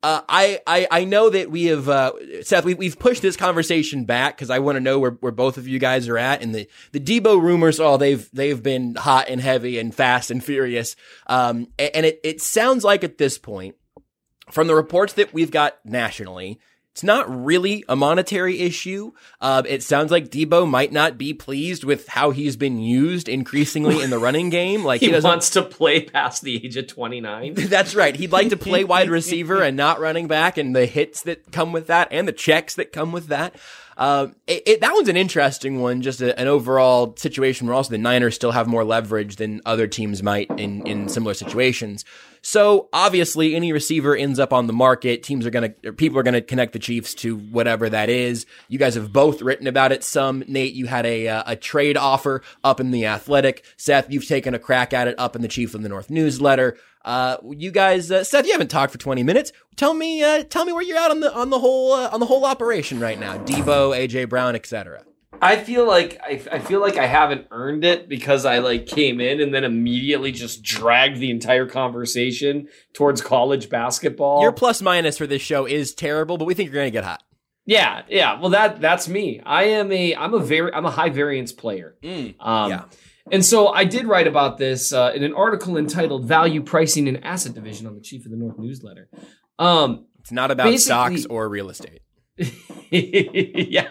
Uh, 0.00 0.20
I, 0.28 0.60
I, 0.64 0.86
I 0.90 1.04
know 1.04 1.28
that 1.28 1.50
we 1.50 1.64
have, 1.64 1.88
uh, 1.88 2.12
Seth, 2.42 2.64
we, 2.64 2.74
we've 2.74 2.98
pushed 2.98 3.20
this 3.20 3.36
conversation 3.36 4.04
back 4.04 4.36
because 4.36 4.48
I 4.48 4.60
want 4.60 4.76
to 4.76 4.80
know 4.80 5.00
where, 5.00 5.10
where 5.12 5.32
both 5.32 5.56
of 5.56 5.66
you 5.66 5.80
guys 5.80 6.08
are 6.08 6.16
at. 6.16 6.40
And 6.40 6.54
the, 6.54 6.68
the 6.92 7.00
Deebo 7.00 7.42
rumors, 7.42 7.80
oh, 7.80 7.96
they've, 7.96 8.28
they've 8.32 8.62
been 8.62 8.94
hot 8.94 9.28
and 9.28 9.40
heavy 9.40 9.76
and 9.76 9.92
fast 9.92 10.30
and 10.30 10.42
furious. 10.42 10.94
Um, 11.26 11.66
a- 11.80 11.96
and 11.96 12.06
it, 12.06 12.20
it 12.22 12.40
sounds 12.40 12.84
like 12.84 13.02
at 13.02 13.18
this 13.18 13.38
point, 13.38 13.74
from 14.52 14.68
the 14.68 14.74
reports 14.76 15.14
that 15.14 15.34
we've 15.34 15.50
got 15.50 15.78
nationally, 15.84 16.60
it's 16.98 17.04
not 17.04 17.44
really 17.44 17.84
a 17.88 17.94
monetary 17.94 18.58
issue. 18.58 19.12
Uh, 19.40 19.62
it 19.64 19.84
sounds 19.84 20.10
like 20.10 20.30
Deebo 20.30 20.68
might 20.68 20.90
not 20.90 21.16
be 21.16 21.32
pleased 21.32 21.84
with 21.84 22.08
how 22.08 22.32
he's 22.32 22.56
been 22.56 22.80
used 22.80 23.28
increasingly 23.28 24.02
in 24.02 24.10
the 24.10 24.18
running 24.18 24.50
game. 24.50 24.82
Like 24.82 25.00
He, 25.00 25.12
he, 25.12 25.20
wants 25.20 25.50
to 25.50 25.62
play 25.62 26.02
past 26.02 26.42
the 26.42 26.56
age 26.56 26.76
of 26.76 26.88
29. 26.88 27.54
that's 27.56 27.94
right. 27.94 28.16
He'd 28.16 28.32
like 28.32 28.48
to 28.48 28.56
play 28.56 28.82
wide 28.82 29.10
receiver 29.10 29.62
and 29.62 29.76
not 29.76 30.00
running 30.00 30.26
back, 30.26 30.58
and 30.58 30.74
the 30.74 30.86
hits 30.86 31.22
that 31.22 31.52
come 31.52 31.70
with 31.70 31.86
that, 31.86 32.08
and 32.10 32.26
the 32.26 32.32
checks 32.32 32.74
that 32.74 32.92
come 32.92 33.12
with 33.12 33.28
that. 33.28 33.54
Um, 33.98 34.36
it, 34.46 34.62
it, 34.64 34.80
that 34.80 34.92
one's 34.94 35.08
an 35.08 35.16
interesting 35.16 35.80
one. 35.80 36.02
Just 36.02 36.20
a, 36.20 36.38
an 36.38 36.46
overall 36.46 37.16
situation 37.16 37.66
where 37.66 37.74
also 37.74 37.90
the 37.90 37.98
Niners 37.98 38.36
still 38.36 38.52
have 38.52 38.68
more 38.68 38.84
leverage 38.84 39.36
than 39.36 39.60
other 39.66 39.88
teams 39.88 40.22
might 40.22 40.48
in 40.56 40.86
in 40.86 41.08
similar 41.08 41.34
situations. 41.34 42.04
So 42.40 42.88
obviously, 42.92 43.56
any 43.56 43.72
receiver 43.72 44.14
ends 44.14 44.38
up 44.38 44.52
on 44.52 44.68
the 44.68 44.72
market. 44.72 45.24
Teams 45.24 45.44
are 45.44 45.50
gonna, 45.50 45.70
people 45.70 46.18
are 46.18 46.22
gonna 46.22 46.40
connect 46.40 46.72
the 46.72 46.78
Chiefs 46.78 47.12
to 47.16 47.36
whatever 47.36 47.90
that 47.90 48.08
is. 48.08 48.46
You 48.68 48.78
guys 48.78 48.94
have 48.94 49.12
both 49.12 49.42
written 49.42 49.66
about 49.66 49.90
it. 49.90 50.04
Some 50.04 50.44
Nate, 50.46 50.74
you 50.74 50.86
had 50.86 51.04
a 51.04 51.26
uh, 51.26 51.42
a 51.46 51.56
trade 51.56 51.96
offer 51.96 52.42
up 52.62 52.78
in 52.78 52.92
the 52.92 53.06
Athletic. 53.06 53.64
Seth, 53.76 54.10
you've 54.10 54.28
taken 54.28 54.54
a 54.54 54.60
crack 54.60 54.92
at 54.92 55.08
it 55.08 55.16
up 55.18 55.34
in 55.34 55.42
the 55.42 55.48
Chief 55.48 55.74
of 55.74 55.82
the 55.82 55.88
North 55.88 56.08
newsletter. 56.08 56.76
Uh, 57.08 57.38
you 57.56 57.70
guys, 57.70 58.10
uh, 58.10 58.22
Seth, 58.22 58.44
you 58.44 58.52
haven't 58.52 58.68
talked 58.68 58.92
for 58.92 58.98
20 58.98 59.22
minutes. 59.22 59.50
Tell 59.76 59.94
me, 59.94 60.22
uh, 60.22 60.44
tell 60.44 60.66
me 60.66 60.72
where 60.74 60.82
you're 60.82 60.98
at 60.98 61.10
on 61.10 61.20
the, 61.20 61.34
on 61.34 61.48
the 61.48 61.58
whole, 61.58 61.94
uh, 61.94 62.10
on 62.12 62.20
the 62.20 62.26
whole 62.26 62.44
operation 62.44 63.00
right 63.00 63.18
now. 63.18 63.38
Deebo, 63.38 63.96
AJ 63.96 64.28
Brown, 64.28 64.54
etc. 64.54 65.02
I 65.40 65.56
feel 65.56 65.86
like 65.86 66.20
I, 66.22 66.42
I 66.52 66.58
feel 66.58 66.80
like 66.80 66.98
I 66.98 67.06
haven't 67.06 67.46
earned 67.50 67.84
it 67.86 68.10
because 68.10 68.44
I 68.44 68.58
like 68.58 68.86
came 68.86 69.20
in 69.22 69.40
and 69.40 69.54
then 69.54 69.64
immediately 69.64 70.32
just 70.32 70.62
dragged 70.62 71.16
the 71.18 71.30
entire 71.30 71.66
conversation 71.66 72.68
towards 72.92 73.22
college 73.22 73.70
basketball. 73.70 74.42
Your 74.42 74.52
plus 74.52 74.82
minus 74.82 75.16
for 75.16 75.26
this 75.26 75.40
show 75.40 75.64
is 75.64 75.94
terrible, 75.94 76.36
but 76.36 76.44
we 76.44 76.52
think 76.52 76.66
you're 76.66 76.74
going 76.74 76.88
to 76.88 76.90
get 76.90 77.04
hot. 77.04 77.22
yeah, 77.64 78.02
yeah. 78.08 78.38
Well, 78.38 78.50
that 78.50 78.80
that's 78.82 79.08
me. 79.08 79.40
I 79.46 79.64
am 79.64 79.92
a 79.92 80.14
I'm 80.14 80.34
a 80.34 80.40
very 80.40 80.74
I'm 80.74 80.84
a 80.84 80.90
high 80.90 81.10
variance 81.10 81.52
player. 81.52 81.96
Um, 82.40 82.70
yeah. 82.70 82.84
And 83.30 83.44
so 83.44 83.68
I 83.68 83.84
did 83.84 84.06
write 84.06 84.26
about 84.26 84.58
this 84.58 84.92
uh, 84.92 85.12
in 85.14 85.22
an 85.22 85.34
article 85.34 85.76
entitled 85.76 86.24
"Value 86.26 86.62
Pricing 86.62 87.08
and 87.08 87.24
Asset 87.24 87.54
Division" 87.54 87.86
on 87.86 87.94
the 87.94 88.00
Chief 88.00 88.24
of 88.24 88.30
the 88.30 88.36
North 88.36 88.58
newsletter. 88.58 89.08
Um, 89.58 90.06
It's 90.20 90.32
not 90.32 90.50
about 90.50 90.78
stocks 90.78 91.26
or 91.26 91.48
real 91.48 91.70
estate. 91.70 92.00
yeah, 92.90 93.88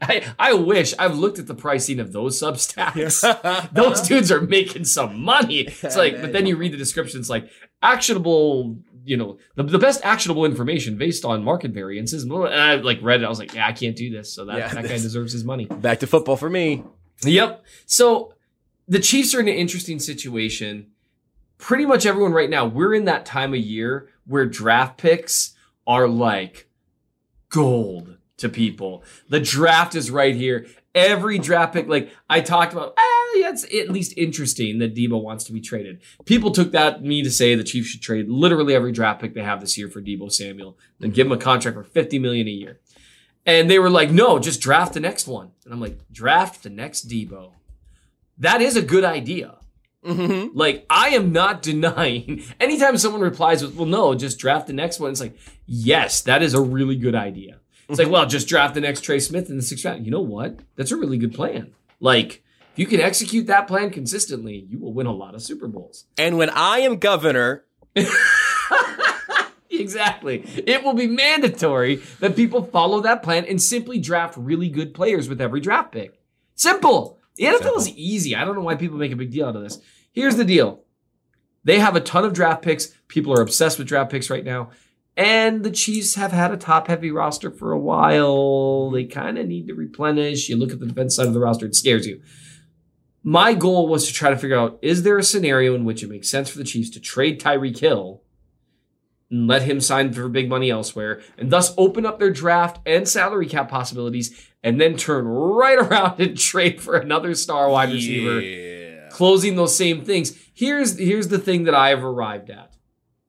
I 0.00 0.24
I 0.38 0.54
wish 0.54 0.94
I've 0.98 1.16
looked 1.18 1.38
at 1.38 1.46
the 1.46 1.54
pricing 1.54 2.00
of 2.00 2.12
those 2.12 2.40
Substacks. 2.40 3.20
those 3.72 4.00
dudes 4.00 4.32
are 4.32 4.40
making 4.40 4.84
some 4.84 5.20
money. 5.22 5.68
It's 5.82 5.96
like, 5.96 6.20
but 6.20 6.32
then 6.32 6.46
you 6.46 6.56
read 6.56 6.72
the 6.72 6.78
description. 6.78 7.20
It's 7.20 7.28
like 7.30 7.48
actionable. 7.82 8.78
You 9.04 9.16
know, 9.16 9.38
the, 9.56 9.64
the 9.64 9.80
best 9.80 10.00
actionable 10.04 10.44
information 10.44 10.96
based 10.96 11.24
on 11.24 11.42
market 11.42 11.72
variances. 11.72 12.22
And 12.22 12.32
I 12.32 12.76
like 12.76 13.00
read 13.02 13.20
it. 13.20 13.24
I 13.24 13.28
was 13.28 13.40
like, 13.40 13.52
yeah, 13.52 13.66
I 13.66 13.72
can't 13.72 13.96
do 13.96 14.10
this. 14.10 14.32
So 14.32 14.44
that, 14.44 14.56
Yeah, 14.56 14.68
that 14.68 14.84
guy 14.84 14.90
deserves 14.90 15.32
his 15.32 15.42
money. 15.44 15.64
Back 15.66 15.98
to 16.00 16.06
football 16.06 16.36
for 16.36 16.48
me. 16.48 16.84
Yep. 17.24 17.64
So 17.86 18.34
the 18.88 19.00
Chiefs 19.00 19.34
are 19.34 19.40
in 19.40 19.48
an 19.48 19.54
interesting 19.54 19.98
situation. 19.98 20.88
Pretty 21.58 21.86
much 21.86 22.06
everyone 22.06 22.32
right 22.32 22.50
now, 22.50 22.66
we're 22.66 22.94
in 22.94 23.04
that 23.04 23.24
time 23.24 23.54
of 23.54 23.60
year 23.60 24.08
where 24.26 24.46
draft 24.46 24.98
picks 24.98 25.54
are 25.86 26.08
like 26.08 26.68
gold 27.48 28.16
to 28.38 28.48
people. 28.48 29.04
The 29.28 29.40
draft 29.40 29.94
is 29.94 30.10
right 30.10 30.34
here. 30.34 30.66
Every 30.94 31.38
draft 31.38 31.72
pick, 31.72 31.88
like 31.88 32.10
I 32.28 32.40
talked 32.40 32.72
about, 32.72 32.94
eh, 32.98 33.22
yeah, 33.36 33.50
it's 33.50 33.64
at 33.64 33.90
least 33.90 34.12
interesting 34.16 34.78
that 34.78 34.94
Deebo 34.94 35.22
wants 35.22 35.44
to 35.44 35.52
be 35.52 35.60
traded. 35.60 36.02
People 36.24 36.50
took 36.50 36.72
that 36.72 37.02
me 37.02 37.22
to 37.22 37.30
say 37.30 37.54
the 37.54 37.64
Chiefs 37.64 37.88
should 37.88 38.02
trade 38.02 38.28
literally 38.28 38.74
every 38.74 38.92
draft 38.92 39.20
pick 39.20 39.34
they 39.34 39.42
have 39.42 39.60
this 39.60 39.78
year 39.78 39.88
for 39.88 40.02
Deebo 40.02 40.30
Samuel, 40.30 40.76
then 40.98 41.10
give 41.10 41.26
him 41.26 41.32
a 41.32 41.38
contract 41.38 41.76
for 41.76 41.84
50 41.84 42.18
million 42.18 42.46
a 42.46 42.50
year. 42.50 42.80
And 43.46 43.70
they 43.70 43.78
were 43.78 43.90
like, 43.90 44.10
no, 44.10 44.38
just 44.38 44.60
draft 44.60 44.94
the 44.94 45.00
next 45.00 45.26
one. 45.26 45.52
And 45.64 45.72
I'm 45.72 45.80
like, 45.80 45.98
draft 46.12 46.62
the 46.62 46.70
next 46.70 47.08
Deebo. 47.08 47.52
That 48.42 48.60
is 48.60 48.76
a 48.76 48.82
good 48.82 49.04
idea. 49.04 49.56
Mm-hmm. 50.04 50.56
Like, 50.58 50.84
I 50.90 51.10
am 51.10 51.32
not 51.32 51.62
denying. 51.70 52.42
Anytime 52.58 52.98
someone 52.98 53.20
replies 53.20 53.62
with, 53.62 53.76
well, 53.76 53.86
no, 53.86 54.14
just 54.14 54.38
draft 54.38 54.66
the 54.66 54.72
next 54.72 54.98
one, 54.98 55.12
it's 55.12 55.20
like, 55.20 55.36
yes, 55.64 56.22
that 56.22 56.42
is 56.42 56.52
a 56.52 56.60
really 56.60 56.96
good 56.96 57.14
idea. 57.14 57.60
It's 57.88 57.98
like, 57.98 58.10
well, 58.10 58.26
just 58.26 58.48
draft 58.48 58.74
the 58.74 58.80
next 58.80 59.02
Trey 59.02 59.20
Smith 59.20 59.48
in 59.48 59.56
the 59.56 59.62
sixth 59.62 59.84
round. 59.84 60.04
You 60.04 60.10
know 60.10 60.20
what? 60.20 60.58
That's 60.76 60.90
a 60.90 60.96
really 60.96 61.18
good 61.18 61.34
plan. 61.34 61.72
Like, 62.00 62.42
if 62.72 62.78
you 62.78 62.86
can 62.86 63.00
execute 63.00 63.46
that 63.46 63.68
plan 63.68 63.90
consistently, 63.90 64.66
you 64.68 64.78
will 64.78 64.92
win 64.92 65.06
a 65.06 65.12
lot 65.12 65.34
of 65.34 65.42
Super 65.42 65.68
Bowls. 65.68 66.06
And 66.18 66.36
when 66.36 66.50
I 66.50 66.78
am 66.80 66.96
governor, 66.96 67.64
exactly. 69.70 70.42
It 70.66 70.82
will 70.82 70.94
be 70.94 71.06
mandatory 71.06 71.96
that 72.18 72.34
people 72.34 72.64
follow 72.64 73.00
that 73.02 73.22
plan 73.22 73.44
and 73.44 73.62
simply 73.62 74.00
draft 74.00 74.36
really 74.36 74.68
good 74.68 74.94
players 74.94 75.28
with 75.28 75.40
every 75.40 75.60
draft 75.60 75.92
pick. 75.92 76.18
Simple. 76.54 77.18
The 77.36 77.44
NFL 77.44 77.78
is 77.78 77.88
easy. 77.90 78.36
I 78.36 78.44
don't 78.44 78.54
know 78.54 78.62
why 78.62 78.74
people 78.74 78.98
make 78.98 79.12
a 79.12 79.16
big 79.16 79.30
deal 79.30 79.46
out 79.46 79.56
of 79.56 79.62
this. 79.62 79.78
Here's 80.12 80.36
the 80.36 80.44
deal. 80.44 80.84
They 81.64 81.78
have 81.78 81.96
a 81.96 82.00
ton 82.00 82.24
of 82.24 82.32
draft 82.32 82.62
picks. 82.62 82.88
People 83.08 83.32
are 83.32 83.42
obsessed 83.42 83.78
with 83.78 83.88
draft 83.88 84.10
picks 84.10 84.30
right 84.30 84.44
now. 84.44 84.70
And 85.16 85.62
the 85.62 85.70
Chiefs 85.70 86.14
have 86.14 86.32
had 86.32 86.52
a 86.52 86.56
top 86.56 86.88
heavy 86.88 87.10
roster 87.10 87.50
for 87.50 87.72
a 87.72 87.78
while. 87.78 88.90
They 88.90 89.04
kind 89.04 89.38
of 89.38 89.46
need 89.46 89.68
to 89.68 89.74
replenish. 89.74 90.48
You 90.48 90.56
look 90.56 90.72
at 90.72 90.80
the 90.80 90.86
defense 90.86 91.16
side 91.16 91.26
of 91.26 91.34
the 91.34 91.40
roster, 91.40 91.66
it 91.66 91.74
scares 91.74 92.06
you. 92.06 92.22
My 93.22 93.54
goal 93.54 93.88
was 93.88 94.06
to 94.06 94.12
try 94.12 94.30
to 94.30 94.36
figure 94.36 94.58
out 94.58 94.78
is 94.82 95.02
there 95.02 95.18
a 95.18 95.22
scenario 95.22 95.74
in 95.74 95.84
which 95.84 96.02
it 96.02 96.10
makes 96.10 96.30
sense 96.30 96.48
for 96.48 96.58
the 96.58 96.64
Chiefs 96.64 96.90
to 96.90 97.00
trade 97.00 97.40
Tyreek 97.40 97.78
Hill 97.78 98.22
and 99.32 99.48
let 99.48 99.62
him 99.62 99.80
sign 99.80 100.12
for 100.12 100.28
big 100.28 100.48
money 100.48 100.70
elsewhere 100.70 101.20
and 101.36 101.50
thus 101.50 101.74
open 101.76 102.06
up 102.06 102.20
their 102.20 102.30
draft 102.30 102.78
and 102.86 103.08
salary 103.08 103.46
cap 103.46 103.68
possibilities 103.68 104.48
and 104.62 104.80
then 104.80 104.96
turn 104.96 105.26
right 105.26 105.78
around 105.84 106.20
and 106.20 106.38
trade 106.38 106.80
for 106.80 106.94
another 106.96 107.34
star 107.34 107.68
wide 107.68 107.90
receiver, 107.90 108.40
Yeah. 108.40 109.08
closing 109.10 109.56
those 109.56 109.76
same 109.76 110.04
things. 110.04 110.38
Here's 110.54 110.98
here's 110.98 111.28
the 111.28 111.38
thing 111.38 111.64
that 111.64 111.74
I 111.74 111.88
have 111.88 112.04
arrived 112.04 112.50
at. 112.50 112.74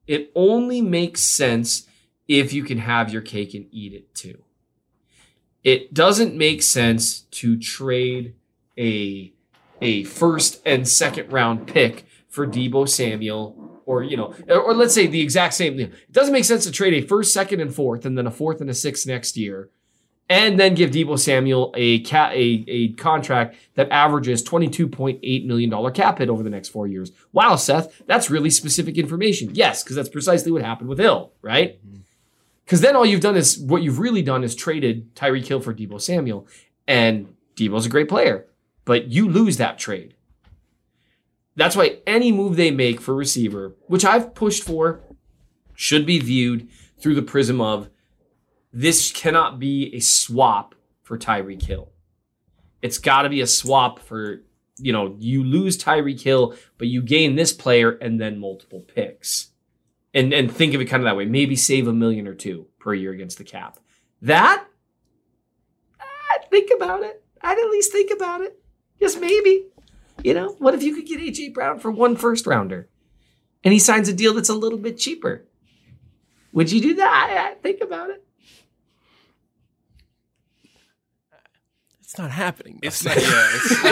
It 0.05 0.31
only 0.35 0.81
makes 0.81 1.21
sense 1.23 1.87
if 2.27 2.51
you 2.53 2.63
can 2.63 2.77
have 2.79 3.11
your 3.11 3.21
cake 3.21 3.53
and 3.53 3.65
eat 3.71 3.93
it 3.93 4.13
too. 4.13 4.43
It 5.63 5.93
doesn't 5.93 6.35
make 6.35 6.61
sense 6.61 7.21
to 7.21 7.57
trade 7.57 8.35
a 8.77 9.31
a 9.81 10.03
first 10.03 10.61
and 10.65 10.87
second 10.87 11.31
round 11.31 11.67
pick 11.67 12.05
for 12.27 12.45
Deebo 12.45 12.87
Samuel 12.89 13.72
or 13.85 14.03
you 14.03 14.17
know 14.17 14.33
or, 14.49 14.73
let's 14.73 14.93
say 14.93 15.07
the 15.07 15.21
exact 15.21 15.53
same 15.53 15.77
thing. 15.77 15.87
It 15.87 16.11
doesn't 16.11 16.33
make 16.33 16.45
sense 16.45 16.63
to 16.65 16.71
trade 16.71 16.93
a 16.93 17.05
first, 17.05 17.33
second 17.33 17.59
and 17.59 17.73
fourth 17.73 18.05
and 18.05 18.17
then 18.17 18.27
a 18.27 18.31
fourth 18.31 18.61
and 18.61 18.69
a 18.69 18.73
sixth 18.73 19.07
next 19.07 19.37
year 19.37 19.69
and 20.29 20.59
then 20.59 20.73
give 20.73 20.91
Deebo 20.91 21.19
Samuel 21.19 21.73
a 21.75 21.99
ca- 22.01 22.31
a, 22.31 22.65
a 22.67 22.93
contract 22.93 23.55
that 23.75 23.89
averages 23.91 24.43
$22.8 24.43 25.45
million 25.45 25.93
cap 25.93 26.19
hit 26.19 26.29
over 26.29 26.43
the 26.43 26.49
next 26.49 26.69
four 26.69 26.87
years. 26.87 27.11
Wow, 27.31 27.55
Seth, 27.55 28.01
that's 28.07 28.29
really 28.29 28.49
specific 28.49 28.97
information. 28.97 29.53
Yes, 29.53 29.83
because 29.83 29.95
that's 29.95 30.09
precisely 30.09 30.51
what 30.51 30.61
happened 30.61 30.89
with 30.89 30.99
Hill, 30.99 31.33
right? 31.41 31.77
Mm-hmm. 31.85 31.97
Because 32.65 32.81
then 32.81 32.95
all 32.95 33.05
you've 33.05 33.21
done 33.21 33.35
is 33.35 33.59
what 33.59 33.83
you've 33.83 33.99
really 33.99 34.21
done 34.21 34.43
is 34.43 34.55
traded 34.55 35.13
Tyreek 35.15 35.45
Hill 35.45 35.59
for 35.59 35.73
Deebo 35.73 35.99
Samuel, 35.99 36.47
and 36.87 37.35
Deebo's 37.55 37.85
a 37.85 37.89
great 37.89 38.07
player, 38.07 38.45
but 38.85 39.09
you 39.09 39.29
lose 39.29 39.57
that 39.57 39.77
trade. 39.77 40.15
That's 41.55 41.75
why 41.75 41.99
any 42.07 42.31
move 42.31 42.55
they 42.55 42.71
make 42.71 42.99
for 42.99 43.13
receiver, 43.13 43.75
which 43.87 44.05
I've 44.05 44.33
pushed 44.33 44.63
for, 44.63 45.01
should 45.75 46.05
be 46.05 46.19
viewed 46.19 46.67
through 46.97 47.15
the 47.15 47.21
prism 47.21 47.61
of 47.61 47.89
this 48.71 49.11
cannot 49.11 49.59
be 49.59 49.93
a 49.95 49.99
swap 49.99 50.73
for 51.03 51.17
Tyreek 51.17 51.61
Hill. 51.61 51.91
It's 52.81 52.97
got 52.97 53.21
to 53.21 53.29
be 53.29 53.41
a 53.41 53.47
swap 53.47 53.99
for, 53.99 54.41
you 54.77 54.91
know, 54.91 55.15
you 55.19 55.43
lose 55.43 55.77
Tyreek 55.77 56.21
Hill, 56.21 56.55
but 56.77 56.87
you 56.87 57.01
gain 57.01 57.35
this 57.35 57.53
player 57.53 57.91
and 57.91 58.19
then 58.19 58.39
multiple 58.39 58.79
picks. 58.79 59.51
And 60.15 60.33
and 60.33 60.51
think 60.51 60.73
of 60.73 60.81
it 60.81 60.85
kind 60.85 61.01
of 61.01 61.05
that 61.05 61.15
way. 61.15 61.25
Maybe 61.25 61.55
save 61.55 61.87
a 61.87 61.93
million 61.93 62.27
or 62.27 62.35
two 62.35 62.67
per 62.79 62.93
year 62.93 63.11
against 63.11 63.37
the 63.37 63.43
cap. 63.43 63.79
That 64.21 64.65
I'd 65.99 66.49
think 66.49 66.71
about 66.75 67.03
it. 67.03 67.23
I'd 67.41 67.57
at 67.57 67.69
least 67.69 67.91
think 67.91 68.11
about 68.11 68.41
it. 68.41 68.59
Just 68.99 69.19
maybe. 69.19 69.67
You 70.23 70.33
know, 70.33 70.55
what 70.59 70.73
if 70.73 70.81
you 70.81 70.95
could 70.95 71.05
get 71.05 71.19
AJ 71.19 71.53
Brown 71.53 71.79
for 71.79 71.91
one 71.91 72.15
first 72.15 72.47
rounder? 72.47 72.89
And 73.63 73.73
he 73.73 73.79
signs 73.79 74.09
a 74.09 74.13
deal 74.13 74.33
that's 74.33 74.49
a 74.49 74.53
little 74.53 74.79
bit 74.79 74.97
cheaper. 74.97 75.45
Would 76.53 76.71
you 76.71 76.81
do 76.81 76.93
that? 76.95 77.29
I, 77.29 77.51
I 77.51 77.53
think 77.55 77.81
about 77.81 78.09
it. 78.09 78.23
It's 82.13 82.19
not 82.19 82.29
happening. 82.29 82.77
though. 82.79 82.87
It's 82.87 83.03
not. 83.03 83.15
Yeah. 83.15 83.23
It's 83.25 83.71
it's, 83.71 83.83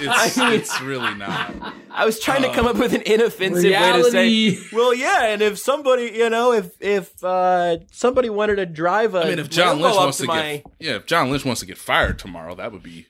it's, 0.00 0.38
I 0.38 0.54
it's 0.54 0.80
really 0.80 1.14
not. 1.14 1.74
I 1.90 2.06
was 2.06 2.18
trying 2.18 2.40
to 2.40 2.52
come 2.54 2.66
up 2.66 2.76
with 2.76 2.94
an 2.94 3.02
inoffensive 3.02 3.64
way 3.64 3.70
to 3.70 3.76
Reality. 3.76 4.56
say, 4.56 4.68
well, 4.74 4.94
yeah, 4.94 5.26
and 5.26 5.42
if 5.42 5.58
somebody, 5.58 6.10
you 6.14 6.30
know, 6.30 6.52
if 6.52 6.70
if 6.80 7.22
uh, 7.22 7.76
somebody 7.92 8.30
wanted 8.30 8.56
to 8.56 8.64
drive 8.66 9.14
a 9.14 9.20
I 9.20 9.28
mean, 9.28 9.38
if 9.38 9.50
John 9.50 9.76
Lambo 9.76 9.82
Lynch 9.82 9.94
up 9.94 10.02
wants 10.04 10.18
to 10.18 10.26
my, 10.26 10.42
get 10.42 10.64
yeah, 10.80 10.94
if 10.94 11.04
John 11.04 11.30
Lynch 11.30 11.44
wants 11.44 11.60
to 11.60 11.66
get 11.66 11.76
fired 11.76 12.18
tomorrow, 12.18 12.54
that 12.54 12.72
would 12.72 12.82
be 12.82 13.08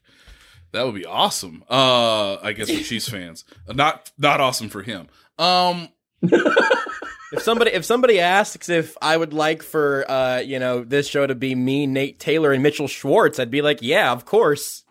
that 0.77 0.85
would 0.85 0.95
be 0.95 1.07
awesome. 1.07 1.64
Uh, 1.68 2.37
I 2.37 2.53
guess 2.53 2.70
for 2.70 2.77
Chiefs 2.83 3.09
fans, 3.09 3.45
Uh, 3.68 3.72
not 3.72 4.11
not 4.18 4.41
awesome 4.41 4.68
for 4.68 4.83
him. 4.83 5.09
Um, 5.39 5.89
if 6.22 7.43
somebody 7.43 7.72
if 7.72 7.85
somebody 7.85 8.20
asks 8.20 8.68
if 8.68 8.97
I 9.01 9.16
would 9.16 9.33
like 9.33 9.62
for 9.62 10.09
uh, 10.11 10.39
you 10.39 10.59
know 10.59 10.85
this 10.85 11.09
show 11.09 11.27
to 11.27 11.35
be 11.35 11.55
me, 11.55 11.87
Nate 11.87 12.18
Taylor, 12.20 12.53
and 12.53 12.62
Mitchell 12.62 12.89
Schwartz, 12.89 13.39
I'd 13.39 13.51
be 13.51 13.62
like, 13.62 13.79
yeah, 13.81 14.12
of 14.12 14.24
course. 14.24 14.85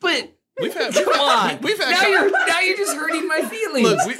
But 0.00 0.32
we've 0.60 0.74
had 0.74 0.92
come 0.94 1.08
on, 1.08 1.60
we've 1.62 1.78
had 1.78 1.90
now 1.90 2.00
con- 2.00 2.10
you're 2.10 2.30
now 2.30 2.60
you're 2.60 2.76
just 2.76 2.96
hurting 2.96 3.26
my 3.26 3.42
feelings. 3.42 3.88
Look, 3.88 4.06
we, 4.06 4.16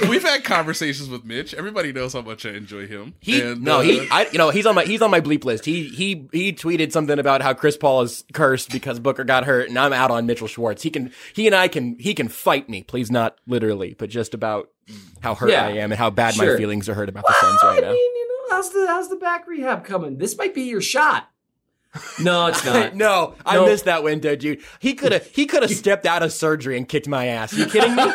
we've, 0.00 0.08
we've 0.08 0.22
had 0.22 0.44
conversations 0.44 1.08
with 1.08 1.24
Mitch. 1.24 1.54
Everybody 1.54 1.92
knows 1.92 2.12
how 2.12 2.22
much 2.22 2.46
I 2.46 2.50
enjoy 2.50 2.86
him. 2.86 3.14
He 3.20 3.40
And, 3.40 3.62
no, 3.62 3.78
uh, 3.78 3.82
he 3.82 4.08
I 4.10 4.28
you 4.32 4.38
know 4.38 4.50
he's 4.50 4.66
on 4.66 4.74
my 4.74 4.84
he's 4.84 5.02
on 5.02 5.10
my 5.10 5.20
bleep 5.20 5.44
list. 5.44 5.64
He 5.64 5.84
he 5.88 6.28
he 6.32 6.52
tweeted 6.52 6.92
something 6.92 7.18
about 7.18 7.42
how 7.42 7.54
Chris 7.54 7.76
Paul 7.76 8.02
is 8.02 8.24
cursed 8.32 8.70
because 8.70 8.98
Booker 9.00 9.24
got 9.24 9.44
hurt, 9.44 9.68
and 9.68 9.78
I'm 9.78 9.92
out 9.92 10.10
on 10.10 10.26
Mitchell 10.26 10.48
Schwartz. 10.48 10.82
He 10.82 10.90
can 10.90 11.12
he 11.34 11.46
and 11.46 11.54
I 11.54 11.68
can 11.68 11.98
he 11.98 12.14
can 12.14 12.28
fight 12.28 12.68
me, 12.68 12.82
please 12.82 13.10
not 13.10 13.36
literally, 13.46 13.94
but 13.98 14.10
just 14.10 14.34
about 14.34 14.70
how 15.20 15.34
hurt 15.34 15.50
Yeah, 15.50 15.66
I 15.66 15.70
am 15.72 15.92
and 15.92 15.98
how 15.98 16.10
bad 16.10 16.34
sure. 16.34 16.52
my 16.52 16.56
feelings 16.58 16.88
are 16.88 16.94
hurt 16.94 17.08
about 17.08 17.24
the 17.26 17.34
Suns 17.40 17.60
right 17.62 17.70
I 17.70 17.74
right 17.74 17.82
mean, 17.82 17.90
now. 17.90 17.92
you 17.92 18.28
know, 18.50 18.56
how's 18.56 18.70
the 18.72 18.86
how's 18.88 19.08
the 19.08 19.16
back 19.16 19.46
rehab 19.46 19.84
coming? 19.84 20.18
This 20.18 20.36
might 20.36 20.54
be 20.54 20.62
your 20.62 20.80
shot. 20.80 21.28
No, 22.20 22.46
it's 22.46 22.64
not. 22.64 22.94
no, 22.96 23.34
I 23.44 23.56
No. 23.56 23.66
missed 23.66 23.84
that 23.84 24.02
window, 24.02 24.34
dude. 24.36 24.60
He 24.78 24.94
could 24.94 25.12
have 25.12 25.26
he 25.26 25.44
could 25.46 25.62
have 25.62 25.70
stepped 25.72 26.06
out 26.06 26.22
of 26.22 26.32
surgery 26.32 26.76
and 26.78 26.88
kicked 26.88 27.06
my 27.08 27.26
ass. 27.26 27.52
You 27.52 27.66
kidding 27.66 27.94
me? 27.94 28.02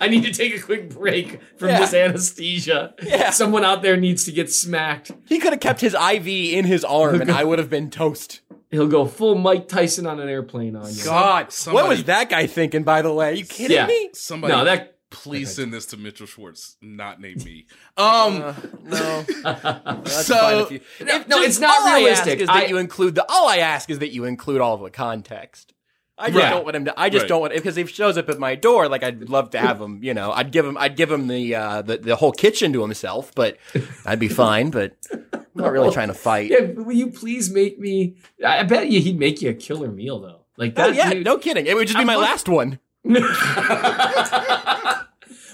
I 0.00 0.08
need 0.08 0.24
to 0.24 0.32
take 0.32 0.54
a 0.56 0.60
quick 0.60 0.90
break 0.90 1.40
from 1.58 1.68
Yeah. 1.68 1.80
this 1.80 1.94
anesthesia. 1.94 2.94
Yeah. 3.02 3.30
Someone 3.30 3.64
out 3.64 3.82
there 3.82 3.96
needs 3.96 4.24
to 4.24 4.32
get 4.32 4.52
smacked. 4.52 5.10
He 5.26 5.38
could 5.38 5.52
have 5.52 5.60
kept 5.60 5.80
his 5.80 5.94
IV 5.94 6.26
in 6.26 6.64
his 6.64 6.84
arm, 6.84 7.20
and 7.20 7.30
I 7.30 7.44
would 7.44 7.58
have 7.58 7.70
been 7.70 7.90
toast. 7.90 8.40
He'll 8.70 8.88
go 8.88 9.06
full 9.06 9.36
Mike 9.36 9.68
Tyson 9.68 10.06
on 10.06 10.18
an 10.20 10.28
airplane 10.28 10.76
on 10.76 10.92
you. 10.92 11.04
God, 11.04 11.52
somebody- 11.52 11.82
what 11.82 11.88
was 11.88 12.04
that 12.04 12.28
guy 12.28 12.46
thinking? 12.46 12.82
By 12.82 13.00
the 13.02 13.12
way, 13.12 13.30
Are 13.30 13.34
you 13.34 13.44
kidding 13.46 13.76
Yeah. 13.76 13.86
me? 13.86 14.10
somebody. 14.12 14.52
No, 14.52 14.64
that 14.64 14.95
please 15.10 15.54
send 15.54 15.72
this 15.72 15.86
to 15.86 15.96
Mitchell 15.96 16.26
Schwartz, 16.26 16.76
not 16.82 17.20
name 17.20 17.38
me. 17.44 17.66
Um, 17.96 18.42
Uh, 18.42 18.54
no. 18.82 19.22
That's 19.44 20.26
So- 20.26 20.34
fine 20.36 20.58
if 20.58 20.70
you, 20.72 20.80
No, 21.06 21.16
if- 21.16 21.28
no, 21.28 21.40
it's 21.42 21.58
not 21.58 21.80
all 21.80 21.88
I 21.88 21.96
realistic. 21.98 22.40
is 22.40 22.46
that 22.48 22.56
I- 22.56 22.66
you 22.66 22.76
include 22.78 23.14
the. 23.14 23.24
All 23.30 23.48
I 23.48 23.58
ask 23.58 23.88
is 23.90 23.98
that 24.00 24.12
you 24.12 24.24
include 24.24 24.60
all 24.60 24.74
of 24.74 24.80
the 24.82 24.90
context. 24.90 25.72
I 26.18 26.28
just 26.30 26.38
Right. 26.42 26.48
don't 26.48 26.64
want 26.64 26.76
him 26.76 26.84
to. 26.86 26.98
I 26.98 27.10
just 27.10 27.24
Right. 27.24 27.28
don't 27.28 27.40
want 27.42 27.52
because 27.52 27.76
if 27.76 27.88
he 27.88 27.94
shows 27.94 28.16
up 28.16 28.30
at 28.30 28.38
my 28.38 28.54
door, 28.54 28.88
like 28.88 29.02
I'd 29.02 29.28
love 29.28 29.50
to 29.50 29.58
have 29.58 29.78
him. 29.78 30.02
You 30.02 30.14
know, 30.14 30.32
I'd 30.32 30.50
give 30.50 30.64
him. 30.64 30.78
I'd 30.78 30.96
give 30.96 31.10
him 31.12 31.26
the 31.28 31.54
uh, 31.54 31.82
the 31.82 31.98
the 31.98 32.16
whole 32.16 32.32
kitchen 32.32 32.72
to 32.72 32.80
himself, 32.80 33.32
but 33.34 33.58
I'd 34.06 34.18
be 34.18 34.28
fine. 34.28 34.70
But 34.70 34.96
I'm 35.12 35.44
not 35.54 35.72
really 35.72 35.92
trying 35.92 36.08
to 36.08 36.14
fight. 36.14 36.50
Yeah, 36.50 36.60
will 36.74 36.94
you 36.94 37.08
please 37.10 37.50
make 37.50 37.78
me? 37.78 38.16
I 38.42 38.60
I 38.60 38.62
bet 38.62 38.88
you 38.88 39.02
he'd 39.02 39.18
make 39.18 39.42
you 39.42 39.50
a 39.50 39.54
killer 39.54 39.88
meal 39.92 40.18
though. 40.20 40.40
Like 40.56 40.72
Oh 40.78 40.86
that. 40.86 40.94
yeah, 40.94 41.10
dude- 41.12 41.26
no 41.26 41.36
kidding. 41.36 41.66
It 41.66 41.74
would 41.76 41.86
just 41.86 41.96
be 41.98 42.00
I'm 42.00 42.06
my 42.06 42.16
look- 42.16 42.24
last 42.24 42.48
one. 42.48 42.78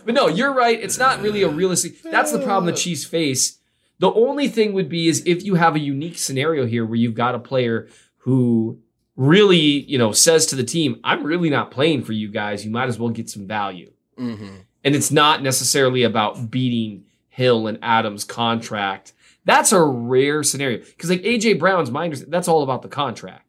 But 0.05 0.15
no, 0.15 0.29
you're 0.29 0.53
right. 0.53 0.79
It's 0.81 0.99
not 0.99 1.21
really 1.21 1.43
a 1.43 1.49
realistic. 1.49 2.03
That's 2.03 2.33
the 2.33 2.41
problem 2.41 2.67
the 2.67 2.79
Chiefs 2.79 3.05
face. 3.05 3.59
The 3.99 4.13
only 4.13 4.49
thing 4.49 4.73
would 4.73 4.89
be 4.89 5.09
is 5.09 5.23
if 5.27 5.45
you 5.45 5.55
have 5.55 5.77
a 5.77 5.81
unique 5.81 6.19
scenario 6.19 6.67
here 6.67 6.85
where 6.85 6.97
you've 6.97 7.15
got 7.15 7.35
a 7.35 7.39
player 7.39 7.89
who 8.19 8.81
really, 9.17 9.57
you 9.57 9.99
know, 9.99 10.13
says 10.13 10.47
to 10.47 10.57
the 10.57 10.65
team, 10.65 10.99
"I'm 11.05 11.23
really 11.23 11.51
not 11.51 11.71
playing 11.71 12.03
for 12.03 12.13
you 12.13 12.29
guys. 12.29 12.65
You 12.65 12.71
might 12.71 12.89
as 12.89 12.99
well 12.99 13.11
get 13.11 13.31
some 13.31 13.47
value." 13.47 13.93
Mm-hmm. 14.19 14.57
And 14.85 14.95
it's 14.97 15.13
not 15.13 15.43
necessarily 15.43 16.03
about 16.03 16.51
beating 16.51 17.05
Hill 17.29 17.67
and 17.67 17.79
Adams' 17.81 18.25
contract. 18.25 19.13
That's 19.45 19.73
a 19.73 19.83
rare 19.83 20.43
scenario 20.43 20.79
because 20.79 21.11
like 21.11 21.23
AJ 21.23 21.59
Brown's 21.59 21.89
understanding, 21.95 22.31
that's 22.31 22.49
all 22.49 22.63
about 22.63 22.83
the 22.83 22.89
contract. 22.89 23.47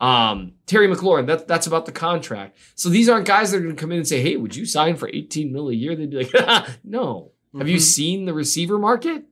Um, 0.00 0.52
Terry 0.66 0.86
McLaurin, 0.86 1.26
that, 1.26 1.48
that's 1.48 1.66
about 1.66 1.84
the 1.86 1.92
contract. 1.92 2.56
So 2.76 2.88
these 2.88 3.08
aren't 3.08 3.26
guys 3.26 3.50
that 3.50 3.56
are 3.56 3.60
going 3.62 3.74
to 3.74 3.80
come 3.80 3.90
in 3.90 3.98
and 3.98 4.06
say, 4.06 4.22
"Hey, 4.22 4.36
would 4.36 4.54
you 4.54 4.64
sign 4.64 4.96
for 4.96 5.08
18 5.12 5.52
mil 5.52 5.68
a 5.70 5.72
year?" 5.74 5.96
They'd 5.96 6.10
be 6.10 6.24
like, 6.24 6.68
"No." 6.84 7.32
Have 7.56 7.68
you 7.68 7.78
Mhm. 7.78 7.82
seen 7.82 8.24
the 8.26 8.34
receiver 8.34 8.78
market? 8.78 9.24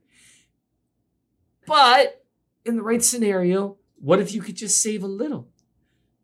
But 1.65 2.23
in 2.65 2.75
the 2.75 2.81
right 2.81 3.03
scenario, 3.03 3.77
what 3.99 4.19
if 4.19 4.33
you 4.33 4.41
could 4.41 4.55
just 4.55 4.81
save 4.81 5.03
a 5.03 5.07
little? 5.07 5.47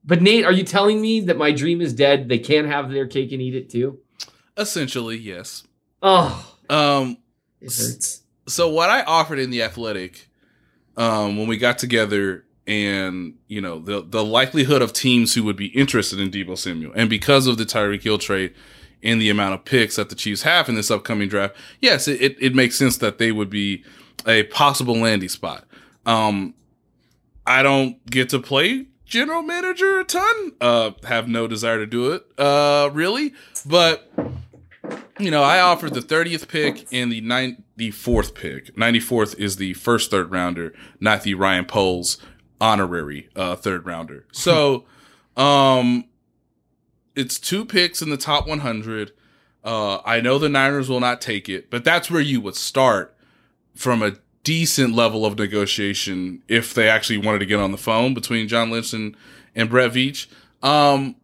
But 0.04 0.22
Nate, 0.22 0.46
are 0.46 0.52
you 0.52 0.64
telling 0.64 1.00
me 1.02 1.22
that 1.22 1.38
my 1.38 1.52
dream 1.52 1.82
is 1.82 1.94
dead? 1.94 2.28
They 2.30 2.40
can't 2.40 2.68
have 2.68 2.90
their 2.92 3.08
cake 3.08 3.32
and 3.32 3.42
eat 3.42 3.56
it 3.56 3.70
too? 3.70 4.00
essentially, 4.56 5.18
yes. 5.18 5.64
Oh, 6.04 6.56
Um, 6.70 7.18
it 7.60 7.74
hurts. 7.76 8.22
so 8.48 8.70
what 8.70 8.90
I 8.92 9.02
offered 9.04 9.40
in 9.40 9.50
the 9.50 9.64
athletic, 9.64 10.28
um, 10.96 11.38
when 11.38 11.48
we 11.48 11.58
got 11.58 11.80
together, 11.80 12.46
and 12.66 13.36
you 13.48 13.62
know 13.62 13.80
the 13.80 14.02
the 14.02 14.24
likelihood 14.24 14.82
of 14.82 14.94
teams 14.94 15.34
who 15.34 15.44
would 15.44 15.58
be 15.58 15.68
interested 15.68 16.20
in 16.20 16.32
Deebo 16.32 16.58
Samuel, 16.58 16.94
and 16.96 17.10
because 17.10 17.48
of 17.48 17.58
the 17.58 17.66
Tyreek 17.66 18.04
Hill 18.04 18.18
trade, 18.18 18.54
and 19.04 19.22
the 19.22 19.30
amount 19.30 19.54
of 19.54 19.66
picks 19.66 19.98
that 19.98 20.10
the 20.10 20.16
Chiefs 20.16 20.44
have 20.44 20.70
in 20.70 20.76
this 20.76 20.90
upcoming 20.90 21.28
draft, 21.28 21.56
yes, 21.82 22.08
it, 22.08 22.22
it, 22.22 22.38
it 22.40 22.56
makes 22.56 22.76
sense 22.76 22.98
that 22.98 23.18
they 23.18 23.32
would 23.32 23.50
be 23.50 23.84
a 24.26 24.44
possible 24.44 24.96
landing 24.96 25.30
spot. 25.30 25.66
Um, 26.06 26.54
I 27.46 27.62
don't 27.62 28.04
get 28.06 28.30
to 28.30 28.40
play 28.40 28.88
general 29.06 29.42
manager 29.42 30.00
a 30.00 30.04
ton. 30.06 30.54
Uh, 30.62 30.92
have 31.04 31.28
no 31.28 31.48
desire 31.48 31.78
to 31.80 31.86
do 31.86 32.14
it, 32.14 32.26
uh, 32.38 32.90
really. 32.94 33.34
But 33.66 34.10
you 35.20 35.30
know, 35.30 35.44
I 35.44 35.60
offered 35.60 35.94
the 35.94 36.02
30th 36.02 36.48
pick 36.48 36.88
and 36.92 37.12
the 37.12 37.22
94th 37.22 38.34
pick. 38.34 38.76
94th 38.76 39.38
is 39.38 39.58
the 39.58 39.74
first 39.76 40.10
third 40.10 40.32
rounder, 40.32 40.74
not 41.00 41.24
the 41.24 41.36
Ryan 41.36 41.66
Poles 41.66 42.18
honorary 42.60 43.30
uh, 43.36 43.56
third 43.56 43.86
rounder. 43.86 44.26
So, 44.32 44.86
um, 45.38 46.06
it's 47.16 47.40
two 47.40 47.66
picks 47.66 48.02
in 48.02 48.10
the 48.10 48.18
top 48.18 48.48
100. 48.48 49.12
Uh, 49.64 50.00
I 50.06 50.20
know 50.20 50.38
the 50.40 50.50
Niners 50.50 50.90
will 50.90 51.00
not 51.00 51.22
take 51.22 51.48
it, 51.48 51.70
but 51.70 51.84
that's 51.84 52.10
where 52.10 52.22
you 52.22 52.42
would 52.42 52.56
start 52.56 53.16
from 53.76 54.02
a 54.02 54.16
decent 54.44 54.94
level 54.94 55.26
of 55.26 55.38
negotiation 55.38 56.44
if 56.48 56.74
they 56.74 56.90
actually 56.90 57.18
wanted 57.18 57.40
to 57.40 57.46
get 57.46 57.60
on 57.60 57.72
the 57.72 57.78
phone 57.78 58.14
between 58.14 58.48
John 58.48 58.72
Lynch 58.72 58.94
and, 58.94 59.16
and 59.56 59.70
Brett 59.70 59.94
Veach. 59.94 60.28
Um, 60.62 61.16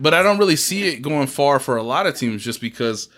but 0.00 0.14
I 0.14 0.22
don't 0.22 0.38
really 0.38 0.56
see 0.56 0.88
it 0.88 1.02
going 1.02 1.26
far 1.26 1.58
for 1.58 1.76
a 1.76 1.82
lot 1.82 2.06
of 2.06 2.16
teams 2.16 2.44
just 2.44 2.60
because 2.60 3.08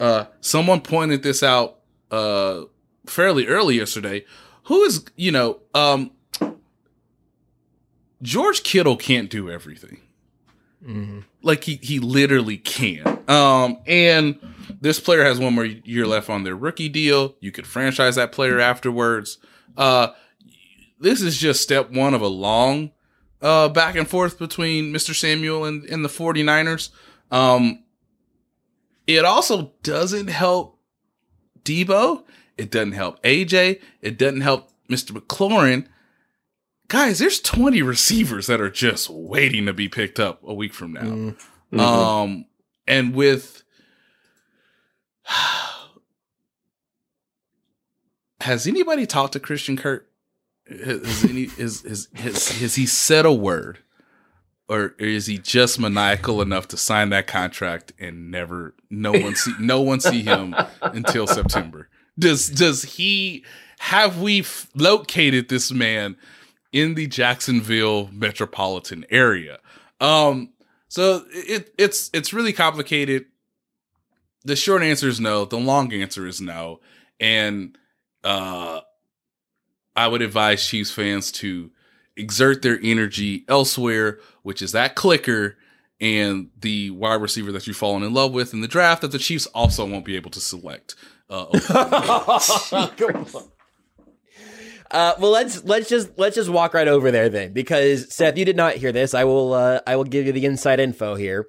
uh, 0.00 0.26
someone 0.40 0.80
pointed 0.80 1.22
this 1.22 1.42
out 1.42 1.78
uh, 2.10 2.62
fairly 3.06 3.46
early 3.46 3.76
yesterday. 3.76 4.24
Who 4.64 4.82
is, 4.84 5.04
you 5.16 5.32
know, 5.32 5.60
um, 5.74 6.10
George 8.22 8.62
Kittle 8.62 8.96
can't 8.96 9.30
do 9.30 9.50
everything. 9.50 10.00
Mm-hmm. 10.84 11.20
Like 11.42 11.64
he 11.64 11.76
he 11.82 11.98
literally 11.98 12.56
can't. 12.56 13.28
Um, 13.28 13.78
and 13.86 14.38
this 14.80 15.00
player 15.00 15.24
has 15.24 15.38
one 15.38 15.54
more 15.54 15.64
year 15.64 16.06
left 16.06 16.30
on 16.30 16.44
their 16.44 16.56
rookie 16.56 16.88
deal. 16.88 17.34
You 17.40 17.52
could 17.52 17.66
franchise 17.66 18.14
that 18.16 18.32
player 18.32 18.60
afterwards. 18.60 19.38
Uh, 19.76 20.08
this 21.00 21.20
is 21.20 21.38
just 21.38 21.62
step 21.62 21.90
one 21.90 22.14
of 22.14 22.20
a 22.20 22.28
long 22.28 22.92
uh, 23.42 23.68
back 23.68 23.96
and 23.96 24.08
forth 24.08 24.38
between 24.38 24.92
Mr. 24.92 25.14
Samuel 25.14 25.64
and, 25.64 25.84
and 25.84 26.04
the 26.04 26.08
49ers. 26.08 26.90
Um, 27.30 27.84
it 29.06 29.24
also 29.24 29.72
doesn't 29.82 30.28
help 30.28 30.78
Deebo. 31.64 32.24
It 32.56 32.70
doesn't 32.70 32.92
help 32.92 33.22
AJ. 33.22 33.80
It 34.02 34.18
doesn't 34.18 34.40
help 34.40 34.70
Mr. 34.88 35.12
McLaurin. 35.12 35.86
Guys, 36.88 37.18
there's 37.18 37.40
20 37.40 37.82
receivers 37.82 38.46
that 38.46 38.62
are 38.62 38.70
just 38.70 39.10
waiting 39.10 39.66
to 39.66 39.74
be 39.74 39.88
picked 39.88 40.18
up 40.18 40.40
a 40.42 40.54
week 40.54 40.72
from 40.72 40.94
now. 40.94 41.02
Mm-hmm. 41.02 41.80
Um, 41.80 42.46
and 42.86 43.14
with 43.14 43.62
has 48.40 48.66
anybody 48.66 49.04
talked 49.06 49.34
to 49.34 49.40
Christian 49.40 49.76
Kirk? 49.76 50.06
Has 50.66 51.24
any 51.24 51.48
is 51.58 51.82
has, 51.82 52.08
has 52.14 52.60
has 52.60 52.74
he 52.74 52.86
said 52.86 53.24
a 53.24 53.32
word, 53.32 53.78
or 54.68 54.94
is 54.98 55.26
he 55.26 55.38
just 55.38 55.78
maniacal 55.78 56.42
enough 56.42 56.68
to 56.68 56.76
sign 56.76 57.08
that 57.10 57.26
contract 57.26 57.92
and 57.98 58.30
never 58.30 58.74
no 58.90 59.12
one 59.12 59.34
see 59.34 59.52
no 59.58 59.80
one 59.80 60.00
see 60.00 60.22
him 60.22 60.54
until 60.82 61.26
September? 61.26 61.88
Does 62.18 62.48
does 62.48 62.82
he 62.82 63.44
have 63.78 64.20
we 64.20 64.40
f- 64.40 64.68
located 64.74 65.48
this 65.48 65.72
man 65.72 66.16
in 66.72 66.94
the 66.94 67.06
Jacksonville 67.06 68.08
metropolitan 68.12 69.04
area? 69.10 69.58
Um, 70.00 70.50
so 70.88 71.24
it 71.30 71.72
it's 71.78 72.10
it's 72.12 72.32
really 72.32 72.52
complicated. 72.52 73.26
The 74.44 74.56
short 74.56 74.82
answer 74.82 75.08
is 75.08 75.20
no. 75.20 75.44
The 75.44 75.58
long 75.58 75.92
answer 75.92 76.26
is 76.26 76.40
no, 76.40 76.80
and 77.20 77.76
uh, 78.24 78.80
I 79.94 80.08
would 80.08 80.22
advise 80.22 80.66
Chiefs 80.66 80.90
fans 80.90 81.30
to 81.32 81.70
exert 82.16 82.62
their 82.62 82.78
energy 82.82 83.44
elsewhere, 83.48 84.18
which 84.42 84.62
is 84.62 84.72
that 84.72 84.94
clicker 84.94 85.56
and 86.00 86.50
the 86.60 86.90
wide 86.90 87.20
receiver 87.20 87.52
that 87.52 87.66
you've 87.66 87.76
fallen 87.76 88.02
in 88.02 88.14
love 88.14 88.32
with 88.32 88.52
in 88.52 88.60
the 88.60 88.68
draft 88.68 89.02
that 89.02 89.12
the 89.12 89.18
Chiefs 89.18 89.46
also 89.46 89.84
won't 89.84 90.04
be 90.04 90.16
able 90.16 90.30
to 90.30 90.40
select. 90.40 90.94
Uh, 91.28 91.46
Uh, 94.90 95.14
well, 95.18 95.30
let's 95.30 95.64
let's 95.64 95.88
just 95.88 96.18
let's 96.18 96.36
just 96.36 96.48
walk 96.48 96.74
right 96.74 96.88
over 96.88 97.10
there 97.10 97.28
then, 97.28 97.52
because 97.52 98.12
Seth, 98.14 98.38
you 98.38 98.44
did 98.44 98.56
not 98.56 98.74
hear 98.74 98.92
this. 98.92 99.14
I 99.14 99.24
will 99.24 99.52
uh, 99.52 99.80
I 99.86 99.96
will 99.96 100.04
give 100.04 100.26
you 100.26 100.32
the 100.32 100.46
inside 100.46 100.80
info 100.80 101.14
here. 101.14 101.46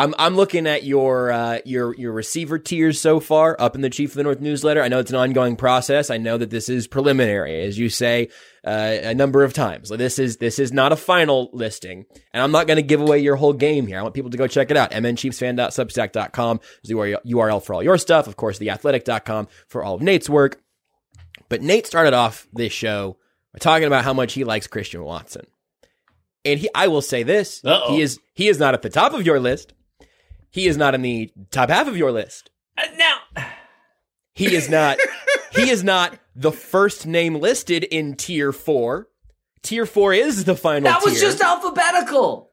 I'm 0.00 0.14
I'm 0.18 0.34
looking 0.34 0.66
at 0.66 0.84
your 0.84 1.30
uh, 1.30 1.58
your 1.66 1.94
your 1.96 2.12
receiver 2.12 2.58
tiers 2.58 2.98
so 2.98 3.20
far 3.20 3.54
up 3.60 3.74
in 3.74 3.82
the 3.82 3.90
Chief 3.90 4.10
of 4.10 4.14
the 4.16 4.22
North 4.22 4.40
newsletter. 4.40 4.82
I 4.82 4.88
know 4.88 4.98
it's 4.98 5.10
an 5.10 5.16
ongoing 5.18 5.56
process. 5.56 6.08
I 6.08 6.16
know 6.16 6.38
that 6.38 6.48
this 6.48 6.70
is 6.70 6.86
preliminary, 6.86 7.60
as 7.64 7.78
you 7.78 7.90
say 7.90 8.28
uh, 8.66 8.96
a 9.02 9.14
number 9.14 9.44
of 9.44 9.52
times. 9.52 9.90
This 9.90 10.18
is 10.18 10.38
this 10.38 10.58
is 10.58 10.72
not 10.72 10.92
a 10.92 10.96
final 10.96 11.50
listing, 11.52 12.06
and 12.32 12.42
I'm 12.42 12.50
not 12.50 12.66
going 12.66 12.78
to 12.78 12.82
give 12.82 13.02
away 13.02 13.18
your 13.18 13.36
whole 13.36 13.52
game 13.52 13.86
here. 13.86 13.98
I 13.98 14.02
want 14.02 14.14
people 14.14 14.30
to 14.30 14.38
go 14.38 14.46
check 14.46 14.70
it 14.70 14.76
out. 14.78 14.92
mnchiefsfan.substack.com 14.92 16.60
is 16.82 16.88
the 16.88 16.94
URL 16.94 17.62
for 17.62 17.74
all 17.74 17.82
your 17.82 17.98
stuff. 17.98 18.26
Of 18.26 18.36
course, 18.36 18.58
theathletic.com 18.58 19.48
for 19.66 19.84
all 19.84 19.96
of 19.96 20.00
Nate's 20.00 20.30
work. 20.30 20.62
But 21.50 21.60
Nate 21.60 21.86
started 21.86 22.14
off 22.14 22.46
this 22.54 22.72
show 22.72 23.18
by 23.52 23.58
talking 23.58 23.86
about 23.86 24.04
how 24.04 24.14
much 24.14 24.32
he 24.32 24.44
likes 24.44 24.66
Christian 24.66 25.02
Watson. 25.04 25.46
And 26.46 26.58
he, 26.58 26.70
I 26.74 26.88
will 26.88 27.02
say 27.02 27.22
this, 27.22 27.62
Uh-oh. 27.62 27.94
he 27.94 28.00
is, 28.00 28.18
he 28.32 28.48
is 28.48 28.58
not 28.58 28.72
at 28.72 28.80
the 28.80 28.88
top 28.88 29.12
of 29.12 29.26
your 29.26 29.38
list. 29.38 29.74
He 30.48 30.66
is 30.66 30.78
not 30.78 30.94
in 30.94 31.02
the 31.02 31.30
top 31.50 31.68
half 31.68 31.86
of 31.86 31.96
your 31.98 32.10
list. 32.12 32.50
Uh, 32.78 32.82
now, 32.96 33.18
He 34.32 34.54
is 34.54 34.70
not, 34.70 34.96
he 35.52 35.68
is 35.68 35.84
not 35.84 36.18
the 36.34 36.52
first 36.52 37.06
name 37.06 37.34
listed 37.34 37.84
in 37.84 38.14
tier 38.16 38.52
four. 38.52 39.08
Tier 39.62 39.84
four 39.84 40.14
is 40.14 40.44
the 40.44 40.56
final 40.56 40.90
that 40.90 41.02
was 41.04 41.14
tier. 41.14 41.22
just 41.22 41.42
alphabetical. 41.42 42.49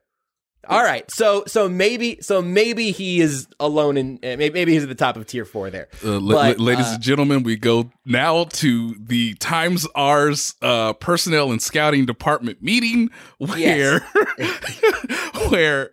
All 0.70 0.84
right. 0.84 1.10
So, 1.10 1.44
so 1.48 1.70
maybe, 1.70 2.20
so 2.22 2.42
maybe 2.42 2.92
he 2.92 3.22
is 3.22 3.48
alone 3.60 3.98
in, 3.98 4.16
uh, 4.24 4.36
maybe, 4.38 4.66
he's 4.66 4.84
at 4.84 4.90
the 4.90 4.96
top 4.96 5.16
of 5.16 5.26
tier 5.26 5.46
four 5.46 5.70
there. 5.70 5.88
Uh, 6.04 6.20
But, 6.20 6.58
la- 6.60 6.64
ladies 6.66 6.88
uh, 6.88 6.92
and 6.96 7.02
gentlemen, 7.04 7.44
we 7.44 7.56
go 7.56 7.90
now 8.06 8.44
to 8.46 8.96
the 9.00 9.34
Times 9.36 9.88
R's 9.96 10.56
uh, 10.62 10.94
personnel 10.94 11.52
and 11.52 11.62
scouting 11.62 12.06
department 12.06 12.62
meeting, 12.62 13.10
where 13.38 14.00
where 15.50 15.92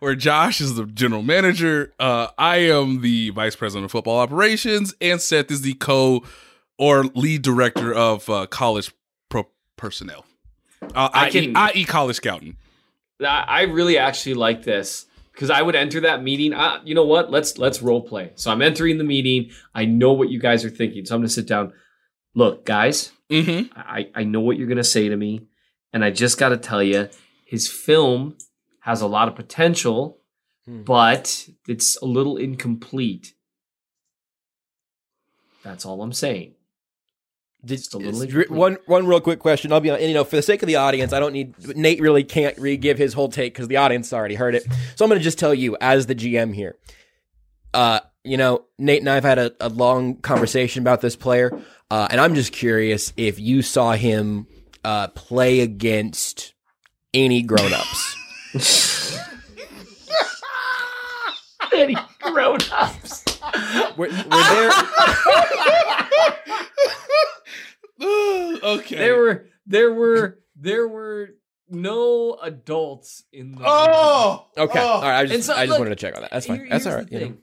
where 0.00 0.14
Josh 0.14 0.60
is 0.60 0.74
the 0.74 0.84
general 0.86 1.22
manager. 1.22 1.92
Uh, 1.98 2.28
I 2.38 2.56
am 2.58 3.00
the 3.00 3.30
vice 3.30 3.56
president 3.56 3.84
of 3.86 3.90
football 3.92 4.18
operations, 4.18 4.94
and 5.00 5.20
Seth 5.20 5.50
is 5.50 5.62
the 5.62 5.74
co 5.74 6.22
or 6.78 7.04
lead 7.14 7.42
director 7.42 7.92
of 7.94 8.28
uh, 8.28 8.46
college 8.46 8.92
pro- 9.28 9.48
personnel. 9.76 10.24
Uh, 10.82 11.08
I 11.12 11.26
I 11.26 11.30
can- 11.30 11.44
can 11.54 11.56
i.e. 11.56 11.84
college 11.84 12.16
scouting. 12.16 12.56
I 13.30 13.62
really 13.62 13.98
actually 13.98 14.34
like 14.34 14.62
this 14.64 15.06
because 15.32 15.50
I 15.50 15.62
would 15.62 15.74
enter 15.74 16.00
that 16.00 16.22
meeting. 16.22 16.52
Uh, 16.52 16.80
you 16.84 16.94
know 16.94 17.04
what? 17.06 17.30
Let's 17.30 17.58
let's 17.58 17.82
role 17.82 18.02
play. 18.02 18.32
So 18.34 18.50
I'm 18.50 18.62
entering 18.62 18.98
the 18.98 19.04
meeting. 19.04 19.50
I 19.74 19.84
know 19.84 20.12
what 20.12 20.28
you 20.30 20.38
guys 20.40 20.64
are 20.64 20.70
thinking. 20.70 21.04
So 21.04 21.14
I'm 21.14 21.20
going 21.20 21.28
to 21.28 21.32
sit 21.34 21.46
down. 21.46 21.72
Look, 22.34 22.64
guys, 22.64 23.12
Mm-hmm. 23.30 23.72
I 23.78 24.10
I 24.14 24.24
know 24.24 24.40
what 24.40 24.58
you're 24.58 24.66
going 24.66 24.76
to 24.76 24.84
say 24.84 25.08
to 25.08 25.16
me, 25.16 25.46
and 25.92 26.04
I 26.04 26.10
just 26.10 26.38
got 26.38 26.50
to 26.50 26.58
tell 26.58 26.82
you, 26.82 27.08
his 27.46 27.66
film 27.68 28.36
has 28.80 29.00
a 29.00 29.06
lot 29.06 29.28
of 29.28 29.34
potential, 29.36 30.18
Hmm. 30.66 30.82
but 30.82 31.48
it's 31.66 31.96
a 32.02 32.04
little 32.04 32.36
incomplete. 32.36 33.34
That's 35.64 35.84
all 35.86 36.02
I'm 36.02 36.12
saying. 36.12 36.54
Just 37.64 37.94
a 37.94 37.98
little 37.98 38.20
Is- 38.22 38.50
one 38.50 38.76
one 38.86 39.06
real 39.06 39.20
quick 39.20 39.38
question. 39.38 39.72
I'll 39.72 39.78
be 39.80 39.90
on, 39.90 39.98
and 39.98 40.08
you 40.08 40.14
know, 40.14 40.24
for 40.24 40.34
the 40.34 40.42
sake 40.42 40.62
of 40.62 40.66
the 40.66 40.76
audience, 40.76 41.12
I 41.12 41.20
don't 41.20 41.32
need 41.32 41.54
Nate 41.76 42.00
really 42.00 42.24
can't 42.24 42.58
re-give 42.58 42.98
his 42.98 43.14
whole 43.14 43.28
take 43.28 43.54
because 43.54 43.68
the 43.68 43.76
audience 43.76 44.12
already 44.12 44.34
heard 44.34 44.56
it. 44.56 44.64
So 44.96 45.04
I'm 45.04 45.08
going 45.08 45.20
to 45.20 45.24
just 45.24 45.38
tell 45.38 45.54
you 45.54 45.76
as 45.80 46.06
the 46.06 46.16
GM 46.16 46.52
here. 46.54 46.76
Uh, 47.72 48.00
you 48.24 48.36
know, 48.36 48.64
Nate 48.78 49.00
and 49.00 49.08
I've 49.08 49.22
had 49.22 49.38
a, 49.38 49.52
a 49.60 49.68
long 49.68 50.16
conversation 50.16 50.82
about 50.82 51.00
this 51.00 51.14
player, 51.14 51.56
uh, 51.90 52.08
and 52.10 52.20
I'm 52.20 52.34
just 52.34 52.52
curious 52.52 53.12
if 53.16 53.38
you 53.38 53.62
saw 53.62 53.92
him 53.92 54.48
uh, 54.84 55.06
play 55.08 55.60
against 55.60 56.54
any 57.14 57.42
grown-ups. 57.42 58.16
Any 61.74 61.96
grown-ups. 62.20 63.24
were, 63.96 64.08
were 64.08 64.08
there? 64.08 64.70
okay. 68.62 68.96
There 68.96 69.16
were 69.18 69.46
there 69.66 69.92
were 69.92 70.38
there 70.56 70.86
were 70.88 71.30
no 71.68 72.36
adults 72.42 73.24
in 73.32 73.52
the 73.52 73.62
Oh. 73.64 74.46
Okay, 74.56 74.78
Oh. 74.80 74.86
all 74.86 75.02
right. 75.02 75.20
I 75.20 75.26
just 75.26 75.46
so, 75.46 75.54
I 75.54 75.60
just 75.66 75.70
look, 75.70 75.78
wanted 75.80 75.90
to 75.90 75.96
check 75.96 76.14
on 76.16 76.22
that. 76.22 76.30
That's 76.30 76.46
fine. 76.46 76.68
That's 76.68 76.86
all 76.86 76.96
right. 76.96 77.10
you 77.10 77.20
know. 77.20 77.34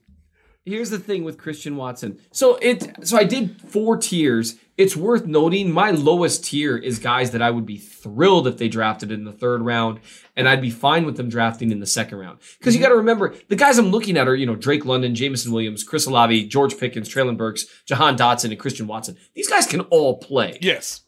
Here's 0.69 0.91
the 0.91 0.99
thing 0.99 1.23
with 1.23 1.39
Christian 1.39 1.75
Watson. 1.75 2.19
So 2.31 2.57
it 2.61 3.07
so 3.07 3.17
I 3.17 3.23
did 3.23 3.59
four 3.59 3.97
tiers. 3.97 4.55
It's 4.77 4.95
worth 4.95 5.25
noting 5.25 5.71
my 5.71 5.89
lowest 5.89 6.45
tier 6.45 6.77
is 6.77 6.99
guys 6.99 7.31
that 7.31 7.41
I 7.41 7.49
would 7.49 7.65
be 7.65 7.77
thrilled 7.77 8.47
if 8.47 8.59
they 8.59 8.69
drafted 8.69 9.11
in 9.11 9.25
the 9.25 9.31
third 9.31 9.61
round, 9.61 9.99
and 10.35 10.47
I'd 10.47 10.61
be 10.61 10.69
fine 10.69 11.05
with 11.05 11.17
them 11.17 11.27
drafting 11.27 11.71
in 11.71 11.79
the 11.79 11.87
second 11.87 12.19
round. 12.19 12.37
Because 12.59 12.75
you 12.75 12.79
mm-hmm. 12.79 12.83
got 12.83 12.89
to 12.89 12.97
remember 12.97 13.33
the 13.47 13.55
guys 13.55 13.79
I'm 13.79 13.89
looking 13.89 14.15
at 14.15 14.27
are 14.27 14.35
you 14.35 14.45
know 14.45 14.55
Drake 14.55 14.85
London, 14.85 15.15
Jameson 15.15 15.51
Williams, 15.51 15.83
Chris 15.83 16.05
Olave, 16.05 16.47
George 16.47 16.77
Pickens, 16.77 17.09
Treylon 17.09 17.35
Burks, 17.35 17.65
Jahan 17.87 18.15
Dotson, 18.15 18.51
and 18.51 18.59
Christian 18.59 18.85
Watson. 18.85 19.17
These 19.33 19.49
guys 19.49 19.65
can 19.65 19.81
all 19.81 20.17
play. 20.17 20.59
Yes. 20.61 21.01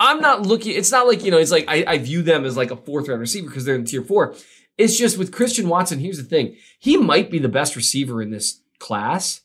I'm 0.00 0.20
not 0.20 0.46
looking. 0.46 0.74
It's 0.74 0.90
not 0.90 1.06
like 1.06 1.22
you 1.22 1.30
know. 1.30 1.38
It's 1.38 1.52
like 1.52 1.66
I, 1.68 1.84
I 1.86 1.98
view 1.98 2.22
them 2.22 2.46
as 2.46 2.56
like 2.56 2.70
a 2.70 2.76
fourth 2.76 3.08
round 3.08 3.20
receiver 3.20 3.46
because 3.46 3.66
they're 3.66 3.76
in 3.76 3.84
tier 3.84 4.02
four. 4.02 4.34
It's 4.78 4.96
just 4.96 5.18
with 5.18 5.32
Christian 5.32 5.68
Watson. 5.68 6.00
Here's 6.00 6.16
the 6.16 6.24
thing: 6.24 6.56
he 6.78 6.96
might 6.96 7.30
be 7.30 7.38
the 7.38 7.48
best 7.48 7.76
receiver 7.76 8.22
in 8.22 8.30
this 8.30 8.61
class. 8.82 9.40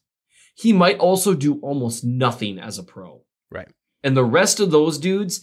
He 0.55 0.73
might 0.73 0.97
also 0.97 1.33
do 1.33 1.59
almost 1.61 2.03
nothing 2.03 2.59
as 2.59 2.77
a 2.77 2.83
pro. 2.83 3.21
Right. 3.51 3.69
And 4.03 4.17
the 4.17 4.25
rest 4.25 4.59
of 4.59 4.71
those 4.71 4.97
dudes, 4.97 5.41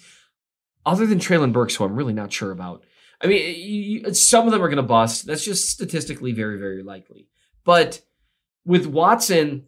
other 0.85 1.07
than 1.07 1.21
Treylon 1.21 1.53
Burks, 1.53 1.77
who 1.77 1.85
I'm 1.85 1.95
really 1.95 2.13
not 2.13 2.33
sure 2.33 2.51
about. 2.51 2.85
I 3.23 3.29
mean, 3.29 3.55
you, 3.57 4.13
some 4.15 4.47
of 4.47 4.53
them 4.53 4.61
are 4.63 4.69
going 4.69 4.77
to 4.77 4.83
bust. 4.83 5.27
That's 5.27 5.45
just 5.45 5.71
statistically 5.71 6.33
very, 6.33 6.59
very 6.59 6.83
likely. 6.83 7.29
But 7.65 8.01
with 8.67 8.87
Watson, 8.87 9.67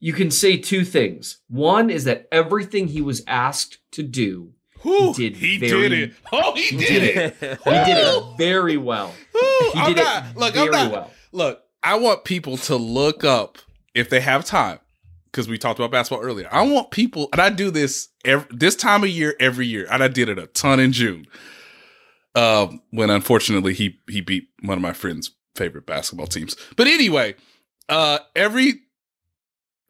you 0.00 0.12
can 0.12 0.30
say 0.30 0.56
two 0.56 0.84
things. 0.84 1.40
One 1.48 1.90
is 1.90 2.04
that 2.04 2.26
everything 2.32 2.88
he 2.88 3.02
was 3.02 3.22
asked 3.26 3.78
to 3.92 4.02
do, 4.02 4.54
Whew, 4.82 5.12
he 5.12 5.30
did. 5.30 5.34
Oh, 5.42 5.44
he 5.44 5.58
very, 5.58 5.88
did 5.88 5.92
it. 5.92 6.14
Oh, 6.32 6.54
he 6.54 6.76
did 6.76 7.02
it. 7.02 7.36
He 7.40 7.70
did 7.70 7.98
it 7.98 8.24
very 8.38 8.76
well. 8.76 9.12
Whew, 9.32 9.70
He 9.74 9.80
did 9.86 9.98
it 9.98 10.04
not, 10.04 10.36
look, 10.36 10.54
very 10.54 10.66
I'm 10.68 10.72
not, 10.72 10.92
well. 10.92 11.10
Look, 11.32 11.62
I 11.88 11.94
want 11.94 12.24
people 12.24 12.58
to 12.58 12.76
look 12.76 13.24
up 13.24 13.56
if 13.94 14.10
they 14.10 14.20
have 14.20 14.44
time 14.44 14.78
because 15.24 15.48
we 15.48 15.56
talked 15.56 15.80
about 15.80 15.90
basketball 15.90 16.22
earlier. 16.22 16.46
I 16.52 16.60
want 16.60 16.90
people, 16.90 17.30
and 17.32 17.40
I 17.40 17.48
do 17.48 17.70
this 17.70 18.10
every, 18.26 18.46
this 18.50 18.76
time 18.76 19.04
of 19.04 19.08
year 19.08 19.34
every 19.40 19.66
year, 19.66 19.86
and 19.90 20.02
I 20.02 20.08
did 20.08 20.28
it 20.28 20.38
a 20.38 20.48
ton 20.48 20.80
in 20.80 20.92
June. 20.92 21.24
Um, 22.34 22.82
when 22.90 23.08
unfortunately 23.08 23.72
he 23.72 23.98
he 24.06 24.20
beat 24.20 24.48
one 24.60 24.76
of 24.76 24.82
my 24.82 24.92
friends' 24.92 25.30
favorite 25.56 25.86
basketball 25.86 26.26
teams. 26.26 26.56
But 26.76 26.88
anyway, 26.88 27.36
uh, 27.88 28.18
every 28.36 28.82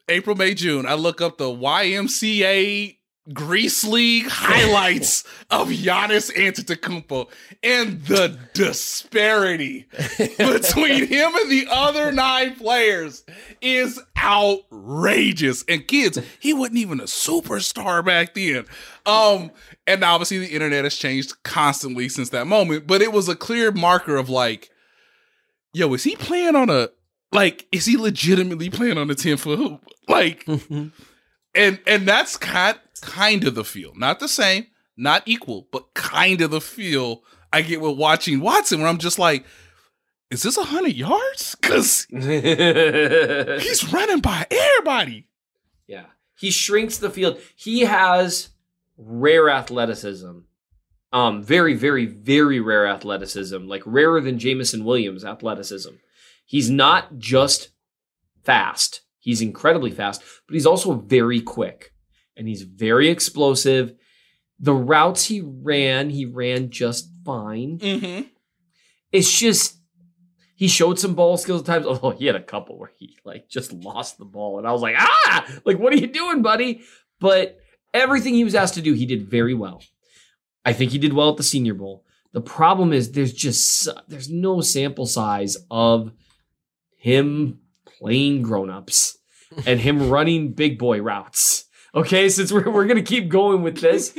April, 0.08 0.36
May, 0.36 0.54
June, 0.54 0.86
I 0.86 0.94
look 0.94 1.20
up 1.20 1.36
the 1.36 1.46
YMCA 1.46 2.96
Grease 3.32 3.84
League 3.84 4.26
highlights 4.28 5.24
of 5.50 5.68
Giannis 5.68 6.32
Antetokounmpo 6.32 7.28
and 7.62 8.02
the 8.04 8.38
disparity 8.54 9.86
between 10.18 11.06
him 11.06 11.34
and 11.34 11.50
the 11.50 11.66
other 11.70 12.12
nine 12.12 12.54
players 12.56 13.24
is 13.60 14.00
outrageous. 14.16 15.64
And 15.68 15.86
kids, 15.86 16.18
he 16.40 16.52
wasn't 16.52 16.78
even 16.78 17.00
a 17.00 17.04
superstar 17.04 18.04
back 18.04 18.34
then. 18.34 18.64
Um, 19.06 19.50
and 19.86 20.02
obviously 20.04 20.38
the 20.38 20.52
internet 20.52 20.84
has 20.84 20.94
changed 20.96 21.42
constantly 21.42 22.08
since 22.08 22.30
that 22.30 22.46
moment, 22.46 22.86
but 22.86 23.02
it 23.02 23.12
was 23.12 23.28
a 23.28 23.36
clear 23.36 23.72
marker 23.72 24.16
of 24.16 24.28
like, 24.28 24.70
yo, 25.72 25.92
is 25.94 26.04
he 26.04 26.16
playing 26.16 26.56
on 26.56 26.70
a 26.70 26.90
like, 27.32 27.66
is 27.72 27.84
he 27.84 27.96
legitimately 27.96 28.70
playing 28.70 28.96
on 28.96 29.10
a 29.10 29.14
10 29.14 29.36
foot 29.36 29.58
hoop? 29.58 29.84
Like, 30.08 30.46
and 31.54 31.78
and 31.86 32.08
that's 32.08 32.36
kind 32.38 32.78
kind 32.98 33.44
of 33.44 33.54
the 33.54 33.64
feel, 33.64 33.92
not 33.94 34.20
the 34.20 34.28
same, 34.28 34.66
not 34.96 35.22
equal, 35.26 35.68
but 35.72 35.94
kind 35.94 36.40
of 36.40 36.50
the 36.50 36.60
feel 36.60 37.22
I 37.52 37.62
get 37.62 37.80
with 37.80 37.96
watching 37.96 38.40
Watson, 38.40 38.80
where 38.80 38.88
I'm 38.88 38.98
just 38.98 39.18
like, 39.18 39.44
is 40.30 40.42
this 40.42 40.58
a 40.58 40.64
hundred 40.64 40.94
yards? 40.94 41.56
Because 41.68 42.06
he's 42.10 43.92
running 43.92 44.20
by 44.20 44.46
everybody. 44.50 45.28
Yeah. 45.86 46.06
He 46.34 46.50
shrinks 46.50 46.96
the 46.96 47.10
field. 47.10 47.38
He 47.56 47.80
has 47.80 48.48
rare 48.96 49.50
athleticism. 49.50 50.38
Um, 51.12 51.42
very, 51.42 51.74
very, 51.74 52.06
very 52.06 52.60
rare 52.60 52.86
athleticism, 52.86 53.66
like 53.66 53.82
rarer 53.84 54.20
than 54.20 54.38
Jameson 54.38 54.84
Williams 54.84 55.24
athleticism. 55.24 55.94
He's 56.46 56.70
not 56.70 57.18
just 57.18 57.70
fast. 58.44 59.02
He's 59.18 59.42
incredibly 59.42 59.90
fast, 59.90 60.22
but 60.46 60.54
he's 60.54 60.66
also 60.66 60.94
very 60.94 61.40
quick 61.40 61.92
and 62.38 62.48
he's 62.48 62.62
very 62.62 63.08
explosive. 63.08 63.94
The 64.58 64.74
routes 64.74 65.24
he 65.24 65.42
ran, 65.42 66.10
he 66.10 66.24
ran 66.24 66.70
just 66.70 67.10
fine. 67.24 67.78
Mm-hmm. 67.78 68.22
It's 69.12 69.38
just 69.38 69.76
he 70.54 70.68
showed 70.68 70.98
some 70.98 71.14
ball 71.14 71.36
skills 71.36 71.60
at 71.60 71.66
times. 71.66 71.86
Oh, 72.02 72.10
he 72.10 72.26
had 72.26 72.36
a 72.36 72.42
couple 72.42 72.78
where 72.78 72.92
he 72.96 73.16
like 73.24 73.48
just 73.48 73.72
lost 73.72 74.18
the 74.18 74.24
ball, 74.24 74.58
and 74.58 74.66
I 74.66 74.72
was 74.72 74.82
like, 74.82 74.96
ah, 74.98 75.46
like 75.64 75.78
what 75.78 75.92
are 75.92 75.96
you 75.96 76.06
doing, 76.06 76.42
buddy? 76.42 76.82
But 77.20 77.58
everything 77.92 78.34
he 78.34 78.44
was 78.44 78.54
asked 78.54 78.74
to 78.74 78.82
do, 78.82 78.94
he 78.94 79.06
did 79.06 79.28
very 79.28 79.54
well. 79.54 79.82
I 80.64 80.72
think 80.72 80.92
he 80.92 80.98
did 80.98 81.12
well 81.12 81.30
at 81.30 81.36
the 81.36 81.42
Senior 81.42 81.74
Bowl. 81.74 82.04
The 82.32 82.40
problem 82.40 82.92
is 82.92 83.12
there's 83.12 83.32
just 83.32 83.88
there's 84.08 84.28
no 84.28 84.60
sample 84.60 85.06
size 85.06 85.56
of 85.70 86.12
him 86.96 87.60
playing 87.86 88.42
grown-ups 88.42 89.16
and 89.66 89.80
him 89.80 90.10
running 90.10 90.52
big 90.52 90.78
boy 90.78 91.00
routes. 91.00 91.64
Okay, 91.94 92.28
since 92.28 92.52
we're, 92.52 92.70
we're 92.70 92.86
gonna 92.86 93.02
keep 93.02 93.28
going 93.28 93.62
with 93.62 93.80
this, 93.80 94.12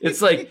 it's 0.00 0.22
like, 0.22 0.50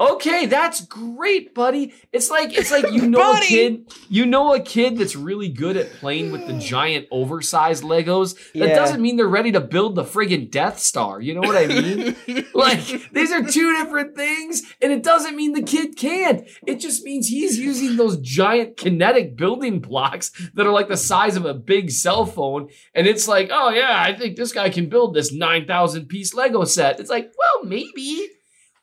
okay, 0.00 0.46
that's 0.46 0.84
great, 0.86 1.54
buddy. 1.54 1.94
It's 2.12 2.30
like 2.30 2.56
it's 2.56 2.70
like 2.70 2.90
you 2.92 3.06
know 3.08 3.32
a 3.34 3.40
kid, 3.40 3.92
you 4.08 4.26
know 4.26 4.54
a 4.54 4.60
kid 4.60 4.98
that's 4.98 5.16
really 5.16 5.48
good 5.48 5.76
at 5.76 5.90
playing 5.94 6.32
with 6.32 6.46
the 6.46 6.54
giant 6.58 7.06
oversized 7.10 7.82
Legos. 7.84 8.34
That 8.54 8.68
Yeah. 8.68 8.74
doesn't 8.76 9.00
mean 9.00 9.16
they're 9.16 9.28
ready 9.28 9.52
to 9.52 9.60
build 9.60 9.94
the 9.94 10.04
friggin' 10.04 10.50
Death 10.50 10.78
Star. 10.78 11.20
You 11.20 11.34
know 11.34 11.40
what 11.40 11.56
I 11.56 11.66
mean? 11.66 12.16
like 12.54 12.80
these 13.12 13.32
are 13.32 13.42
two 13.42 13.76
different 13.76 14.16
things, 14.16 14.62
and 14.80 14.92
it 14.92 15.02
doesn't 15.02 15.36
mean 15.36 15.52
the 15.52 15.62
kid 15.62 15.96
can't. 15.96 16.48
It 16.66 16.76
just 16.80 17.04
means 17.04 17.28
he's 17.28 17.58
using 17.58 17.96
those 17.96 18.18
giant 18.18 18.76
kinetic 18.76 19.36
building 19.36 19.80
blocks 19.80 20.30
that 20.54 20.66
are 20.66 20.72
like 20.72 20.88
the 20.88 20.96
size 20.96 21.36
of 21.36 21.44
a 21.44 21.54
big 21.54 21.90
cell 21.90 22.26
phone, 22.26 22.68
and 22.94 23.06
it's 23.06 23.28
like, 23.28 23.50
oh 23.52 23.70
yeah, 23.70 24.02
I 24.02 24.14
think 24.14 24.36
this 24.36 24.52
guy 24.52 24.70
can 24.70 24.88
build 24.88 25.14
this 25.14 25.32
nine 25.32 25.66
thousand 25.66 26.06
piece 26.06 26.34
Lego 26.34 26.64
set. 26.64 27.00
It's 27.00 27.10
like, 27.10 27.32
well, 27.38 27.64
maybe 27.68 28.28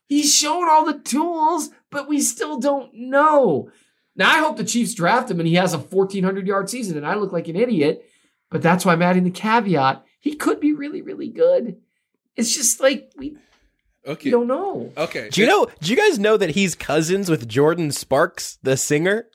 he's 0.09 0.35
shown 0.35 0.67
all 0.67 0.83
the 0.85 0.99
tools, 0.99 1.69
but 1.89 2.09
we 2.09 2.19
still 2.19 2.59
don't 2.59 2.93
know. 2.93 3.71
Now 4.17 4.29
I 4.31 4.39
hope 4.39 4.57
the 4.57 4.65
Chiefs 4.65 4.93
draft 4.93 5.31
him 5.31 5.39
and 5.39 5.47
he 5.47 5.55
has 5.55 5.73
a 5.73 5.79
fourteen 5.79 6.25
hundred 6.25 6.45
yard 6.47 6.69
season, 6.69 6.97
and 6.97 7.05
I 7.07 7.15
look 7.15 7.31
like 7.31 7.47
an 7.47 7.55
idiot. 7.55 8.03
But 8.51 8.61
that's 8.61 8.83
why 8.83 8.91
I'm 8.93 9.01
adding 9.01 9.23
the 9.23 9.31
caveat: 9.31 10.03
he 10.19 10.35
could 10.35 10.59
be 10.59 10.73
really, 10.73 11.01
really 11.01 11.29
good. 11.29 11.77
It's 12.35 12.53
just 12.53 12.81
like 12.81 13.11
we 13.15 13.37
Okay. 14.07 14.29
don't 14.29 14.47
know. 14.47 14.91
Okay. 14.97 15.29
Do 15.29 15.39
you 15.41 15.47
know? 15.47 15.67
Do 15.81 15.91
you 15.91 15.95
guys 15.97 16.17
know 16.19 16.35
that 16.37 16.51
he's 16.51 16.73
cousins 16.75 17.29
with 17.29 17.47
Jordin 17.47 17.93
Sparks, 17.93 18.57
the 18.63 18.75
singer? 18.75 19.27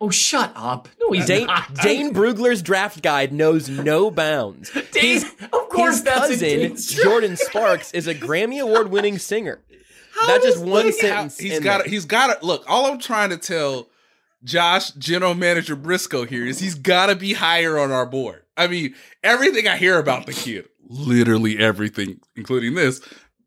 Oh, 0.00 0.10
shut 0.10 0.52
up! 0.56 0.88
No, 1.00 1.12
he's 1.12 1.26
Dane, 1.26 1.46
not. 1.46 1.72
Dane 1.74 2.12
Brugler's 2.12 2.62
draft 2.62 3.02
guide 3.02 3.32
knows 3.32 3.68
no 3.68 4.10
bounds. 4.10 4.70
Dane- 4.92 5.02
His- 5.14 5.24
of 5.52 5.68
course 5.68 5.96
his 5.96 6.04
that's 6.04 6.24
in 6.30 6.30
cousin 6.30 6.48
Dane's 6.48 6.92
draft. 6.94 7.08
Jordin 7.08 7.38
Sparks 7.38 7.92
is 7.92 8.06
a 8.06 8.14
Grammy 8.14 8.60
Award 8.60 8.90
winning 8.90 9.18
singer. 10.14 10.26
That 10.38 10.42
just 10.42 10.58
one 10.58 10.86
Look, 10.86 10.94
sentence. 10.94 11.38
He's 11.38 11.60
got. 11.60 11.78
there. 11.78 11.88
He's 11.88 12.04
got 12.04 12.40
to 12.40 12.46
look. 12.46 12.64
All 12.68 12.86
I'm 12.86 12.98
trying 12.98 13.30
to 13.30 13.36
tell 13.36 13.88
Josh, 14.44 14.90
General 14.92 15.34
Manager 15.34 15.76
Briscoe 15.76 16.24
here 16.24 16.46
is 16.46 16.58
he's 16.60 16.74
got 16.74 17.06
to 17.06 17.16
be 17.16 17.32
higher 17.32 17.78
on 17.78 17.90
our 17.92 18.06
board. 18.06 18.42
I 18.56 18.66
mean, 18.66 18.94
everything 19.22 19.66
I 19.68 19.76
hear 19.76 19.98
about 19.98 20.26
the 20.26 20.32
kid, 20.32 20.68
literally 20.88 21.58
everything, 21.58 22.20
including 22.36 22.74
this, 22.74 23.00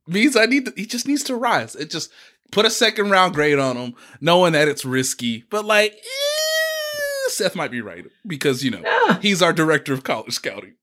means 0.08 0.36
I 0.36 0.46
need. 0.46 0.66
To, 0.66 0.74
he 0.76 0.86
just 0.86 1.08
needs 1.08 1.24
to 1.26 1.36
rise. 1.36 1.76
It 1.76 1.90
just 1.92 2.12
put 2.52 2.66
a 2.66 2.70
second 2.70 3.10
round 3.10 3.34
grade 3.34 3.60
on 3.60 3.78
him, 3.78 3.94
knowing 4.22 4.54
that 4.54 4.68
it's 4.68 4.84
risky, 4.86 5.44
but 5.50 5.66
like. 5.66 5.94
eh, 5.94 5.98
Seth 7.30 7.56
might 7.58 7.72
be 7.72 7.82
right 7.82 8.06
because 8.26 8.64
you 8.64 8.72
know 8.72 8.82
Yeah. 8.84 9.20
he's 9.22 9.42
our 9.42 9.52
director 9.54 9.94
of 9.94 10.04
college 10.04 10.34
scouting. 10.34 10.76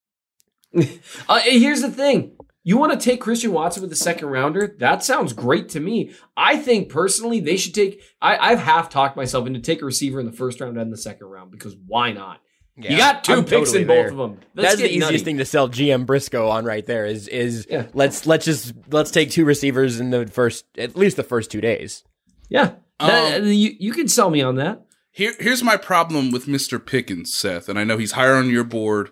Uh, 1.29 1.39
here's 1.41 1.81
the 1.83 1.91
thing. 1.91 2.37
You 2.67 2.79
want 2.79 2.99
to 2.99 2.99
take 2.99 3.21
Christian 3.21 3.53
Watson 3.53 3.83
with 3.83 3.91
the 3.91 3.97
second 3.97 4.29
rounder? 4.29 4.75
That 4.79 5.05
sounds 5.05 5.35
great 5.35 5.69
to 5.71 5.81
me. 5.81 6.13
I 6.37 6.57
think 6.57 6.89
personally 6.89 7.39
they 7.41 7.59
should 7.59 7.75
take. 7.75 8.01
I, 8.23 8.39
I've 8.39 8.59
half 8.59 8.89
talked 8.89 9.17
myself 9.17 9.47
into 9.47 9.61
take 9.61 9.83
a 9.83 9.85
receiver 9.85 10.19
in 10.19 10.25
the 10.27 10.33
first 10.33 10.61
round 10.61 10.79
and 10.79 10.91
the 10.93 10.97
second 10.97 11.27
round 11.27 11.51
because 11.51 11.77
why 11.87 12.13
not? 12.13 12.41
you 12.77 12.97
got 12.97 13.23
2 13.23 13.33
I'm 13.33 13.45
picks 13.45 13.71
totally 13.71 13.83
in 13.83 13.87
there. 13.89 14.03
both 14.05 14.13
of 14.13 14.19
them. 14.19 14.41
That's 14.55 14.77
the 14.79 14.91
easiest 14.93 15.25
thing 15.25 15.39
to 15.39 15.45
sell 15.45 15.69
GM 15.69 16.07
Briscoe 16.07 16.49
on 16.49 16.65
right 16.65 16.85
there. 16.85 17.07
Is 17.07 17.29
is 17.29 17.67
Yeah. 17.71 17.87
let's 17.95 18.27
let's 18.27 18.45
just 18.45 18.73
let's 18.91 19.13
take 19.13 19.31
two 19.31 19.45
receivers 19.45 20.01
in 20.01 20.11
the 20.11 20.27
first 20.27 20.65
at 20.77 20.97
least 20.97 21.17
the 21.17 21.23
first 21.23 21.51
two 21.53 21.61
days. 21.61 22.03
Yeah, 22.49 22.73
That- 22.99 23.43
Um, 23.43 23.47
you 23.47 23.77
you 23.79 23.93
can 23.93 24.09
sell 24.09 24.29
me 24.31 24.41
on 24.43 24.57
that. 24.57 24.87
Here, 25.13 25.35
here's 25.39 25.63
my 25.63 25.77
problem 25.77 26.33
with 26.33 26.47
Mr. 26.47 26.85
Pickens, 26.85 27.33
Seth, 27.33 27.69
and 27.69 27.79
I 27.79 27.85
know 27.85 27.97
he's 27.99 28.13
higher 28.13 28.35
on 28.35 28.51
your 28.51 28.65
board 28.65 29.11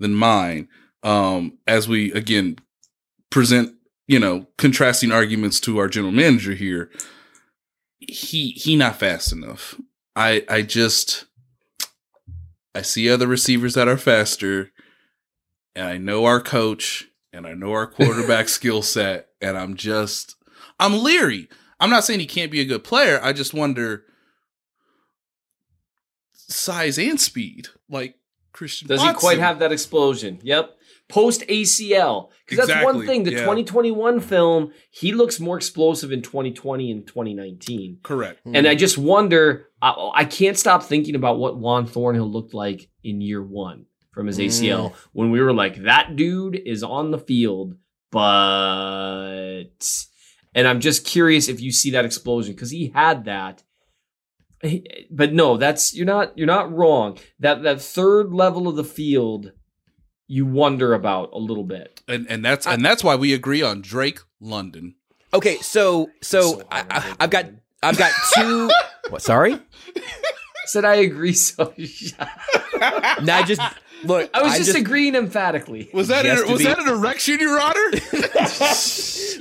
than 0.00 0.14
mine. 0.14 0.66
Um, 1.04 1.58
as 1.68 1.86
we 1.86 2.10
again 2.12 2.56
present, 3.34 3.74
you 4.06 4.20
know, 4.20 4.46
contrasting 4.58 5.10
arguments 5.10 5.58
to 5.58 5.76
our 5.78 5.88
general 5.88 6.12
manager 6.12 6.52
here, 6.52 6.88
he 7.98 8.50
he 8.50 8.76
not 8.76 8.96
fast 8.96 9.32
enough. 9.32 9.74
I 10.14 10.44
I 10.48 10.62
just 10.62 11.24
I 12.76 12.82
see 12.82 13.10
other 13.10 13.26
receivers 13.26 13.74
that 13.74 13.88
are 13.88 13.96
faster, 13.96 14.70
and 15.74 15.88
I 15.88 15.98
know 15.98 16.26
our 16.26 16.40
coach 16.40 17.08
and 17.32 17.44
I 17.44 17.54
know 17.54 17.72
our 17.72 17.88
quarterback 17.88 18.48
skill 18.58 18.82
set, 18.82 19.30
and 19.42 19.58
I'm 19.58 19.74
just 19.74 20.36
I'm 20.78 21.02
leery. 21.02 21.48
I'm 21.80 21.90
not 21.90 22.04
saying 22.04 22.20
he 22.20 22.26
can't 22.26 22.52
be 22.52 22.60
a 22.60 22.64
good 22.64 22.84
player. 22.84 23.18
I 23.20 23.32
just 23.32 23.52
wonder 23.52 24.04
size 26.34 27.00
and 27.00 27.20
speed. 27.20 27.66
Like 27.90 28.14
Christian 28.52 28.86
Does 28.86 29.02
he 29.02 29.12
quite 29.14 29.40
have 29.40 29.58
that 29.58 29.72
explosion? 29.72 30.38
Yep. 30.44 30.78
Post 31.08 31.42
ACL. 31.48 32.30
Because 32.46 32.66
that's 32.66 32.84
one 32.84 33.06
thing. 33.06 33.24
The 33.24 33.32
yeah. 33.32 33.40
2021 33.40 34.20
film, 34.20 34.72
he 34.90 35.12
looks 35.12 35.40
more 35.40 35.56
explosive 35.56 36.12
in 36.12 36.22
2020 36.22 36.90
and 36.90 37.06
2019. 37.06 37.98
correct? 38.02 38.40
And 38.44 38.66
I 38.66 38.74
just 38.74 38.98
wonder, 38.98 39.68
I, 39.80 40.10
I 40.14 40.24
can't 40.24 40.58
stop 40.58 40.82
thinking 40.82 41.14
about 41.14 41.38
what 41.38 41.58
Juan 41.58 41.86
Thornhill 41.86 42.30
looked 42.30 42.54
like 42.54 42.88
in 43.02 43.20
year 43.20 43.42
one 43.42 43.86
from 44.12 44.26
his 44.26 44.38
ACL 44.38 44.90
mm. 44.90 44.94
when 45.12 45.30
we 45.30 45.40
were 45.40 45.52
like, 45.52 45.82
that 45.84 46.16
dude 46.16 46.56
is 46.56 46.82
on 46.82 47.10
the 47.10 47.18
field, 47.18 47.76
but. 48.10 49.70
And 50.54 50.68
I'm 50.68 50.80
just 50.80 51.04
curious 51.04 51.48
if 51.48 51.60
you 51.60 51.72
see 51.72 51.90
that 51.92 52.04
explosion 52.04 52.54
because 52.54 52.70
he 52.70 52.92
had 52.94 53.24
that. 53.24 53.62
But 55.10 55.32
no, 55.32 55.56
that's 55.56 55.94
you're 55.94 56.06
not 56.06 56.38
you're 56.38 56.46
not 56.46 56.72
wrong. 56.72 57.18
That 57.40 57.62
that 57.64 57.82
third 57.82 58.32
level 58.32 58.68
of 58.68 58.76
the 58.76 58.84
field, 58.84 59.52
you 60.26 60.46
wonder 60.46 60.94
about 60.94 61.30
a 61.32 61.38
little 61.38 61.64
bit. 61.64 62.02
And 62.08 62.26
and 62.28 62.44
that's 62.44 62.66
and 62.66 62.84
that's 62.84 63.04
why 63.04 63.16
we 63.16 63.32
agree 63.32 63.62
on 63.62 63.80
Drake 63.82 64.20
London. 64.40 64.94
Okay, 65.32 65.56
so 65.58 66.10
so, 66.22 66.40
So 66.58 66.62
I, 66.70 66.84
I, 66.90 67.16
I've 67.20 67.30
got 67.30 67.46
I've 67.82 67.98
got 67.98 68.12
two. 68.34 68.70
what? 69.10 69.22
Sorry. 69.22 69.58
Said 70.66 70.84
I 70.84 70.96
agree. 70.96 71.34
So 71.34 71.74
now 73.22 73.38
I 73.38 73.42
just 73.44 73.60
look. 74.04 74.30
I 74.32 74.42
was 74.42 74.52
I 74.54 74.58
just, 74.58 74.74
agreeing 74.76 75.14
emphatically. 75.14 75.90
Was 75.92 76.08
that 76.08 76.24
an, 76.24 76.50
was 76.50 76.58
be- 76.58 76.64
that 76.64 76.78
an 76.78 76.88
erection, 76.88 77.38
Your 77.38 77.60
Honor? 77.60 77.90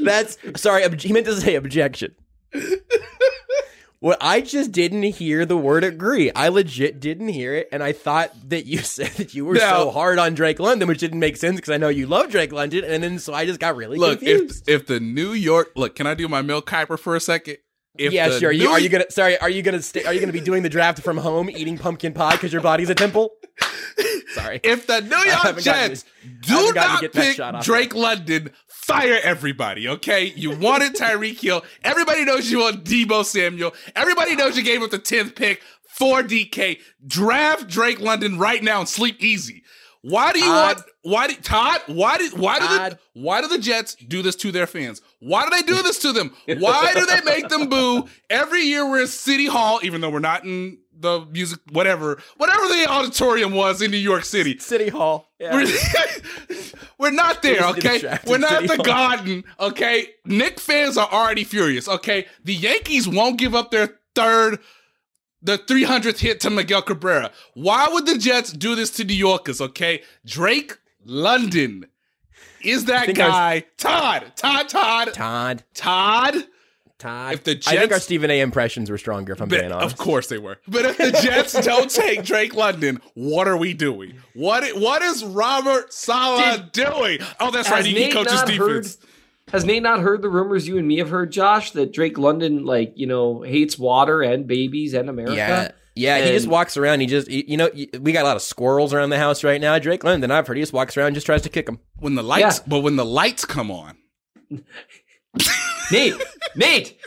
That's 0.03 0.37
sorry. 0.61 0.83
ob- 0.83 0.99
He 0.99 1.13
meant 1.13 1.25
to 1.27 1.39
say 1.39 1.55
objection. 1.55 2.15
Well, 4.03 4.17
I 4.19 4.41
just 4.41 4.73
didn't 4.73 5.03
hear 5.03 5.45
the 5.45 5.55
word 5.55 5.85
agree. 5.85 6.29
I 6.33 6.49
legit 6.49 6.99
didn't 6.99 7.29
hear 7.29 7.55
it, 7.55 7.69
and 7.71 7.81
I 7.81 7.93
thought 7.93 8.31
that 8.49 8.65
you 8.65 8.77
said 8.97 9.11
that 9.11 9.33
you 9.33 9.45
were 9.45 9.53
Now- 9.55 9.85
so 9.85 9.91
hard 9.91 10.19
on 10.19 10.33
Drake 10.33 10.59
London, 10.59 10.89
which 10.89 10.99
didn't 10.99 11.19
make 11.21 11.37
sense 11.37 11.55
because 11.55 11.71
I 11.73 11.77
know 11.77 11.87
you 11.87 12.05
love 12.05 12.29
Drake 12.29 12.51
London, 12.51 12.83
and 12.83 13.01
then 13.01 13.17
so 13.17 13.33
I 13.33 13.45
just 13.45 13.61
got 13.61 13.77
really 13.77 13.97
look, 13.97 14.19
confused. 14.19 14.67
if 14.67 14.81
if 14.81 14.87
the 14.87 14.99
New 14.99 15.31
York 15.31 15.71
look, 15.77 15.95
can 15.95 16.05
I 16.05 16.15
do 16.15 16.27
my 16.27 16.41
Mel 16.41 16.61
Kiper 16.61 16.99
for 16.99 17.15
a 17.15 17.21
second? 17.21 17.59
If 17.97 18.11
yeah, 18.11 18.27
the 18.27 18.39
sure. 18.39 18.51
You, 18.51 18.65
New- 18.65 18.69
are 18.71 18.79
you 18.79 18.89
gonna? 18.89 19.09
Sorry, 19.09 19.37
are 19.37 19.49
you 19.49 19.61
gonna? 19.61 19.81
Stay, 19.81 20.03
are 20.03 20.13
you 20.13 20.19
gonna 20.19 20.33
be 20.33 20.41
doing 20.41 20.63
the 20.63 20.69
draft 20.69 20.99
from 21.01 21.15
home, 21.17 21.49
eating 21.49 21.77
pumpkin 21.77 22.11
pie 22.11 22.31
because 22.33 22.51
your 22.51 22.61
body's 22.61 22.89
a 22.89 22.95
temple? 22.95 23.31
Sorry. 24.33 24.59
If 24.63 24.87
the 24.87 25.01
New 25.01 25.17
York 25.17 25.59
Jets 25.59 26.05
do 26.41 26.53
haven't 26.53 26.75
gotten 26.75 27.11
to 27.11 27.37
not 27.37 27.53
pick 27.53 27.65
Drake 27.65 27.95
London, 27.95 28.51
fire 28.67 29.19
everybody, 29.23 29.87
okay? 29.87 30.25
You 30.35 30.51
wanted 30.51 30.93
Tyreek 30.95 31.39
Hill. 31.39 31.63
Everybody 31.83 32.25
knows 32.25 32.49
you 32.51 32.59
want 32.59 32.83
Deebo 32.83 33.25
Samuel. 33.25 33.73
Everybody 33.95 34.35
knows 34.35 34.57
you 34.57 34.63
gave 34.63 34.81
up 34.81 34.91
the 34.91 34.99
10th 34.99 35.35
pick 35.35 35.61
for 35.87 36.21
DK. 36.23 36.79
Draft 37.05 37.67
Drake 37.67 37.99
London 37.99 38.37
right 38.37 38.63
now 38.63 38.79
and 38.79 38.89
sleep 38.89 39.21
easy. 39.21 39.63
Why 40.01 40.33
do 40.33 40.39
you 40.39 40.45
Todd. 40.45 40.75
want 40.75 40.87
why 41.03 41.27
do 41.27 41.35
Todd? 41.35 41.81
Why 41.87 42.17
did 42.17 42.37
why 42.37 42.59
do 42.59 42.67
the 42.67 42.99
why 43.13 43.39
do 43.39 43.47
the 43.47 43.57
Jets 43.57 43.95
do 43.95 44.21
this 44.21 44.35
to 44.37 44.51
their 44.51 44.67
fans? 44.67 45.01
Why 45.19 45.45
do 45.45 45.49
they 45.49 45.61
do 45.61 45.81
this 45.83 45.99
to 45.99 46.11
them? 46.11 46.35
Why 46.45 46.93
do 46.93 47.05
they 47.05 47.21
make 47.21 47.47
them 47.47 47.69
boo 47.69 48.09
every 48.29 48.63
year 48.63 48.85
we're 48.85 49.01
in 49.01 49.07
City 49.07 49.45
Hall, 49.45 49.79
even 49.81 50.01
though 50.01 50.09
we're 50.09 50.19
not 50.19 50.43
in 50.43 50.77
the 51.03 51.27
music, 51.31 51.59
whatever, 51.71 52.19
whatever 52.37 52.67
the 52.67 52.87
auditorium 52.89 53.53
was 53.53 53.81
in 53.81 53.91
New 53.91 53.97
York 53.97 54.25
City. 54.25 54.57
City 54.57 54.89
Hall. 54.89 55.29
Yeah. 55.39 55.53
We're, 55.53 55.67
we're 56.97 57.11
not 57.11 57.43
there, 57.43 57.61
Listen 57.61 57.75
to 57.75 57.81
the 57.81 58.13
okay? 58.15 58.19
We're 58.25 58.37
not 58.39 58.63
at 58.63 58.67
the 58.67 58.75
Hall. 58.77 58.85
Garden, 58.85 59.43
okay? 59.59 60.07
Knick 60.25 60.59
fans 60.59 60.97
are 60.97 61.07
already 61.11 61.43
furious, 61.43 61.87
okay? 61.87 62.25
The 62.43 62.55
Yankees 62.55 63.07
won't 63.07 63.37
give 63.37 63.53
up 63.53 63.69
their 63.69 63.99
third, 64.15 64.59
the 65.41 65.59
300th 65.59 66.19
hit 66.19 66.39
to 66.41 66.49
Miguel 66.49 66.81
Cabrera. 66.81 67.31
Why 67.53 67.87
would 67.91 68.07
the 68.07 68.17
Jets 68.17 68.51
do 68.51 68.73
this 68.73 68.89
to 68.91 69.03
New 69.03 69.13
Yorkers, 69.13 69.61
okay? 69.61 70.01
Drake 70.25 70.77
London 71.05 71.85
is 72.61 72.85
that 72.85 73.13
guy. 73.13 73.65
Todd, 73.77 74.31
Todd, 74.35 74.69
Todd, 74.69 75.13
Todd. 75.13 75.63
Todd. 75.73 76.47
Todd. 77.03 77.33
If 77.33 77.43
the 77.43 77.51
I 77.67 77.71
think 77.71 77.81
our 77.81 77.87
Jets- 77.87 78.05
Stephen 78.05 78.31
A. 78.31 78.39
impressions 78.39 78.89
were 78.89 78.97
stronger. 78.97 79.33
If 79.33 79.41
I'm 79.41 79.49
But 79.49 79.59
being 79.59 79.71
honest. 79.71 79.93
of 79.93 79.99
course 79.99 80.27
they 80.27 80.37
were. 80.37 80.57
But 80.67 80.85
if 80.85 80.97
the 80.97 81.11
Jets 81.11 81.53
don't 81.65 81.89
take 81.93 82.23
Drake 82.23 82.55
London, 82.55 83.01
what 83.13 83.47
are 83.47 83.57
we 83.57 83.73
doing? 83.73 84.15
What 84.33 84.63
what 84.79 85.01
is 85.01 85.23
Robert 85.23 85.93
Saleh 85.93 86.71
doing? 86.71 87.19
Oh, 87.39 87.51
that's 87.51 87.69
right. 87.69 87.77
Has 87.77 87.85
He, 87.85 87.93
he 87.93 87.99
Nate 88.05 88.13
coaches 88.13 88.33
not 88.33 88.47
defense. 88.47 88.97
Has 89.51 89.65
Nate 89.65 89.83
not 89.83 89.99
heard 89.99 90.21
the 90.21 90.29
rumors 90.29 90.67
you 90.67 90.77
and 90.77 90.87
me 90.87 90.97
have 90.99 91.09
heard, 91.09 91.31
Josh, 91.31 91.71
that 91.71 91.91
Drake 91.93 92.17
London, 92.17 92.65
like, 92.65 92.93
you 92.95 93.05
know, 93.05 93.41
hates 93.41 93.77
water 93.77 94.21
and 94.23 94.47
babies 94.47 94.93
and 94.93 95.09
America? 95.09 95.35
Yeah. 95.35 95.71
Yeah, 95.95 96.25
he 96.25 96.31
just 96.31 96.47
walks 96.47 96.75
around. 96.75 97.01
He 97.01 97.05
just, 97.05 97.29
you 97.29 97.55
know, 97.55 97.69
we 98.01 98.13
got 98.13 98.23
a 98.23 98.27
lot 98.27 98.35
of 98.35 98.41
squirrels 98.41 98.93
around 98.95 99.11
the 99.11 99.19
house 99.19 99.43
right 99.43 99.61
now. 99.61 99.77
Drake 99.77 100.03
London, 100.03 100.31
I've 100.31 100.47
heard 100.47 100.57
he 100.57 100.63
just 100.63 100.73
walks 100.73 100.97
around 100.97 101.07
and 101.07 101.15
just 101.15 101.27
tries 101.27 101.43
to 101.43 101.49
kick 101.49 101.67
them. 101.67 101.79
When 101.99 102.15
the 102.15 102.23
lights, 102.23 102.59
Yeah. 102.59 102.63
but 102.65 102.79
when 102.79 102.95
the 102.95 103.05
lights 103.05 103.45
come 103.45 103.69
on, 103.69 103.97
Nate, 105.91 106.15
Nate, 106.55 106.97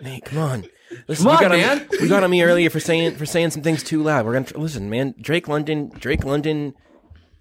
Nate, 0.00 0.24
come 0.24 0.38
on. 0.38 0.64
Listen, 1.08 1.24
Come 1.26 1.34
we 1.36 1.40
got 1.40 1.50
man. 1.52 1.80
On, 1.80 1.86
we 2.02 2.08
got 2.08 2.22
on 2.22 2.30
me 2.30 2.42
earlier 2.42 2.68
for 2.70 2.80
saying 2.80 3.16
for 3.16 3.24
saying 3.26 3.50
some 3.50 3.62
things 3.62 3.82
too 3.82 4.02
loud. 4.02 4.26
We're 4.26 4.34
gonna 4.34 4.46
listen, 4.58 4.90
man. 4.90 5.14
Drake 5.20 5.48
London, 5.48 5.90
Drake 5.98 6.24
London, 6.24 6.74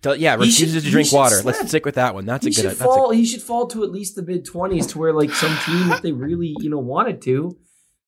tell- 0.02 0.16
yeah, 0.16 0.38
He 0.38 0.50
should- 0.52 0.62
refuses 0.64 0.84
to 0.84 0.88
he 0.88 0.92
drink 0.92 1.08
should 1.10 1.16
water. 1.18 1.36
slip. 1.36 1.56
Let's 1.58 1.68
stick 1.70 1.86
with 1.86 1.96
that 1.96 2.14
one. 2.16 2.26
That's 2.26 2.46
he 2.46 2.52
a 2.52 2.54
good. 2.54 2.62
should 2.62 2.70
That's 2.72 2.82
fall. 2.82 3.12
a, 3.12 3.16
he 3.16 3.26
should 3.26 3.42
fall 3.42 3.68
to 3.68 3.84
at 3.84 3.92
least 3.92 4.16
the 4.16 4.22
mid 4.24 4.46
twenties, 4.46 4.88
to 4.88 5.00
where 5.00 5.12
like 5.14 5.32
some 5.32 5.56
team, 5.66 5.92
if 5.92 6.02
they 6.02 6.14
really, 6.14 6.56
you 6.60 6.70
know, 6.70 6.80
wanted 6.80 7.22
to, 7.24 7.58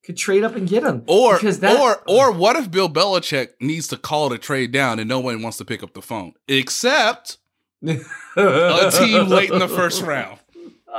could 0.05 0.15
trade 0.15 0.43
up 0.45 0.55
and 0.55 0.67
get 0.67 0.83
him. 0.83 1.03
or 1.07 1.33
because 1.35 1.59
that, 1.59 1.77
or 1.79 2.01
or 2.07 2.31
what 2.31 2.55
if 2.55 2.71
Bill 2.71 2.89
Belichick 2.89 3.49
needs 3.59 3.87
to 3.89 3.97
call 3.97 4.29
the 4.29 4.37
trade 4.37 4.71
down 4.71 4.97
and 4.99 5.09
no 5.09 5.19
one 5.19 5.41
wants 5.41 5.57
to 5.57 5.65
pick 5.65 5.83
up 5.83 5.93
the 5.93 6.01
phone 6.01 6.33
except 6.47 7.37
a 7.85 8.91
team 8.91 9.27
late 9.27 9.51
in 9.51 9.59
the 9.59 9.67
first 9.67 10.01
round? 10.03 10.39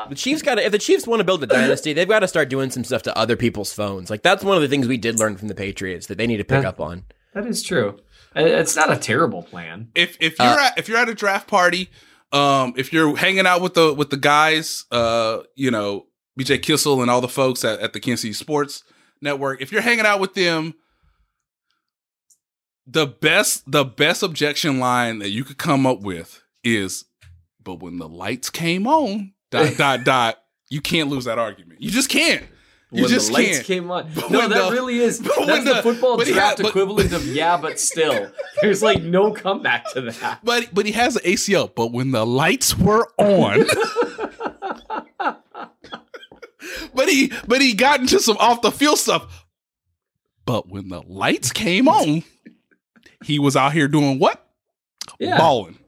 The 0.08 0.14
Chiefs 0.14 0.42
got 0.42 0.56
to. 0.56 0.64
If 0.64 0.72
the 0.72 0.78
Chiefs 0.78 1.06
want 1.06 1.20
to 1.20 1.24
build 1.24 1.42
a 1.42 1.46
dynasty, 1.46 1.92
they've 1.92 2.08
got 2.08 2.20
to 2.20 2.28
start 2.28 2.48
doing 2.48 2.70
some 2.70 2.84
stuff 2.84 3.02
to 3.02 3.16
other 3.16 3.36
people's 3.36 3.72
phones. 3.72 4.10
Like 4.10 4.22
that's 4.22 4.42
one 4.44 4.56
of 4.56 4.62
the 4.62 4.68
things 4.68 4.86
we 4.88 4.96
did 4.96 5.18
learn 5.18 5.36
from 5.36 5.48
the 5.48 5.54
Patriots 5.54 6.06
that 6.08 6.18
they 6.18 6.26
need 6.26 6.38
to 6.38 6.44
pick 6.44 6.62
That- 6.62 6.66
up 6.68 6.80
on. 6.80 7.04
that 7.34 7.46
is 7.46 7.62
true. 7.62 7.98
It's 8.36 8.74
not 8.74 8.92
a 8.92 8.96
terrible 8.96 9.42
plan. 9.44 9.90
if 9.94 10.16
if 10.20 10.38
you're 10.38 10.48
Uh, 10.48 10.66
at 10.66 10.78
if 10.78 10.88
you're 10.88 10.98
at 10.98 11.08
a 11.08 11.14
draft 11.14 11.46
party, 11.48 11.88
um, 12.32 12.74
if 12.76 12.92
you're 12.92 13.16
hanging 13.16 13.46
out 13.46 13.60
with 13.60 13.74
the 13.74 13.94
with 13.94 14.10
the 14.10 14.16
guys, 14.16 14.84
uh, 14.90 15.38
you 15.54 15.70
know, 15.70 16.06
BJ 16.38 16.58
Kissel 16.60 17.00
and 17.00 17.08
all 17.10 17.20
the 17.20 17.28
folks 17.28 17.64
at, 17.64 17.78
at 17.78 17.92
the 17.92 18.00
Kansas 18.00 18.22
City 18.22 18.32
Sports 18.32 18.82
Network, 19.20 19.62
if 19.62 19.70
you're 19.70 19.82
hanging 19.82 20.04
out 20.06 20.18
with 20.18 20.34
them, 20.34 20.74
the 22.86 23.06
best 23.06 23.70
the 23.70 23.84
best 23.84 24.22
objection 24.22 24.80
line 24.80 25.20
that 25.20 25.30
you 25.30 25.44
could 25.44 25.58
come 25.58 25.86
up 25.86 26.00
with 26.00 26.42
is, 26.64 27.04
but 27.62 27.76
when 27.80 27.98
the 27.98 28.08
lights 28.08 28.50
came 28.50 28.86
on, 28.86 29.32
dot 29.54 29.76
dot 29.76 30.04
dot, 30.04 30.38
you 30.68 30.80
can't 30.80 31.08
lose 31.08 31.24
that 31.24 31.38
argument. 31.38 31.80
You 31.82 31.90
just 31.90 32.08
can't. 32.08 32.42
You 32.90 33.02
when 33.02 33.10
just 33.10 33.26
the 33.28 33.32
lights 33.34 33.56
can't. 33.56 33.66
came 33.66 33.90
on. 33.90 34.08
But 34.14 34.30
No, 34.30 34.46
that 34.48 34.68
the- 34.68 34.70
really 34.70 34.98
is. 34.98 35.18
That's 35.20 35.36
when 35.38 35.64
the, 35.64 35.74
the- 35.74 35.82
football 35.82 36.16
draft 36.16 36.58
had- 36.58 36.66
equivalent 36.66 37.12
of 37.12 37.26
yeah, 37.34 37.56
but 37.56 37.80
still. 37.80 38.30
There's 38.60 38.82
like 38.82 39.02
no 39.02 39.32
comeback 39.32 39.90
to 39.94 40.02
that. 40.02 40.40
But 40.44 40.68
but 40.72 40.86
he 40.86 40.92
has 40.92 41.16
an 41.16 41.22
ACL. 41.24 41.72
But 41.74 41.88
when 41.92 42.12
the 42.12 42.24
lights 42.24 42.76
were 42.78 43.08
on, 43.18 43.64
but 46.94 47.08
he 47.08 47.32
but 47.48 47.60
he 47.60 47.74
got 47.74 48.00
into 48.00 48.20
some 48.20 48.36
off 48.38 48.62
the 48.62 48.70
field 48.70 48.98
stuff. 48.98 49.46
But 50.46 50.68
when 50.68 50.88
the 50.88 51.00
lights 51.02 51.50
came 51.52 51.88
on, 51.88 52.22
he 53.24 53.38
was 53.38 53.56
out 53.56 53.72
here 53.72 53.88
doing 53.88 54.18
what? 54.18 54.46
Yeah. 55.18 55.38
Balling. 55.38 55.78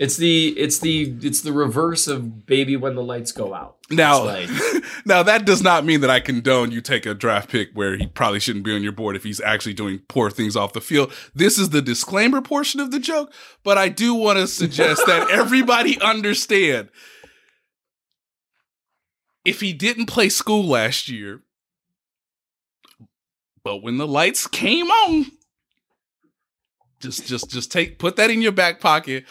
It's 0.00 0.16
the 0.16 0.58
it's 0.58 0.78
the 0.78 1.14
it's 1.20 1.42
the 1.42 1.52
reverse 1.52 2.08
of 2.08 2.46
baby 2.46 2.74
when 2.74 2.94
the 2.94 3.02
lights 3.02 3.32
go 3.32 3.52
out. 3.52 3.76
Now, 3.90 4.24
like- 4.24 4.48
now 5.04 5.22
that 5.22 5.44
does 5.44 5.62
not 5.62 5.84
mean 5.84 6.00
that 6.00 6.08
I 6.08 6.20
condone 6.20 6.72
you 6.72 6.80
take 6.80 7.04
a 7.04 7.12
draft 7.12 7.50
pick 7.50 7.68
where 7.74 7.98
he 7.98 8.06
probably 8.06 8.40
shouldn't 8.40 8.64
be 8.64 8.74
on 8.74 8.82
your 8.82 8.92
board 8.92 9.14
if 9.14 9.24
he's 9.24 9.42
actually 9.42 9.74
doing 9.74 9.98
poor 10.08 10.30
things 10.30 10.56
off 10.56 10.72
the 10.72 10.80
field. 10.80 11.12
This 11.34 11.58
is 11.58 11.68
the 11.68 11.82
disclaimer 11.82 12.40
portion 12.40 12.80
of 12.80 12.92
the 12.92 12.98
joke, 12.98 13.30
but 13.62 13.76
I 13.76 13.90
do 13.90 14.14
want 14.14 14.38
to 14.38 14.46
suggest 14.46 15.02
that 15.06 15.28
everybody 15.30 16.00
understand 16.00 16.88
if 19.44 19.60
he 19.60 19.74
didn't 19.74 20.06
play 20.06 20.30
school 20.30 20.64
last 20.64 21.10
year, 21.10 21.42
but 23.62 23.82
when 23.82 23.98
the 23.98 24.08
lights 24.08 24.46
came 24.46 24.86
on, 24.86 25.26
just 27.00 27.26
just 27.26 27.50
just 27.50 27.70
take 27.70 27.98
put 27.98 28.16
that 28.16 28.30
in 28.30 28.40
your 28.40 28.52
back 28.52 28.80
pocket 28.80 29.26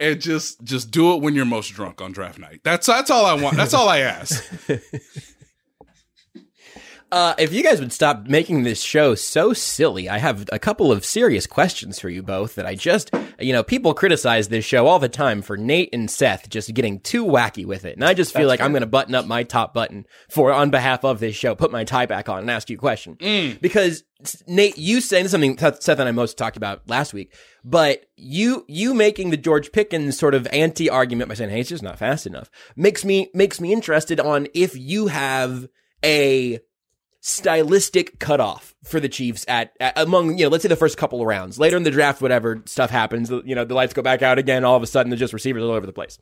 and 0.00 0.20
just 0.20 0.62
just 0.64 0.90
do 0.90 1.12
it 1.14 1.20
when 1.20 1.34
you're 1.34 1.44
most 1.44 1.68
drunk 1.68 2.00
on 2.00 2.12
draft 2.12 2.38
night. 2.38 2.60
That's 2.64 2.86
that's 2.86 3.10
all 3.10 3.26
I 3.26 3.34
want. 3.34 3.56
That's 3.56 3.74
all 3.74 3.88
I 3.88 3.98
ask. 3.98 4.44
Uh, 7.12 7.34
if 7.38 7.52
you 7.52 7.62
guys 7.62 7.80
would 7.80 7.92
stop 7.92 8.26
making 8.26 8.62
this 8.62 8.80
show 8.80 9.16
so 9.16 9.52
silly, 9.52 10.08
I 10.08 10.18
have 10.18 10.48
a 10.52 10.60
couple 10.60 10.92
of 10.92 11.04
serious 11.04 11.44
questions 11.46 11.98
for 11.98 12.08
you 12.08 12.22
both 12.22 12.54
that 12.54 12.66
I 12.66 12.76
just, 12.76 13.10
you 13.40 13.52
know, 13.52 13.64
people 13.64 13.94
criticize 13.94 14.48
this 14.48 14.64
show 14.64 14.86
all 14.86 15.00
the 15.00 15.08
time 15.08 15.42
for 15.42 15.56
Nate 15.56 15.88
and 15.92 16.08
Seth 16.08 16.48
just 16.48 16.72
getting 16.72 17.00
too 17.00 17.24
wacky 17.26 17.66
with 17.66 17.84
it. 17.84 17.96
And 17.96 18.04
I 18.04 18.14
just 18.14 18.32
feel 18.32 18.46
like 18.46 18.60
I'm 18.60 18.70
going 18.70 18.82
to 18.82 18.86
button 18.86 19.16
up 19.16 19.26
my 19.26 19.42
top 19.42 19.74
button 19.74 20.06
for, 20.28 20.52
on 20.52 20.70
behalf 20.70 21.04
of 21.04 21.18
this 21.18 21.34
show, 21.34 21.56
put 21.56 21.72
my 21.72 21.82
tie 21.82 22.06
back 22.06 22.28
on 22.28 22.40
and 22.40 22.50
ask 22.50 22.70
you 22.70 22.76
a 22.76 22.78
question. 22.78 23.16
Because 23.60 24.04
Nate, 24.46 24.78
you 24.78 25.00
saying 25.00 25.28
something 25.28 25.58
Seth 25.58 25.82
Seth 25.82 25.98
and 25.98 26.08
I 26.08 26.12
most 26.12 26.38
talked 26.38 26.56
about 26.56 26.88
last 26.88 27.12
week, 27.12 27.34
but 27.64 28.06
you, 28.16 28.64
you 28.68 28.94
making 28.94 29.30
the 29.30 29.36
George 29.36 29.72
Pickens 29.72 30.16
sort 30.16 30.34
of 30.34 30.46
anti 30.52 30.88
argument 30.88 31.28
by 31.28 31.34
saying, 31.34 31.50
Hey, 31.50 31.60
it's 31.60 31.70
just 31.70 31.82
not 31.82 31.98
fast 31.98 32.24
enough 32.26 32.50
makes 32.76 33.04
me, 33.04 33.30
makes 33.34 33.60
me 33.60 33.72
interested 33.72 34.20
on 34.20 34.46
if 34.54 34.76
you 34.76 35.08
have 35.08 35.66
a, 36.04 36.60
stylistic 37.20 38.18
cutoff 38.18 38.74
for 38.82 38.98
the 38.98 39.08
Chiefs 39.08 39.44
at, 39.46 39.76
at 39.78 39.92
among 39.96 40.38
you 40.38 40.44
know 40.44 40.48
let's 40.48 40.62
say 40.62 40.68
the 40.68 40.76
first 40.76 40.96
couple 40.96 41.20
of 41.20 41.26
rounds. 41.26 41.58
Later 41.58 41.76
in 41.76 41.82
the 41.82 41.90
draft 41.90 42.22
whatever 42.22 42.62
stuff 42.64 42.90
happens 42.90 43.30
you 43.30 43.54
know 43.54 43.64
the 43.64 43.74
lights 43.74 43.92
go 43.92 44.02
back 44.02 44.22
out 44.22 44.38
again 44.38 44.64
all 44.64 44.76
of 44.76 44.82
a 44.82 44.86
sudden 44.86 45.10
there's 45.10 45.20
just 45.20 45.34
receivers 45.34 45.62
all 45.62 45.70
over 45.70 45.86
the 45.86 45.92
place. 45.92 46.18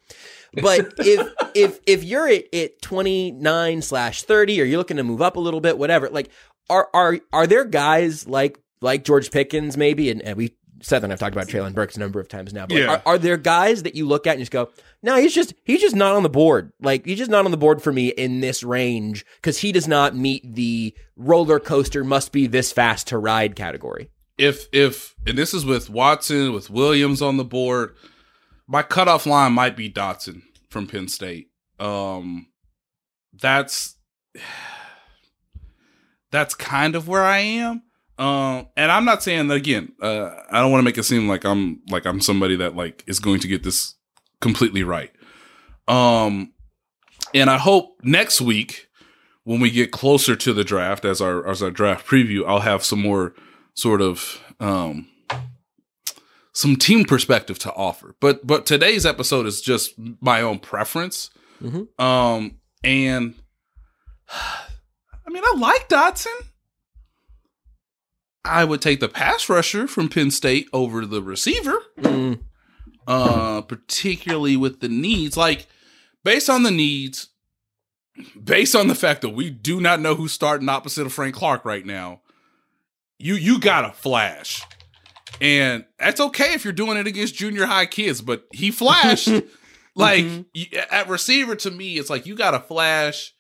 But 0.53 0.95
if 0.99 1.33
if 1.55 1.81
if 1.87 2.05
you're 2.05 2.29
at, 2.29 2.53
at 2.53 2.83
29 2.83 3.83
slash 3.83 4.23
30 4.25 4.61
or 4.61 4.65
you're 4.65 4.79
looking 4.79 4.97
to 4.97 5.05
move 5.05 5.23
up 5.23 5.37
a 5.37 5.41
little 5.41 5.61
bit 5.61 5.79
whatever 5.79 6.09
like 6.11 6.31
are 6.69 6.89
are 6.93 7.19
are 7.33 7.47
there 7.47 7.65
guys 7.65 8.27
like 8.27 8.59
like 8.81 9.05
George 9.05 9.31
Pickens 9.31 9.77
maybe 9.77 10.11
and, 10.11 10.21
and 10.23 10.37
we 10.37 10.55
Seth 10.81 11.03
and 11.03 11.13
I've 11.13 11.19
talked 11.19 11.35
about 11.35 11.49
Treylon 11.49 11.75
Burks 11.75 11.97
a 11.97 12.01
number 12.01 12.21
of 12.21 12.29
times 12.29 12.53
now 12.53 12.67
but 12.67 12.77
Yeah. 12.77 12.87
are, 12.87 13.03
are 13.07 13.19
there 13.19 13.37
guys 13.37 13.83
that 13.83 13.95
you 13.95 14.07
look 14.07 14.27
at 14.27 14.33
and 14.33 14.41
just 14.41 14.53
go 14.53 14.71
no 15.03 15.17
he's 15.17 15.35
just 15.35 15.55
he's 15.65 15.81
just 15.81 15.97
not 15.97 16.15
on 16.15 16.23
the 16.23 16.29
board 16.29 16.73
like 16.81 17.05
he's 17.07 17.19
just 17.19 17.31
not 17.31 17.45
on 17.45 17.51
the 17.51 17.57
board 17.57 17.83
for 17.83 17.93
me 17.93 18.09
in 18.09 18.41
this 18.41 18.63
range 18.63 19.25
because 19.37 19.59
he 19.59 19.73
does 19.73 19.89
not 19.89 20.15
meet 20.15 20.55
the 20.55 20.95
roller 21.17 21.59
coaster 21.61 22.05
must 22.05 22.33
be 22.33 22.47
this 22.47 22.73
fast 22.73 23.07
to 23.09 23.19
ride 23.19 23.57
category 23.57 24.11
if 24.39 24.69
if 24.73 25.17
and 25.27 25.37
this 25.37 25.53
is 25.53 25.67
with 25.67 25.91
Watson 25.91 26.53
with 26.53 26.71
Williams 26.71 27.21
on 27.21 27.37
the 27.37 27.45
board, 27.45 27.95
my 28.69 28.83
cutoff 28.83 29.27
line 29.27 29.53
might 29.53 29.77
be 29.77 29.91
Dotson 29.91 30.43
from 30.71 30.87
Penn 30.87 31.09
State. 31.09 31.49
Um, 31.81 32.47
that's 33.33 33.97
that's 36.31 36.55
kind 36.55 36.95
of 36.95 37.09
where 37.09 37.25
I 37.25 37.39
am. 37.39 37.83
Um, 38.19 38.67
and 38.77 38.91
I'm 38.91 39.05
not 39.05 39.23
saying 39.23 39.47
that 39.49 39.55
again. 39.55 39.93
Uh, 40.03 40.31
I 40.51 40.61
don't 40.61 40.73
want 40.73 40.81
to 40.81 40.85
make 40.85 40.99
it 40.99 41.05
seem 41.05 41.29
like 41.29 41.45
I'm 41.45 41.81
like 41.89 42.05
I'm 42.05 42.21
somebody 42.21 42.57
that 42.57 42.75
like 42.75 43.05
is 43.07 43.21
going 43.21 43.41
to 43.41 43.49
get 43.49 43.63
this 43.63 43.95
completely 44.41 44.83
right. 44.83 45.13
Um, 45.87 46.53
and 47.35 47.49
I 47.49 47.59
hope 47.59 48.01
next 48.03 48.41
week 48.41 48.89
when 49.45 49.61
we 49.61 49.71
get 49.71 49.93
closer 49.93 50.35
to 50.37 50.53
the 50.53 50.65
draft 50.65 51.05
as 51.05 51.21
our 51.21 51.47
as 51.49 51.63
our 51.63 51.71
draft 51.71 52.07
preview, 52.07 52.45
I'll 52.47 52.61
have 52.61 52.85
some 52.85 53.01
more 53.01 53.35
sort 53.75 54.01
of 54.03 54.41
um 54.61 55.09
some 56.53 56.75
team 56.77 57.05
perspective 57.05 57.59
to 57.61 57.73
offer. 57.73 58.17
But 58.21 58.47
but 58.47 58.67
today's 58.67 59.07
episode 59.07 59.47
is 59.47 59.61
just 59.61 59.95
my 60.21 60.43
own 60.43 60.59
preference. 60.59 61.31
Mhm. 61.63 61.89
Um 62.01 62.59
and 62.83 63.35
I 64.29 65.31
mean 65.31 65.45
I 65.45 65.55
like 65.57 65.89
Dotson. 65.89 66.35
I 68.49 68.65
would 68.65 68.81
take 68.83 69.01
the 69.01 69.09
pass 69.09 69.49
rusher 69.49 69.87
from 69.87 70.09
Penn 70.09 70.31
State 70.31 70.69
over 70.73 71.05
the 71.07 71.23
receiver. 71.23 71.79
Mm, 72.01 72.41
Uh 73.07 73.61
particularly 73.63 74.57
with 74.57 74.81
the 74.81 74.89
needs 74.89 75.37
like 75.37 75.67
based 76.25 76.51
on 76.51 76.63
the 76.63 76.71
needs 76.71 77.29
based 78.43 78.75
on 78.75 78.89
the 78.89 78.95
fact 78.95 79.21
that 79.23 79.29
we 79.31 79.49
do 79.51 79.81
not 79.81 80.01
know 80.01 80.15
who's 80.15 80.33
starting 80.33 80.69
opposite 80.69 81.07
of 81.07 81.13
Frank 81.13 81.35
Clark 81.35 81.65
right 81.65 81.87
now, 81.87 82.21
you 83.19 83.35
you 83.35 83.61
got 83.61 83.83
to 83.83 83.93
flash. 83.93 84.63
And 85.41 85.85
that's 85.99 86.21
okay 86.21 86.55
if 86.55 86.65
you're 86.65 86.73
doing 86.73 86.97
it 86.99 87.07
against 87.07 87.35
junior 87.37 87.67
high 87.67 87.87
kids, 87.87 88.21
but 88.21 88.45
he 88.53 88.71
flashed. 88.73 89.29
like 89.95 90.25
y- 90.55 90.69
at 90.91 91.09
receiver 91.09 91.55
to 91.57 91.71
me, 91.71 91.97
it's 91.97 92.11
like 92.11 92.27
you 92.27 92.35
got 92.35 92.51
to 92.53 92.61
flash. 92.61 93.33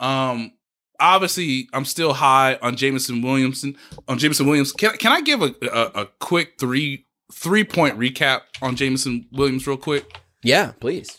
Um, 0.00 0.52
obviously, 1.00 1.68
I'm 1.72 1.84
still 1.84 2.12
high 2.14 2.58
on 2.62 2.76
Jameson 2.76 3.22
Williamson. 3.22 3.76
On 4.08 4.18
Jameson 4.18 4.46
Williams, 4.46 4.72
can 4.72 4.96
can 4.98 5.12
I 5.12 5.20
give 5.20 5.42
a, 5.42 5.54
a 5.62 6.02
a 6.02 6.06
quick 6.20 6.54
three 6.58 7.06
three 7.32 7.64
point 7.64 7.98
recap 7.98 8.42
on 8.62 8.76
Jameson 8.76 9.26
Williams 9.32 9.66
real 9.66 9.76
quick? 9.76 10.18
yeah 10.42 10.72
please 10.80 11.18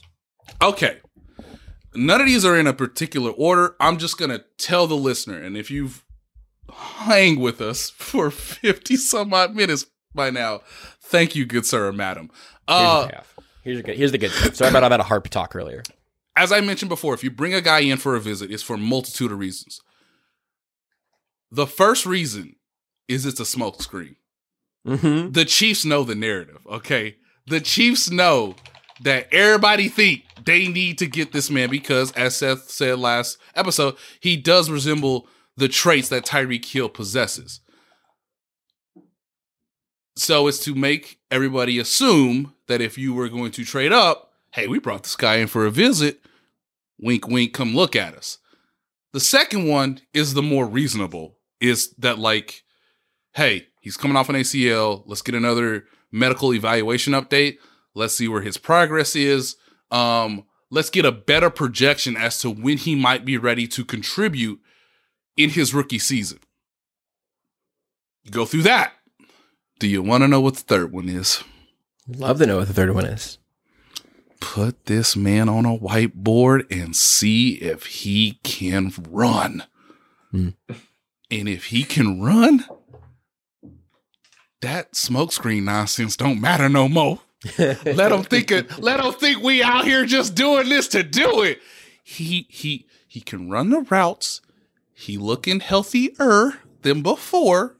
Okay. 0.61 0.97
None 1.93 2.21
of 2.21 2.27
these 2.27 2.45
are 2.45 2.57
in 2.57 2.67
a 2.67 2.73
particular 2.73 3.31
order. 3.31 3.75
I'm 3.79 3.97
just 3.97 4.17
going 4.17 4.31
to 4.31 4.43
tell 4.57 4.87
the 4.87 4.95
listener. 4.95 5.37
And 5.37 5.57
if 5.57 5.69
you've 5.69 6.03
hang 6.73 7.39
with 7.39 7.61
us 7.61 7.89
for 7.89 8.31
50 8.31 8.95
some 8.97 9.33
odd 9.33 9.55
minutes 9.55 9.85
by 10.13 10.29
now, 10.29 10.61
thank 11.01 11.35
you, 11.35 11.45
good 11.45 11.65
sir 11.65 11.87
or 11.87 11.91
madam. 11.93 12.29
here's 12.67 12.79
Uh, 12.79 12.99
your 13.01 13.09
payoff 13.11 13.35
here's 13.63 13.75
your 13.75 13.83
good 13.83 13.95
here's 13.97 14.11
the 14.11 14.17
good 14.17 14.31
stuff 14.31 14.55
sorry 14.55 14.69
about 14.69 14.83
all 14.83 14.89
that 14.89 14.99
harp 15.01 15.27
talk 15.29 15.55
earlier 15.55 15.83
as 16.35 16.51
I 16.51 16.61
mentioned 16.61 16.89
before, 16.89 17.13
if 17.13 17.23
you 17.23 17.31
bring 17.31 17.53
a 17.53 17.61
guy 17.61 17.79
in 17.79 17.97
for 17.97 18.15
a 18.15 18.21
visit, 18.21 18.51
it's 18.51 18.63
for 18.63 18.75
a 18.75 18.79
multitude 18.79 19.31
of 19.31 19.39
reasons. 19.39 19.81
The 21.51 21.67
first 21.67 22.05
reason 22.05 22.55
is 23.07 23.25
it's 23.25 23.39
a 23.39 23.43
smokescreen. 23.43 24.15
mm-hmm. 24.87 25.31
the 25.31 25.45
Chiefs 25.45 25.83
know 25.83 26.03
the 26.03 26.15
narrative, 26.15 26.65
okay? 26.69 27.17
The 27.47 27.59
Chiefs 27.59 28.09
know 28.09 28.55
that 29.01 29.27
everybody 29.33 29.89
think 29.89 30.23
they 30.45 30.67
need 30.67 30.97
to 30.99 31.07
get 31.07 31.33
this 31.33 31.49
man 31.49 31.69
because, 31.69 32.11
as 32.13 32.37
Seth 32.37 32.69
said 32.69 32.99
last 32.99 33.37
episode, 33.55 33.95
he 34.19 34.37
does 34.37 34.69
resemble 34.69 35.27
the 35.57 35.67
traits 35.67 36.09
that 36.09 36.25
Tyreek 36.25 36.65
Hill 36.65 36.89
possesses. 36.89 37.59
So 40.15 40.47
it's 40.47 40.63
to 40.65 40.75
make 40.75 41.19
everybody 41.29 41.79
assume 41.79 42.53
that 42.67 42.81
if 42.81 42.97
you 42.97 43.13
were 43.13 43.29
going 43.29 43.51
to 43.51 43.65
trade 43.65 43.91
up, 43.91 44.30
hey, 44.51 44.67
we 44.67 44.79
brought 44.79 45.03
this 45.03 45.15
guy 45.15 45.35
in 45.35 45.47
for 45.47 45.65
a 45.65 45.71
visit. 45.71 46.21
Wink, 46.99 47.27
wink, 47.27 47.53
come 47.53 47.75
look 47.75 47.95
at 47.95 48.15
us. 48.15 48.37
The 49.13 49.19
second 49.19 49.67
one 49.67 49.99
is 50.13 50.33
the 50.33 50.41
more 50.41 50.65
reasonable, 50.65 51.37
is 51.59 51.93
that 51.97 52.19
like, 52.19 52.63
hey, 53.33 53.67
he's 53.81 53.97
coming 53.97 54.15
off 54.15 54.29
an 54.29 54.35
ACL. 54.35 55.03
Let's 55.05 55.21
get 55.21 55.35
another 55.35 55.85
medical 56.11 56.53
evaluation 56.53 57.13
update. 57.13 57.57
Let's 57.93 58.15
see 58.15 58.27
where 58.27 58.41
his 58.41 58.57
progress 58.57 59.15
is. 59.15 59.55
Um, 59.89 60.45
let's 60.69 60.89
get 60.89 61.05
a 61.05 61.11
better 61.11 61.49
projection 61.49 62.15
as 62.15 62.39
to 62.41 62.49
when 62.49 62.77
he 62.77 62.95
might 62.95 63.25
be 63.25 63.37
ready 63.37 63.67
to 63.69 63.83
contribute 63.83 64.59
in 65.35 65.49
his 65.49 65.73
rookie 65.73 65.99
season. 65.99 66.39
Go 68.29 68.45
through 68.45 68.63
that. 68.63 68.93
Do 69.79 69.87
you 69.87 70.01
want 70.01 70.23
to 70.23 70.27
know 70.27 70.39
what 70.39 70.55
the 70.55 70.61
third 70.61 70.91
one 70.91 71.09
is? 71.09 71.43
love 72.07 72.39
to 72.39 72.45
know 72.45 72.57
what 72.57 72.67
the 72.67 72.73
third 72.73 72.93
one 72.93 73.05
is 73.05 73.37
Put 74.41 74.87
this 74.87 75.15
man 75.15 75.47
on 75.47 75.65
a 75.65 75.77
whiteboard 75.77 76.69
and 76.69 76.93
see 76.95 77.53
if 77.53 77.85
he 77.85 78.39
can 78.43 78.91
run. 79.09 79.63
Hmm. 80.31 80.49
And 81.29 81.47
if 81.47 81.67
he 81.67 81.83
can 81.83 82.21
run, 82.21 82.65
that 84.61 84.93
smokescreen 84.93 85.63
nonsense 85.63 86.17
don't 86.17 86.41
matter 86.41 86.67
no 86.67 86.89
more. 86.89 87.21
let 87.57 87.85
them 87.85 88.23
think 88.23 88.51
it. 88.51 88.77
Let 88.79 89.01
them 89.01 89.13
think 89.13 89.41
we 89.41 89.63
out 89.63 89.85
here 89.85 90.05
just 90.05 90.35
doing 90.35 90.69
this 90.69 90.87
to 90.89 91.03
do 91.03 91.41
it. 91.41 91.59
He 92.03 92.45
he 92.49 92.85
he 93.07 93.21
can 93.21 93.49
run 93.49 93.69
the 93.69 93.81
routes. 93.81 94.41
He 94.93 95.17
looking 95.17 95.59
healthier 95.59 96.53
than 96.81 97.01
before. 97.01 97.75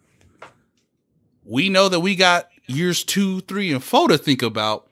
We 1.44 1.70
know 1.70 1.90
that 1.90 2.00
we 2.00 2.16
got 2.16 2.50
years 2.66 3.04
two, 3.04 3.42
three, 3.42 3.72
and 3.72 3.84
four 3.84 4.08
to 4.08 4.18
think 4.18 4.42
about. 4.42 4.88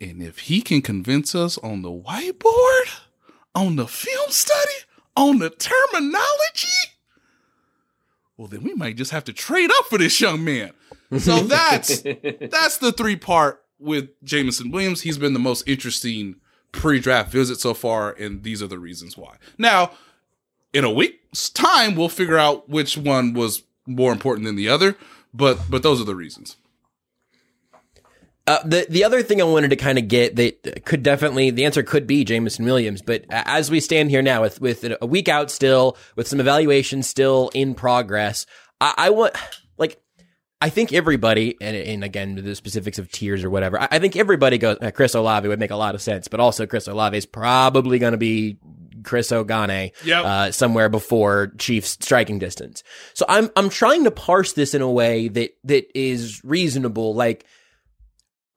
And 0.00 0.22
if 0.22 0.40
he 0.40 0.60
can 0.60 0.82
convince 0.82 1.34
us 1.34 1.58
on 1.58 1.82
the 1.82 1.90
whiteboard, 1.90 3.00
on 3.54 3.76
the 3.76 3.86
film 3.86 4.30
study, 4.30 4.84
on 5.16 5.38
the 5.38 5.50
terminology, 5.50 6.92
well, 8.36 8.48
then 8.48 8.62
we 8.62 8.74
might 8.74 8.96
just 8.96 9.12
have 9.12 9.24
to 9.24 9.32
trade 9.32 9.70
up 9.78 9.86
for 9.86 9.98
this 9.98 10.20
young 10.20 10.44
man. 10.44 10.72
So 11.18 11.40
that's 11.42 12.02
that's 12.02 12.78
the 12.78 12.92
three 12.92 13.16
part 13.16 13.62
with 13.78 14.10
Jameson 14.22 14.70
Williams. 14.70 15.02
He's 15.02 15.18
been 15.18 15.32
the 15.32 15.38
most 15.38 15.66
interesting 15.66 16.36
pre-draft 16.72 17.32
visit 17.32 17.58
so 17.58 17.72
far, 17.72 18.12
and 18.12 18.42
these 18.42 18.62
are 18.62 18.66
the 18.66 18.78
reasons 18.78 19.16
why. 19.16 19.36
Now, 19.56 19.92
in 20.74 20.84
a 20.84 20.90
week's 20.90 21.48
time, 21.48 21.96
we'll 21.96 22.10
figure 22.10 22.36
out 22.36 22.68
which 22.68 22.98
one 22.98 23.32
was 23.32 23.62
more 23.86 24.12
important 24.12 24.44
than 24.44 24.56
the 24.56 24.68
other. 24.68 24.96
But 25.32 25.70
but 25.70 25.82
those 25.82 26.00
are 26.00 26.04
the 26.04 26.14
reasons. 26.14 26.56
Uh, 28.48 28.62
the 28.64 28.86
the 28.88 29.02
other 29.02 29.22
thing 29.24 29.40
I 29.40 29.44
wanted 29.44 29.70
to 29.70 29.76
kind 29.76 29.98
of 29.98 30.06
get 30.06 30.36
that 30.36 30.84
could 30.84 31.02
definitely 31.02 31.50
the 31.50 31.64
answer 31.64 31.82
could 31.82 32.06
be 32.06 32.24
Jameson 32.24 32.64
Williams, 32.64 33.02
but 33.02 33.24
as 33.28 33.70
we 33.72 33.80
stand 33.80 34.10
here 34.10 34.22
now 34.22 34.42
with 34.42 34.60
with 34.60 34.84
a 35.00 35.06
week 35.06 35.28
out 35.28 35.50
still, 35.50 35.96
with 36.14 36.28
some 36.28 36.38
evaluations 36.38 37.08
still 37.08 37.50
in 37.54 37.74
progress, 37.74 38.46
I, 38.80 38.94
I 38.96 39.10
want 39.10 39.34
like 39.78 40.00
I 40.60 40.70
think 40.70 40.92
everybody, 40.92 41.56
and, 41.60 41.76
and 41.76 42.04
again 42.04 42.36
the 42.36 42.54
specifics 42.54 43.00
of 43.00 43.10
tiers 43.10 43.42
or 43.42 43.50
whatever, 43.50 43.80
I, 43.80 43.88
I 43.90 43.98
think 43.98 44.14
everybody 44.14 44.58
goes 44.58 44.78
uh, 44.80 44.92
Chris 44.92 45.14
Olave 45.14 45.48
would 45.48 45.58
make 45.58 45.72
a 45.72 45.76
lot 45.76 45.96
of 45.96 46.00
sense, 46.00 46.28
but 46.28 46.38
also 46.38 46.66
Chris 46.66 46.86
Olave 46.86 47.16
is 47.16 47.26
probably 47.26 47.98
going 47.98 48.12
to 48.12 48.16
be 48.16 48.58
Chris 49.02 49.32
Ogane 49.32 49.90
Yep. 50.04 50.24
uh, 50.24 50.52
somewhere 50.52 50.88
before 50.88 51.52
Chiefs 51.58 51.90
striking 52.00 52.38
distance. 52.38 52.84
So 53.14 53.26
I'm 53.28 53.50
I'm 53.56 53.70
trying 53.70 54.04
to 54.04 54.12
parse 54.12 54.52
this 54.52 54.72
in 54.72 54.82
a 54.82 54.90
way 54.90 55.26
that 55.26 55.50
that 55.64 55.98
is 55.98 56.44
reasonable. 56.44 57.12
Like 57.12 57.44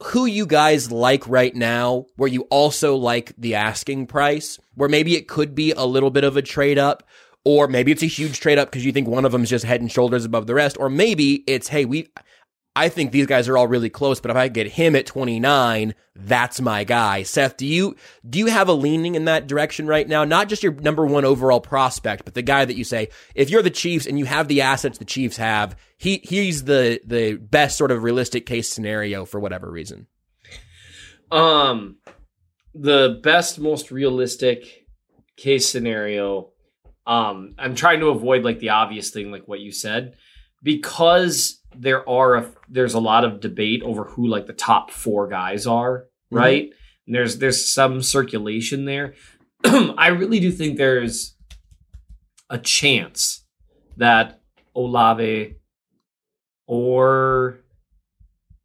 who 0.01 0.25
you 0.25 0.45
guys 0.45 0.91
like 0.91 1.27
right 1.27 1.53
now, 1.53 2.05
where 2.15 2.29
you 2.29 2.41
also 2.43 2.95
like 2.95 3.33
the 3.37 3.55
asking 3.55 4.07
price, 4.07 4.59
where 4.75 4.89
maybe 4.89 5.15
it 5.15 5.27
could 5.27 5.53
be 5.53 5.71
a 5.71 5.85
little 5.85 6.09
bit 6.09 6.23
of 6.23 6.37
a 6.37 6.41
trade 6.41 6.77
up, 6.77 7.03
or 7.43 7.67
maybe 7.67 7.91
it's 7.91 8.03
a 8.03 8.07
huge 8.07 8.39
trade 8.39 8.57
up 8.57 8.69
because 8.69 8.85
you 8.85 8.91
think 8.91 9.07
one 9.07 9.25
of 9.25 9.31
them 9.31 9.43
is 9.43 9.49
just 9.49 9.65
head 9.65 9.81
and 9.81 9.91
shoulders 9.91 10.25
above 10.25 10.47
the 10.47 10.53
rest, 10.55 10.77
or 10.79 10.89
maybe 10.89 11.43
it's 11.47 11.67
hey 11.67 11.85
we. 11.85 12.07
I 12.79 12.87
think 12.87 13.11
these 13.11 13.25
guys 13.25 13.49
are 13.49 13.57
all 13.57 13.67
really 13.67 13.89
close, 13.89 14.21
but 14.21 14.31
if 14.31 14.37
I 14.37 14.47
get 14.47 14.65
him 14.65 14.95
at 14.95 15.05
29, 15.05 15.93
that's 16.15 16.61
my 16.61 16.85
guy. 16.85 17.23
Seth, 17.23 17.57
do 17.57 17.67
you 17.67 17.97
do 18.27 18.39
you 18.39 18.45
have 18.45 18.69
a 18.69 18.73
leaning 18.73 19.15
in 19.15 19.25
that 19.25 19.47
direction 19.47 19.85
right 19.85 20.07
now? 20.07 20.23
Not 20.23 20.47
just 20.47 20.63
your 20.63 20.71
number 20.71 21.05
one 21.05 21.25
overall 21.25 21.59
prospect, 21.59 22.23
but 22.23 22.35
the 22.35 22.41
guy 22.41 22.63
that 22.63 22.77
you 22.77 22.85
say, 22.85 23.09
if 23.35 23.49
you're 23.49 23.61
the 23.61 23.69
Chiefs 23.69 24.05
and 24.05 24.17
you 24.17 24.23
have 24.23 24.47
the 24.47 24.61
assets 24.61 24.97
the 24.97 25.03
Chiefs 25.03 25.35
have, 25.35 25.75
he 25.97 26.21
he's 26.23 26.63
the 26.63 27.01
the 27.05 27.33
best 27.35 27.77
sort 27.77 27.91
of 27.91 28.03
realistic 28.03 28.45
case 28.45 28.71
scenario 28.71 29.25
for 29.25 29.41
whatever 29.41 29.69
reason. 29.69 30.07
Um, 31.33 31.97
the 32.73 33.19
best, 33.21 33.59
most 33.59 33.91
realistic 33.91 34.85
case 35.35 35.67
scenario. 35.69 36.51
Um, 37.05 37.55
I'm 37.59 37.75
trying 37.75 37.99
to 37.99 38.07
avoid 38.07 38.45
like 38.45 38.59
the 38.59 38.69
obvious 38.69 39.09
thing, 39.09 39.31
like 39.33 39.49
what 39.49 39.59
you 39.59 39.73
said, 39.73 40.13
because 40.63 41.58
there 41.75 42.07
are 42.09 42.35
a, 42.35 42.51
there's 42.67 42.93
a 42.93 42.99
lot 42.99 43.25
of 43.25 43.39
debate 43.39 43.83
over 43.83 44.03
who 44.05 44.27
like 44.27 44.47
the 44.47 44.53
top 44.53 44.91
four 44.91 45.27
guys 45.27 45.67
are, 45.67 46.05
right? 46.31 46.71
And 47.05 47.15
there's 47.15 47.37
there's 47.37 47.71
some 47.73 48.01
circulation 48.01 48.85
there. 48.85 49.15
I 49.63 50.07
really 50.07 50.39
do 50.39 50.51
think 50.51 50.77
there's 50.77 51.35
a 52.49 52.57
chance 52.57 53.45
that 53.97 54.41
Olave 54.75 55.55
or 56.67 57.59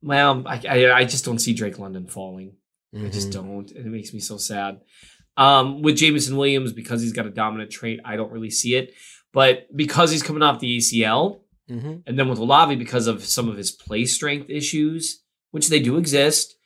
well, 0.03 0.43
I, 0.47 0.63
I 0.69 0.93
I 0.93 1.05
just 1.05 1.25
don't 1.25 1.39
see 1.39 1.55
Drake 1.55 1.79
London 1.79 2.07
falling. 2.07 2.57
I 2.97 3.09
just 3.09 3.33
don't, 3.33 3.69
and 3.73 3.87
it 3.87 3.91
makes 3.91 4.15
me 4.15 4.21
so 4.21 4.37
sad. 4.37 4.81
Um, 5.37 5.83
with 5.83 5.97
Jameson 5.97 6.37
Williams, 6.37 6.73
because 6.73 7.03
he's 7.03 7.13
got 7.13 7.27
a 7.27 7.31
dominant 7.31 7.71
trait, 7.73 7.99
I 8.05 8.15
don't 8.17 8.31
really 8.31 8.51
see 8.51 8.77
it. 8.77 8.95
But 9.33 9.67
because 9.75 10.13
he's 10.13 10.23
coming 10.23 10.43
off 10.43 10.61
the 10.61 10.79
ACL, 10.79 11.41
Mm-hmm. 11.71 11.95
and 12.07 12.19
then 12.19 12.29
with 12.29 12.39
Olave, 12.39 12.77
because 12.77 13.07
of 13.07 13.25
some 13.25 13.49
of 13.49 13.57
his 13.57 13.71
play 13.71 14.05
strength 14.05 14.51
issues, 14.51 15.23
which 15.51 15.69
they 15.69 15.81
do 15.81 15.97
exist, 15.97 16.57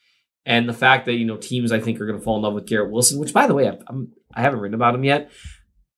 and 0.44 0.68
the 0.68 0.72
fact 0.72 1.06
that 1.06 1.14
you 1.14 1.24
know 1.24 1.36
teams 1.36 1.70
I 1.70 1.78
think 1.78 2.00
are 2.00 2.06
going 2.06 2.18
to 2.18 2.24
fall 2.24 2.36
in 2.36 2.42
love 2.42 2.54
with 2.54 2.66
Garrett 2.66 2.90
Wilson, 2.90 3.20
which 3.20 3.32
by 3.32 3.46
the 3.46 3.54
way 3.54 3.68
I'm 3.68 4.12
I 4.34 4.40
haven't 4.40 4.60
written 4.60 4.74
about 4.74 4.94
him 4.94 5.04
yet. 5.04 5.30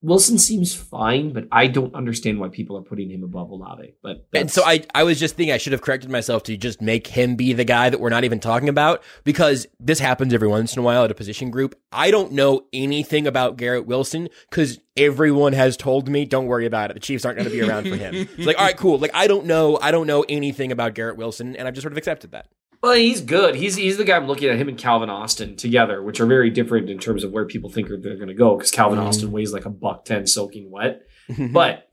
Wilson 0.03 0.39
seems 0.39 0.75
fine, 0.75 1.33
but 1.33 1.47
I 1.53 1.67
don't 1.67 1.95
understand 1.95 2.41
why 2.41 2.49
people 2.49 2.79
are 2.79 2.83
putting 2.83 3.11
him 3.11 3.23
above 3.23 3.51
Olave. 3.51 3.95
But 4.03 4.27
And 4.33 4.51
so 4.51 4.63
I, 4.65 4.83
I 4.95 5.03
was 5.03 5.21
just 5.21 5.37
thinking 5.37 5.53
I 5.53 5.59
should 5.59 5.73
have 5.73 5.83
corrected 5.83 6.11
myself 6.11 6.43
to 6.45 6.57
just 6.57 6.81
make 6.81 7.07
him 7.07 7.37
be 7.37 7.53
the 7.53 7.65
guy 7.65 7.91
that 7.91 8.01
we're 8.01 8.09
not 8.09 8.25
even 8.25 8.41
talking 8.41 8.71
about 8.71 9.03
because 9.25 9.67
this 9.79 9.99
happens 9.99 10.33
every 10.33 10.49
once 10.49 10.75
in 10.75 10.81
a 10.81 10.83
while 10.83 11.05
at 11.05 11.11
a 11.11 11.15
position 11.15 11.51
group. 11.51 11.79
I 11.93 12.11
don't 12.11 12.33
know 12.33 12.63
anything 12.73 13.27
about 13.27 13.59
Garrett 13.59 13.87
Wilson 13.87 14.31
because 14.49 14.81
everyone 14.97 15.53
has 15.53 15.77
told 15.77 16.09
me, 16.09 16.25
don't 16.25 16.47
worry 16.47 16.65
about 16.65 16.91
it. 16.91 16.95
The 16.95 17.01
Chiefs 17.01 17.27
aren't 17.27 17.37
going 17.37 17.51
to 17.51 17.55
be 17.55 17.61
around 17.63 17.87
for 17.89 17.97
him. 17.97 18.29
It's 18.41 18.47
like, 18.47 18.59
all 18.59 18.65
right, 18.65 18.77
cool. 18.77 18.99
Like, 18.99 19.11
I 19.13 19.27
don't 19.27 19.45
know. 19.45 19.79
I 19.83 19.91
don't 19.91 20.07
know 20.07 20.25
anything 20.29 20.73
about 20.73 20.95
Garrett 20.95 21.17
Wilson 21.19 21.57
and 21.57 21.69
I've 21.69 21.75
just 21.75 21.83
sort 21.83 21.93
of 21.93 21.99
accepted 21.99 22.33
that. 22.33 22.47
Well, 22.83 22.95
he's 22.95 23.21
good. 23.21 23.57
He's 23.57 23.77
he's 23.77 23.99
the 23.99 24.05
guy 24.05 24.17
I'm 24.17 24.27
looking 24.27 24.49
at 24.49 24.57
him 24.57 24.69
and 24.69 24.79
Calvin 24.79 25.11
Austin 25.11 25.57
together, 25.57 26.03
which 26.03 26.19
are 26.19 26.27
very 26.27 26.49
different 26.49 26.89
in 26.89 26.99
terms 26.99 27.25
of 27.25 27.31
where 27.31 27.45
people 27.45 27.71
think 27.71 27.89
they're 27.89 28.17
going 28.17 28.29
to 28.29 28.35
go. 28.35 28.57
Because 28.57 28.71
Calvin 28.71 28.99
mm-hmm. 28.99 29.09
Austin 29.09 29.33
weighs 29.33 29.53
like 29.53 29.67
a 29.67 29.71
buck 29.71 30.05
ten, 30.05 30.27
soaking 30.27 30.71
wet. 30.71 31.03
Mm-hmm. 31.29 31.53
but 31.53 31.91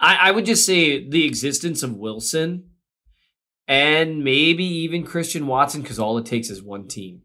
I, 0.00 0.16
I 0.16 0.30
would 0.32 0.44
just 0.44 0.66
say 0.66 1.08
the 1.08 1.24
existence 1.24 1.82
of 1.82 1.94
Wilson 1.94 2.70
and 3.68 4.24
maybe 4.24 4.64
even 4.64 5.04
Christian 5.04 5.46
Watson, 5.46 5.82
because 5.82 6.00
all 6.00 6.18
it 6.18 6.26
takes 6.26 6.50
is 6.50 6.62
one 6.62 6.88
team 6.88 7.22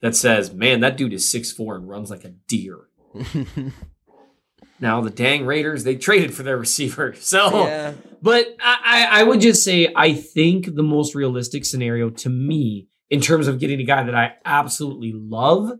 that 0.00 0.14
says, 0.14 0.52
"Man, 0.52 0.80
that 0.80 0.96
dude 0.96 1.12
is 1.12 1.28
six 1.28 1.50
four 1.50 1.74
and 1.74 1.88
runs 1.88 2.08
like 2.08 2.24
a 2.24 2.34
deer." 2.46 2.78
now 4.80 5.00
the 5.00 5.10
dang 5.10 5.46
Raiders 5.46 5.84
they 5.84 5.96
traded 5.96 6.34
for 6.34 6.42
their 6.42 6.56
receiver, 6.56 7.14
so. 7.18 7.66
Yeah. 7.66 7.94
But 8.22 8.56
I, 8.60 8.78
I 8.84 9.20
I 9.20 9.22
would 9.22 9.40
just 9.40 9.64
say 9.64 9.92
I 9.94 10.12
think 10.12 10.74
the 10.74 10.82
most 10.82 11.14
realistic 11.14 11.64
scenario 11.64 12.10
to 12.10 12.28
me, 12.28 12.88
in 13.10 13.20
terms 13.20 13.46
of 13.48 13.58
getting 13.58 13.80
a 13.80 13.84
guy 13.84 14.02
that 14.02 14.14
I 14.14 14.34
absolutely 14.44 15.12
love, 15.14 15.78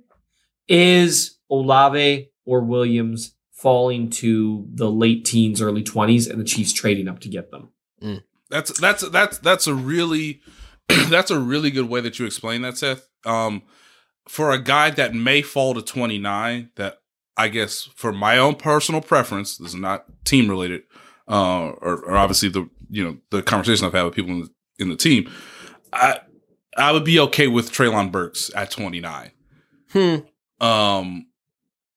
is 0.68 1.38
Olave 1.50 2.30
or 2.44 2.60
Williams 2.62 3.34
falling 3.52 4.10
to 4.10 4.66
the 4.72 4.90
late 4.90 5.24
teens, 5.24 5.60
early 5.62 5.82
twenties, 5.82 6.26
and 6.26 6.40
the 6.40 6.44
Chiefs 6.44 6.72
trading 6.72 7.08
up 7.08 7.20
to 7.20 7.28
get 7.28 7.50
them. 7.50 7.70
That's 8.50 8.78
that's 8.78 9.08
that's 9.08 9.38
that's 9.38 9.66
a 9.66 9.74
really 9.74 10.40
that's 11.08 11.30
a 11.30 11.40
really 11.40 11.70
good 11.70 11.88
way 11.88 12.00
that 12.00 12.18
you 12.18 12.26
explain 12.26 12.62
that, 12.62 12.78
Seth. 12.78 13.08
Um, 13.24 13.62
for 14.28 14.52
a 14.52 14.60
guy 14.60 14.90
that 14.90 15.14
may 15.14 15.42
fall 15.42 15.74
to 15.74 15.82
twenty 15.82 16.18
nine, 16.18 16.70
that 16.76 16.98
I 17.36 17.48
guess 17.48 17.88
for 17.94 18.12
my 18.12 18.38
own 18.38 18.54
personal 18.54 19.00
preference, 19.00 19.58
this 19.58 19.68
is 19.68 19.74
not 19.74 20.06
team 20.24 20.48
related, 20.48 20.82
uh, 21.28 21.68
or, 21.80 22.04
or 22.04 22.16
obviously 22.16 22.48
the 22.48 22.68
you 22.88 23.04
know 23.04 23.18
the 23.30 23.42
conversation 23.42 23.86
I've 23.86 23.92
had 23.92 24.04
with 24.04 24.14
people 24.14 24.32
in 24.32 24.40
the, 24.40 24.50
in 24.78 24.88
the 24.88 24.96
team, 24.96 25.30
I 25.92 26.20
I 26.76 26.92
would 26.92 27.04
be 27.04 27.18
okay 27.20 27.46
with 27.46 27.72
Treylon 27.72 28.10
Burks 28.10 28.50
at 28.54 28.70
twenty 28.70 29.00
nine. 29.00 29.32
Hmm. 29.92 30.16
Um, 30.60 31.26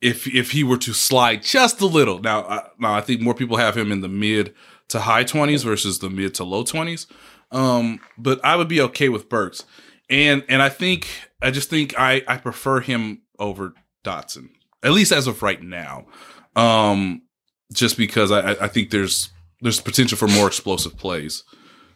if 0.01 0.27
if 0.27 0.51
he 0.51 0.63
were 0.63 0.77
to 0.77 0.93
slide 0.93 1.43
just 1.43 1.79
a 1.81 1.85
little, 1.85 2.19
now 2.19 2.43
I, 2.43 2.67
now 2.77 2.93
I 2.93 3.01
think 3.01 3.21
more 3.21 3.33
people 3.33 3.57
have 3.57 3.77
him 3.77 3.91
in 3.91 4.01
the 4.01 4.09
mid 4.09 4.53
to 4.89 4.99
high 4.99 5.23
twenties 5.23 5.63
versus 5.63 5.99
the 5.99 6.09
mid 6.09 6.33
to 6.35 6.43
low 6.43 6.63
twenties. 6.63 7.07
Um, 7.51 7.99
but 8.17 8.43
I 8.43 8.55
would 8.55 8.67
be 8.67 8.81
okay 8.81 9.09
with 9.09 9.29
Burks, 9.29 9.63
and 10.09 10.43
and 10.49 10.61
I 10.61 10.69
think 10.69 11.07
I 11.41 11.51
just 11.51 11.69
think 11.69 11.97
I 11.97 12.23
I 12.27 12.37
prefer 12.37 12.81
him 12.81 13.21
over 13.37 13.73
Dotson 14.03 14.49
at 14.83 14.91
least 14.91 15.11
as 15.11 15.27
of 15.27 15.43
right 15.43 15.61
now. 15.61 16.05
Um, 16.55 17.23
just 17.73 17.97
because 17.97 18.31
I 18.31 18.51
I 18.51 18.67
think 18.67 18.89
there's 18.89 19.29
there's 19.61 19.81
potential 19.81 20.17
for 20.17 20.27
more 20.27 20.47
explosive 20.47 20.97
plays 20.97 21.43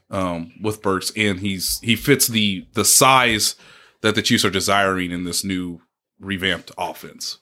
um, 0.09 0.53
with 0.61 0.81
Burks, 0.81 1.11
and 1.15 1.39
he's 1.39 1.79
he 1.79 1.95
fits 1.95 2.27
the 2.27 2.67
the 2.73 2.85
size 2.85 3.55
that 4.01 4.15
the 4.15 4.21
Chiefs 4.21 4.45
are 4.45 4.49
desiring 4.49 5.11
in 5.11 5.23
this 5.23 5.43
new 5.43 5.81
revamped 6.19 6.71
offense. 6.77 7.39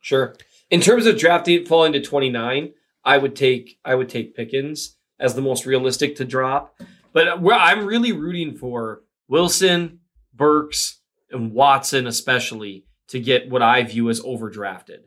Sure. 0.00 0.34
In 0.70 0.80
terms 0.80 1.06
of 1.06 1.18
drafting 1.18 1.66
falling 1.66 1.92
to 1.92 2.00
29, 2.00 2.72
I 3.04 3.18
would 3.18 3.36
take 3.36 3.78
I 3.84 3.94
would 3.94 4.08
take 4.08 4.34
Pickens 4.34 4.96
as 5.20 5.34
the 5.34 5.42
most 5.42 5.66
realistic 5.66 6.16
to 6.16 6.24
drop. 6.24 6.80
But 7.12 7.28
I'm 7.28 7.84
really 7.84 8.12
rooting 8.12 8.56
for 8.56 9.02
Wilson, 9.28 10.00
Burks, 10.32 11.00
and 11.30 11.52
Watson 11.52 12.06
especially 12.06 12.86
to 13.12 13.20
get 13.20 13.48
what 13.48 13.62
I 13.62 13.82
view 13.84 14.10
as 14.10 14.20
overdrafted. 14.20 15.04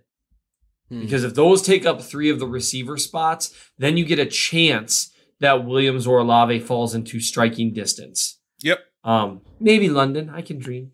Because 0.90 1.24
if 1.24 1.34
those 1.34 1.64
take 1.64 1.84
up 1.86 2.00
three 2.02 2.30
of 2.30 2.40
the 2.40 2.46
receiver 2.48 2.96
spots, 2.98 3.54
then 3.78 3.98
you 3.98 4.06
get 4.06 4.20
a 4.20 4.26
chance 4.26 5.12
that 5.40 5.66
Williams 5.66 6.06
or 6.06 6.20
Olave 6.20 6.60
falls 6.60 6.94
into 6.96 7.20
striking 7.20 7.74
distance. 7.74 8.40
Yep. 8.62 8.80
Um, 9.04 9.42
maybe 9.60 9.90
London. 9.90 10.30
I 10.30 10.42
can 10.42 10.60
dream. 10.60 10.92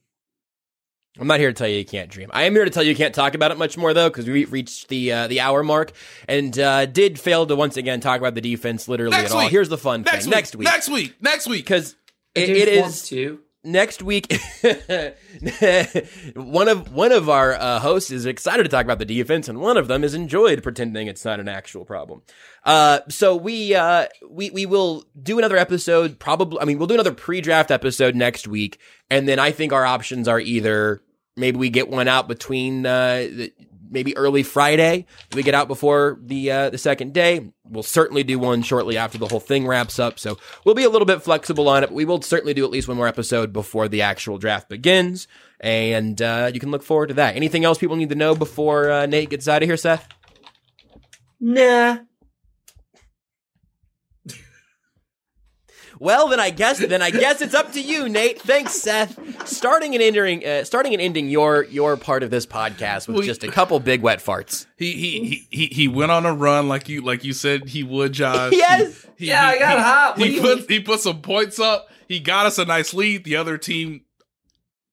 I'm 1.20 1.28
not 1.28 1.40
here 1.40 1.50
to 1.50 1.54
tell 1.54 1.68
you 1.68 1.78
you 1.78 1.86
can't 1.86 2.10
dream. 2.10 2.30
I 2.32 2.44
am 2.44 2.54
here 2.54 2.64
to 2.64 2.72
tell 2.72 2.84
you 2.84 2.90
you 2.92 2.96
can't 2.96 3.14
talk 3.14 3.36
about 3.36 3.52
it 3.52 3.58
much 3.58 3.78
more 3.78 3.94
though, 3.94 4.10
because 4.10 4.26
we 4.28 4.46
reached 4.46 4.88
the 4.88 5.12
uh, 5.12 5.28
the 5.28 5.42
hour 5.42 5.62
mark 5.62 5.92
and 6.28 6.58
uh, 6.58 6.86
did 6.86 7.20
fail 7.20 7.46
to 7.46 7.56
once 7.58 7.76
again 7.76 8.00
talk 8.00 8.18
about 8.20 8.34
the 8.34 8.42
defense 8.42 8.88
literally 8.88 9.18
Next 9.18 9.32
at 9.32 9.38
all. 9.38 9.48
Here's 9.50 9.68
the 9.68 9.78
fun 9.78 10.04
Next 10.04 10.24
thing: 10.24 10.30
week. 10.30 10.36
next 10.36 10.56
week, 10.56 10.66
Next 10.66 10.90
week. 10.90 11.16
Next 11.22 11.48
week. 11.48 11.66
because 11.66 11.96
it, 12.34 12.48
James 12.48 13.04
it 13.04 13.08
to. 13.08 13.40
Next 13.64 14.02
week. 14.02 14.32
one 16.36 16.68
of 16.68 16.94
one 16.94 17.12
of 17.12 17.30
our 17.30 17.54
uh, 17.54 17.80
hosts 17.80 18.12
is 18.12 18.26
excited 18.26 18.64
to 18.64 18.70
talk 18.70 18.86
about 18.86 19.00
the 19.00 19.06
defense, 19.06 19.48
and 19.48 19.60
one 19.60 19.78
of 19.78 19.88
them 19.88 20.04
is 20.04 20.14
enjoyed 20.14 20.64
pretending 20.64 21.08
it's 21.08 21.26
not 21.26 21.40
an 21.40 21.48
actual 21.48 21.86
problem. 21.86 22.22
Uh, 22.64 23.00
so 23.10 23.36
we 23.36 23.76
uh, 23.76 24.08
we 24.30 24.50
we 24.50 24.66
will 24.66 25.06
do 25.22 25.38
another 25.38 25.58
episode. 25.58 26.20
Probably, 26.20 26.60
I 26.60 26.66
mean, 26.66 26.78
we'll 26.78 26.88
do 26.88 26.96
another 26.96 27.14
pre-draft 27.14 27.72
episode 27.72 28.16
next 28.16 28.48
week, 28.48 28.80
and 29.10 29.28
then 29.28 29.40
I 29.40 29.52
think 29.52 29.74
our 29.74 29.86
options 29.86 30.28
are 30.28 30.40
either 30.40 31.02
maybe 31.36 31.58
we 31.58 31.70
get 31.70 31.90
one 31.90 32.08
out 32.08 32.28
between 32.28 32.86
uh, 32.86 33.28
the, 33.32 33.54
maybe 33.92 34.18
early 34.18 34.42
Friday. 34.42 35.06
We 35.34 35.44
get 35.44 35.54
out 35.54 35.68
before 35.68 36.18
the 36.22 36.52
uh, 36.52 36.70
the 36.72 36.78
second 36.78 37.14
day. 37.14 37.52
We'll 37.70 37.84
certainly 37.84 38.24
do 38.24 38.40
one 38.40 38.64
shortly 38.64 38.98
after 38.98 39.18
the 39.18 39.28
whole 39.28 39.40
thing 39.40 39.68
wraps 39.68 40.00
up. 40.00 40.18
So 40.18 40.38
we'll 40.66 40.76
be 40.76 40.84
a 40.84 40.90
little 40.90 41.06
bit 41.06 41.22
flexible 41.22 41.70
on 41.70 41.84
it. 41.84 41.88
But 41.88 41.96
we 41.96 42.06
will 42.06 42.22
certainly 42.22 42.54
do 42.54 42.66
at 42.66 42.72
least 42.72 42.88
one 42.88 42.98
more 42.98 43.08
episode 43.08 43.54
before 43.54 43.88
the 43.88 44.02
actual 44.02 44.38
draft 44.38 44.70
begins, 44.70 45.28
and 45.60 46.20
uh, 46.22 46.50
you 46.54 46.60
can 46.60 46.72
look 46.72 46.84
forward 46.84 47.08
to 47.08 47.14
that. 47.16 47.36
Anything 47.36 47.66
else 47.66 47.78
people 47.78 47.96
need 47.98 48.10
to 48.10 48.16
know 48.16 48.34
before 48.34 48.90
uh, 48.90 49.06
Nate 49.06 49.30
gets 49.30 49.48
out 49.48 49.62
of 49.62 49.70
here, 49.70 49.78
Seth? 49.78 50.08
Nah. 51.40 52.00
Well, 56.02 56.30
then 56.30 56.40
I 56.40 56.50
guess 56.50 56.80
then 56.80 57.04
I 57.04 57.12
guess 57.12 57.42
it's 57.44 57.54
up 57.54 57.74
to 57.74 57.80
you, 57.80 58.10
Nate. 58.10 58.42
Thanks, 58.42 58.74
Seth. 58.74 59.48
Starting 59.48 59.94
and 59.94 60.02
ending, 60.02 60.44
uh, 60.44 60.64
starting 60.64 60.94
and 60.94 61.02
ending 61.02 61.30
your 61.30 61.66
your 61.66 61.96
part 61.96 62.24
of 62.24 62.32
this 62.32 62.48
podcast 62.48 63.08
with 63.08 63.18
We- 63.18 63.26
just 63.28 63.44
a 63.44 63.48
couple 63.52 63.80
big 63.80 64.02
wet 64.02 64.18
farts. 64.18 64.66
He 64.78 64.94
he 64.94 65.20
he 65.28 65.48
he 65.52 65.66
he 65.68 65.88
went 65.88 66.12
on 66.12 66.26
a 66.26 66.34
run 66.34 66.68
like 66.68 66.90
you 66.90 67.02
like 67.02 67.24
you 67.24 67.34
said 67.34 67.70
he 67.70 67.84
would, 67.84 68.14
Josh. 68.14 68.52
Yes. 68.56 69.06
He, 69.16 69.28
Yeah, 69.28 69.46
I 69.46 69.60
got 69.60 69.78
he, 69.78 69.84
hot. 69.84 70.18
What 70.18 70.28
He 70.28 70.40
put 70.42 70.58
mean? 70.58 70.66
he 70.70 70.80
put 70.80 71.02
some 71.02 71.22
points 71.22 71.60
up. 71.60 71.88
He 72.08 72.20
got 72.20 72.48
us 72.48 72.58
a 72.58 72.66
nice 72.66 72.96
lead. 72.96 73.24
The 73.24 73.36
other 73.36 73.60
team, 73.60 74.02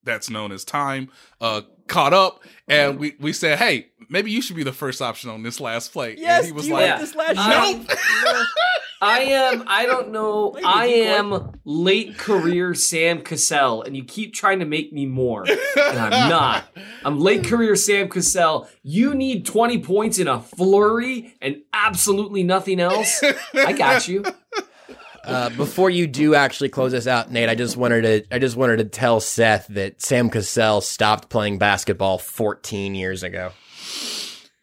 that's 0.05 0.29
known 0.29 0.53
as 0.53 0.63
time, 0.63 1.09
uh, 1.41 1.63
caught 1.87 2.13
up, 2.13 2.43
and 2.69 2.99
we 2.99 3.15
we 3.19 3.33
said, 3.33 3.59
hey, 3.59 3.87
maybe 4.09 4.31
you 4.31 4.41
should 4.43 4.57
be 4.57 4.63
the 4.65 4.73
first 4.73 5.01
option 5.03 5.31
on 5.31 5.43
this 5.43 5.61
last 5.61 5.93
play. 5.93 6.17
Yes, 6.19 6.39
and 6.39 6.47
he 6.47 6.53
was 6.53 6.65
do 6.65 6.69
you 6.69 6.75
like, 6.75 6.89
want 6.91 7.01
this 7.01 7.15
last 7.15 7.37
I- 7.39 7.73
shot? 7.73 8.37
Um, 8.41 8.47
I 9.01 9.21
am. 9.21 9.63
I 9.69 9.87
don't 9.87 10.11
know. 10.11 10.51
Maybe 10.55 10.67
I 10.67 10.87
decoy. 10.89 11.07
am 11.07 11.61
late 11.65 12.19
career 12.19 12.75
Sam 12.75 13.23
Cassell, 13.23 13.83
and 13.83 13.97
you 13.97 14.03
keep 14.05 14.35
trying 14.35 14.59
to 14.59 14.65
make 14.65 14.93
me 14.93 15.07
more, 15.07 15.45
and 15.49 15.99
I'm 15.99 16.29
not. 16.29 16.65
I'm 17.05 17.21
late 17.21 17.45
career 17.45 17.77
Sam 17.77 18.09
Cassell. 18.09 18.69
You 18.83 19.15
need 19.15 19.47
20 19.47 19.79
points 19.85 20.19
in 20.19 20.27
a 20.27 20.41
flurry 20.41 21.37
and 21.41 21.63
absolutely 21.73 22.43
nothing 22.43 22.81
else. 22.81 23.23
I 23.55 23.73
got 23.73 24.09
you. 24.09 24.25
Uh, 25.25 25.51
before 25.51 25.91
you 25.91 26.07
do 26.07 26.35
actually 26.35 26.69
close 26.69 26.95
us 26.95 27.07
out, 27.07 27.31
Nate, 27.31 27.49
I 27.49 27.55
just 27.55 27.77
wanted 27.77 28.03
to 28.03 28.35
I 28.35 28.39
just 28.39 28.57
wanted 28.57 28.79
to 28.79 28.85
tell 28.85 29.21
Seth 29.21 29.67
that 29.69 30.01
Sam 30.01 30.31
Cassell 30.31 30.81
stopped 30.81 31.29
playing 31.29 31.59
basketball 31.59 32.19
14 32.19 32.95
years 32.95 33.23
ago. 33.23 33.53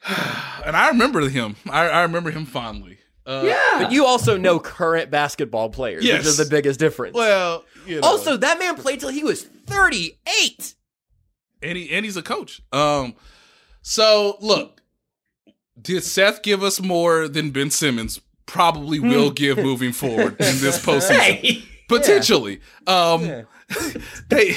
and 0.66 0.76
I 0.76 0.90
remember 0.90 1.28
him. 1.30 1.56
I, 1.70 1.88
I 1.88 2.02
remember 2.04 2.32
him 2.32 2.46
fondly. 2.46 2.98
Uh, 3.26 3.44
Yeah. 3.46 3.80
But 3.84 3.92
you 3.92 4.06
also 4.06 4.38
know 4.46 4.60
current 4.60 5.10
basketball 5.12 5.70
players, 5.70 6.06
Yes. 6.06 6.20
which 6.20 6.28
is 6.28 6.38
the 6.38 6.46
biggest 6.46 6.80
difference. 6.80 7.16
Well, 7.16 7.64
you 7.86 8.00
know. 8.02 8.08
also, 8.08 8.38
that 8.38 8.60
man 8.60 8.76
played 8.76 9.00
till 9.00 9.10
he 9.10 9.24
was 9.24 9.44
38. 9.44 10.76
and 11.62 11.78
he 11.78 11.90
and 11.92 12.06
he's 12.06 12.18
a 12.18 12.24
coach. 12.24 12.62
Um, 12.72 13.16
so 13.82 14.38
look, 14.42 14.82
did 15.80 16.04
Seth 16.04 16.42
give 16.44 16.64
us 16.64 16.80
more 16.82 17.28
than 17.28 17.52
Ben 17.52 17.70
Simmons 17.70 18.22
probably 18.46 19.00
will 19.00 19.32
give 19.32 19.58
moving 19.58 19.92
forward 19.94 20.34
in 20.34 20.60
this 20.60 20.84
postseason? 20.84 21.20
Hey. 21.20 21.64
Potentially. 21.88 22.62
Um, 22.88 23.46
they 24.30 24.56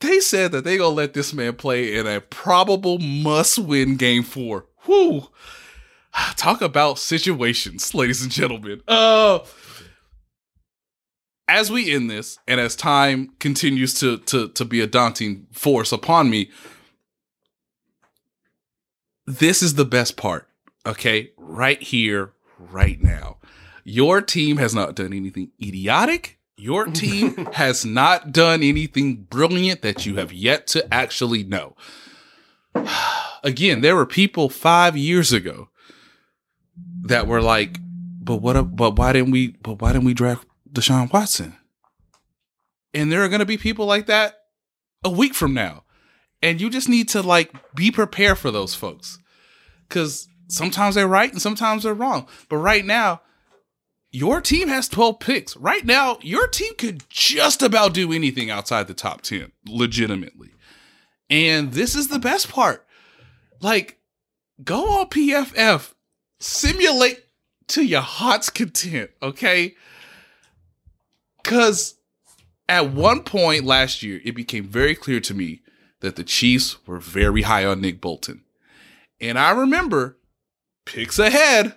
they 0.00 0.20
said 0.20 0.52
that 0.52 0.64
they 0.64 0.76
gonna 0.76 0.94
let 0.94 1.14
this 1.14 1.32
man 1.32 1.54
play 1.54 1.96
in 1.96 2.06
a 2.06 2.20
probable 2.20 2.98
must-win 2.98 3.96
game 3.96 4.22
four. 4.22 4.66
Whoo! 4.86 5.28
Talk 6.36 6.60
about 6.60 6.98
situations, 6.98 7.94
ladies 7.94 8.22
and 8.22 8.30
gentlemen. 8.30 8.82
Uh 8.88 9.40
as 11.50 11.68
we 11.70 11.92
end 11.92 12.08
this, 12.08 12.38
and 12.46 12.60
as 12.60 12.76
time 12.76 13.32
continues 13.40 13.92
to 14.00 14.18
to 14.18 14.48
to 14.50 14.64
be 14.64 14.80
a 14.80 14.86
daunting 14.86 15.46
force 15.52 15.90
upon 15.92 16.30
me, 16.30 16.50
this 19.26 19.62
is 19.62 19.74
the 19.74 19.84
best 19.84 20.16
part. 20.16 20.48
Okay, 20.86 21.32
right 21.36 21.82
here, 21.82 22.32
right 22.60 23.02
now. 23.02 23.38
Your 23.84 24.20
team 24.20 24.58
has 24.58 24.74
not 24.74 24.94
done 24.94 25.12
anything 25.12 25.50
idiotic. 25.60 26.38
Your 26.56 26.86
team 26.86 27.46
has 27.54 27.84
not 27.84 28.32
done 28.32 28.62
anything 28.62 29.22
brilliant 29.22 29.82
that 29.82 30.04
you 30.04 30.16
have 30.16 30.32
yet 30.32 30.66
to 30.68 30.92
actually 30.92 31.42
know. 31.42 31.74
Again, 33.42 33.80
there 33.80 33.96
were 33.96 34.06
people 34.06 34.50
five 34.50 34.96
years 34.96 35.32
ago 35.32 35.70
that 37.02 37.26
were 37.26 37.40
like, 37.40 37.78
"But 37.80 38.36
what? 38.36 38.76
But 38.76 38.96
why 38.96 39.14
didn't 39.14 39.30
we? 39.30 39.56
But 39.62 39.80
why 39.80 39.92
didn't 39.92 40.04
we 40.04 40.14
draft 40.14 40.46
Deshaun 40.70 41.10
Watson?" 41.10 41.56
And 42.92 43.10
there 43.10 43.22
are 43.22 43.28
going 43.28 43.40
to 43.40 43.46
be 43.46 43.56
people 43.56 43.86
like 43.86 44.06
that 44.06 44.40
a 45.02 45.10
week 45.10 45.34
from 45.34 45.54
now, 45.54 45.84
and 46.42 46.60
you 46.60 46.68
just 46.68 46.88
need 46.88 47.08
to 47.10 47.22
like 47.22 47.50
be 47.74 47.90
prepared 47.90 48.36
for 48.36 48.50
those 48.50 48.74
folks 48.74 49.18
because 49.88 50.28
sometimes 50.50 50.94
they're 50.94 51.06
right 51.08 51.32
and 51.32 51.40
sometimes 51.40 51.82
they're 51.82 51.94
wrong. 51.94 52.26
But 52.48 52.58
right 52.58 52.84
now, 52.84 53.22
your 54.10 54.40
team 54.40 54.68
has 54.68 54.88
12 54.88 55.20
picks. 55.20 55.56
Right 55.56 55.84
now, 55.84 56.18
your 56.20 56.48
team 56.48 56.74
could 56.76 57.08
just 57.08 57.62
about 57.62 57.94
do 57.94 58.12
anything 58.12 58.50
outside 58.50 58.86
the 58.86 58.94
top 58.94 59.22
10, 59.22 59.52
legitimately. 59.66 60.50
And 61.28 61.72
this 61.72 61.94
is 61.94 62.08
the 62.08 62.18
best 62.18 62.50
part. 62.50 62.84
Like, 63.60 63.98
go 64.64 65.00
on 65.00 65.06
PFF, 65.06 65.92
simulate 66.40 67.24
to 67.68 67.84
your 67.84 68.00
heart's 68.00 68.50
content, 68.50 69.10
okay? 69.22 69.76
Because 71.42 71.94
at 72.68 72.92
one 72.92 73.22
point 73.22 73.64
last 73.64 74.02
year, 74.02 74.20
it 74.24 74.34
became 74.34 74.64
very 74.64 74.96
clear 74.96 75.20
to 75.20 75.34
me 75.34 75.60
that 76.00 76.16
the 76.16 76.24
Chiefs 76.24 76.84
were 76.86 76.98
very 76.98 77.42
high 77.42 77.64
on 77.64 77.80
Nick 77.80 78.00
Bolton. 78.00 78.42
And 79.20 79.38
I 79.38 79.50
remember 79.50 80.16
picks 80.92 81.18
ahead, 81.18 81.74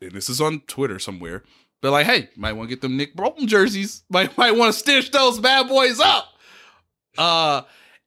and 0.00 0.12
this 0.12 0.28
is 0.30 0.40
on 0.40 0.60
Twitter 0.66 0.98
somewhere, 0.98 1.42
but 1.80 1.90
like, 1.92 2.06
hey, 2.06 2.28
might 2.36 2.52
want 2.52 2.68
to 2.68 2.74
get 2.74 2.80
them 2.82 2.96
Nick 2.96 3.14
Bolton 3.16 3.46
jerseys. 3.46 4.02
Might 4.10 4.36
might 4.36 4.56
want 4.56 4.72
to 4.72 4.78
stitch 4.78 5.10
those 5.10 5.38
bad 5.38 5.68
boys 5.68 5.98
up. 6.00 6.28
Uh 7.18 7.62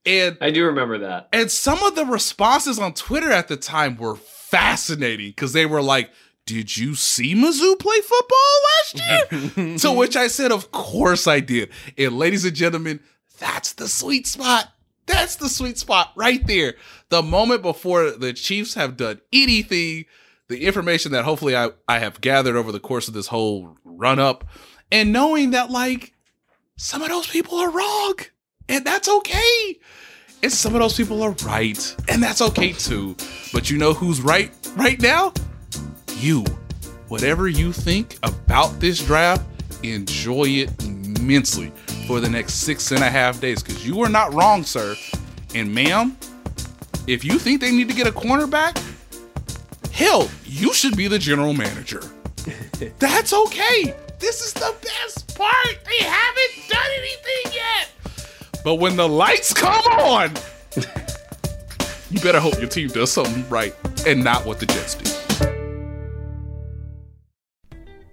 and 0.06 0.38
I 0.42 0.52
do 0.52 0.66
remember 0.66 0.98
that. 1.00 1.30
and 1.32 1.50
some 1.50 1.82
of 1.84 1.96
the 1.96 2.06
responses 2.06 2.78
on 2.78 2.94
Twitter 2.94 3.32
at 3.32 3.48
the 3.48 3.56
time 3.58 3.96
were 3.98 4.16
fascinating 4.16 5.28
because 5.30 5.54
they 5.54 5.66
were 5.66 5.82
like, 5.82 6.12
Did 6.46 6.76
you 6.78 6.96
see 6.96 7.34
Mizzou 7.36 7.80
play 7.80 8.02
football 8.02 8.60
last 8.70 9.56
year? 9.56 9.78
to 9.78 9.92
which 9.94 10.16
I 10.18 10.28
said, 10.28 10.52
Of 10.52 10.72
course 10.72 11.26
I 11.26 11.40
did. 11.40 11.70
And 11.98 12.18
ladies 12.20 12.44
and 12.46 12.56
gentlemen, 12.56 13.00
that's 13.40 13.74
the 13.74 13.88
sweet 13.88 14.28
spot. 14.28 14.68
That's 15.06 15.36
the 15.36 15.50
sweet 15.50 15.78
spot 15.78 16.12
right 16.16 16.46
there. 16.48 16.76
The 17.10 17.22
moment 17.22 17.62
before 17.62 18.12
the 18.12 18.34
Chiefs 18.34 18.74
have 18.76 18.98
done 18.98 19.22
anything, 19.32 20.06
the 20.48 20.66
information 20.66 21.12
that 21.12 21.26
hopefully 21.26 21.56
I, 21.56 21.72
I 21.88 22.00
have 22.00 22.22
gathered 22.22 22.56
over 22.56 22.72
the 22.72 22.80
course 22.80 23.08
of 23.08 23.14
this 23.14 23.28
whole 23.28 23.78
run 23.84 24.20
up, 24.20 24.46
and 24.92 25.12
knowing 25.12 25.52
that, 25.52 25.70
like, 25.70 26.14
some 26.78 27.02
of 27.02 27.10
those 27.10 27.28
people 27.28 27.58
are 27.58 27.72
wrong, 27.72 28.16
and 28.70 28.86
that's 28.86 29.10
okay. 29.10 29.80
And 30.42 30.52
some 30.52 30.76
of 30.76 30.82
those 30.82 30.98
people 30.98 31.22
are 31.22 31.36
right, 31.46 31.96
and 32.10 32.22
that's 32.22 32.42
okay 32.42 32.74
too. 32.74 33.16
But 33.54 33.70
you 33.70 33.78
know 33.78 33.94
who's 33.94 34.22
right 34.22 34.52
right 34.76 35.02
now? 35.02 35.34
You. 36.18 36.44
Whatever 37.08 37.48
you 37.48 37.72
think 37.72 38.18
about 38.24 38.80
this 38.80 39.06
draft, 39.06 39.46
enjoy 39.84 40.46
it 40.46 40.84
immensely 40.84 41.72
for 42.04 42.20
the 42.20 42.30
next 42.30 42.56
six 42.56 42.92
and 42.92 43.02
a 43.02 43.10
half 43.10 43.40
days 43.40 43.64
because 43.64 43.86
you 43.86 44.02
are 44.02 44.10
not 44.10 44.34
wrong, 44.34 44.64
sir. 44.64 44.96
And 45.56 45.74
ma'am, 45.74 46.18
if 47.08 47.24
you 47.24 47.40
think 47.40 47.62
they 47.62 47.72
need 47.72 47.90
to 47.90 47.96
get 47.96 48.08
a 48.08 48.12
cornerback, 48.12 48.82
hell, 49.92 50.30
you 50.46 50.74
should 50.74 50.98
be 50.98 51.08
the 51.08 51.20
general 51.20 51.54
manager. 51.54 52.02
That's 53.00 53.34
okay. 53.34 53.94
This 54.20 54.42
is 54.42 54.54
the 54.54 54.74
best 54.82 55.38
part. 55.38 55.78
They 55.86 56.06
haven't 56.06 56.70
done 56.70 56.92
anything 56.98 57.54
yet. 57.54 57.92
But 58.64 58.76
when 58.76 58.96
the 58.96 59.08
lights 59.08 59.54
come 59.54 59.84
on, 59.86 60.34
you 62.10 62.20
better 62.22 62.40
hope 62.40 62.58
your 62.60 62.70
team 62.70 62.88
does 62.90 63.12
something 63.12 63.48
right 63.50 63.76
and 64.08 64.24
not 64.24 64.46
what 64.46 64.60
the 64.60 64.66
Jets 64.66 64.96
do. 64.96 65.23